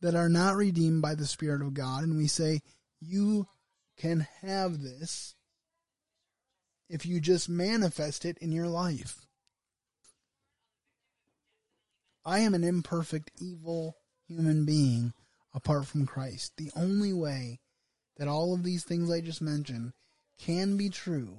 that 0.00 0.14
are 0.14 0.28
not 0.28 0.56
redeemed 0.56 1.02
by 1.02 1.14
the 1.14 1.26
Spirit 1.26 1.62
of 1.62 1.74
God 1.74 2.02
and 2.04 2.16
we 2.16 2.26
say, 2.26 2.60
You 3.00 3.46
can 3.96 4.26
have 4.40 4.82
this 4.82 5.34
if 6.88 7.06
you 7.06 7.20
just 7.20 7.48
manifest 7.48 8.24
it 8.24 8.38
in 8.38 8.52
your 8.52 8.68
life. 8.68 9.26
I 12.24 12.40
am 12.40 12.54
an 12.54 12.64
imperfect, 12.64 13.30
evil 13.40 13.96
human 14.26 14.64
being 14.64 15.12
apart 15.54 15.86
from 15.86 16.06
Christ. 16.06 16.52
The 16.56 16.70
only 16.76 17.12
way 17.12 17.60
that 18.16 18.28
all 18.28 18.54
of 18.54 18.62
these 18.62 18.84
things 18.84 19.10
I 19.10 19.20
just 19.20 19.42
mentioned 19.42 19.92
can 20.38 20.76
be 20.76 20.88
true 20.88 21.38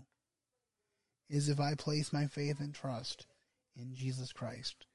is 1.30 1.50
if 1.50 1.60
I 1.60 1.76
place 1.76 2.14
my 2.14 2.28
faith 2.28 2.60
and 2.60 2.74
trust 2.74 3.26
in 3.76 3.96
Jesus 3.96 4.32
Christ. 4.32 4.86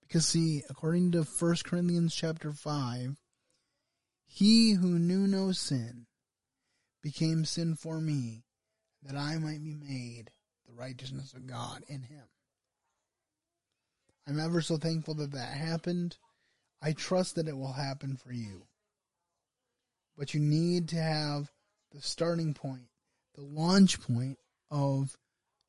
Because 0.00 0.26
see, 0.26 0.62
according 0.70 1.12
to 1.12 1.22
1 1.22 1.56
Corinthians 1.64 2.14
chapter 2.14 2.52
5, 2.52 3.16
he 4.26 4.72
who 4.72 4.98
knew 4.98 5.26
no 5.26 5.52
sin 5.52 6.06
became 7.02 7.44
sin 7.44 7.74
for 7.74 8.00
me, 8.00 8.44
that 9.02 9.16
I 9.16 9.38
might 9.38 9.62
be 9.62 9.74
made 9.74 10.30
the 10.66 10.74
righteousness 10.74 11.32
of 11.32 11.46
God 11.46 11.82
in 11.88 12.02
him. 12.02 12.24
I'm 14.26 14.38
ever 14.38 14.60
so 14.60 14.76
thankful 14.76 15.14
that 15.14 15.32
that 15.32 15.56
happened. 15.56 16.16
I 16.82 16.92
trust 16.92 17.34
that 17.34 17.48
it 17.48 17.56
will 17.56 17.72
happen 17.72 18.16
for 18.16 18.32
you. 18.32 18.66
But 20.18 20.34
you 20.34 20.40
need 20.40 20.88
to 20.88 20.96
have 20.96 21.50
the 21.92 22.02
starting 22.02 22.52
point 22.52 22.88
the 23.38 23.44
launch 23.44 24.00
point 24.00 24.36
of 24.68 25.16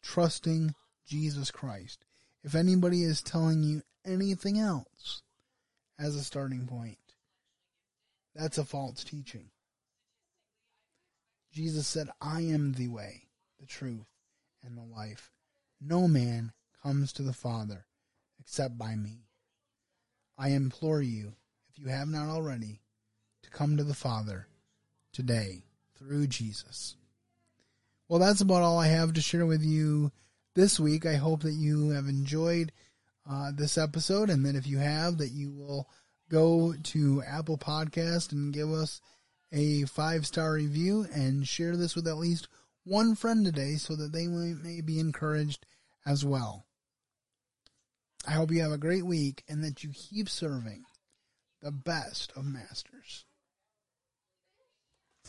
trusting 0.02 0.74
Jesus 1.06 1.52
Christ. 1.52 2.04
If 2.43 2.56
anybody 2.56 3.04
is 3.04 3.22
telling 3.22 3.62
you 3.62 3.84
anything 4.04 4.58
else 4.58 5.22
as 6.00 6.16
a 6.16 6.24
starting 6.24 6.66
point, 6.66 6.97
that's 8.34 8.58
a 8.58 8.66
false 8.66 9.04
teaching. 9.04 9.52
Jesus 11.54 11.86
said, 11.86 12.10
I 12.20 12.41
am 12.41 12.74
the 12.74 12.88
way, 12.88 13.24
the 13.60 13.68
truth, 13.68 14.08
and 14.64 14.76
the 14.76 14.95
life. 14.95 15.32
No 15.80 16.08
man 16.08 16.54
comes 16.82 17.14
to 17.14 17.22
the 17.22 17.34
Father 17.34 17.86
except 18.39 18.80
by 18.80 18.95
me. 18.95 19.26
I 20.38 20.50
implore 20.50 21.02
you, 21.02 21.34
if 21.70 21.78
you 21.78 21.89
have 21.89 22.08
not 22.08 22.30
already, 22.30 22.82
to 23.50 23.58
come 23.58 23.78
to 23.78 23.84
the 23.84 23.93
Father 23.93 24.47
today 25.14 25.64
through 25.97 26.28
Jesus. 26.28 26.95
Well, 28.08 28.20
that's 28.20 28.41
about 28.41 28.64
all 28.64 28.80
I 28.80 28.88
have 28.88 29.14
to 29.14 29.22
share 29.22 29.45
with 29.45 29.64
you 29.64 30.12
this 30.56 30.80
week. 30.80 31.06
I 31.06 31.16
hope 31.16 31.43
that 31.43 31.54
you 31.54 31.89
have 31.89 32.08
enjoyed 32.08 32.72
uh, 33.30 33.52
this 33.54 33.78
episode, 33.78 34.30
and 34.30 34.45
that 34.45 34.56
if 34.56 34.66
you 34.66 34.80
have, 34.80 35.18
that 35.18 35.32
you 35.32 35.52
will 35.52 35.88
go 36.30 36.74
to 36.84 37.24
Apple 37.28 37.58
Podcast 37.58 38.32
and 38.32 38.54
give 38.54 38.72
us 38.72 39.02
a 39.52 39.84
five 39.86 40.26
star 40.26 40.54
review 40.54 41.06
and 41.14 41.47
share 41.47 41.76
this 41.76 41.95
with 41.95 42.08
at 42.08 42.18
least 42.18 42.47
one 42.84 43.16
friend 43.16 43.45
today, 43.45 43.76
so 43.76 43.95
that 43.95 44.12
they 44.12 44.28
may, 44.28 44.54
may 44.54 44.82
be 44.82 45.00
encouraged 45.00 45.66
as 46.06 46.26
well. 46.26 46.66
I 48.28 48.32
hope 48.32 48.52
you 48.52 48.62
have 48.62 48.72
a 48.72 48.78
great 48.78 49.06
week 49.06 49.43
and 49.47 49.64
that 49.64 49.84
you 49.84 49.91
keep 49.93 50.28
serving 50.30 50.84
the 51.62 51.72
best 51.72 52.32
of 52.36 52.45
masters. 52.45 53.26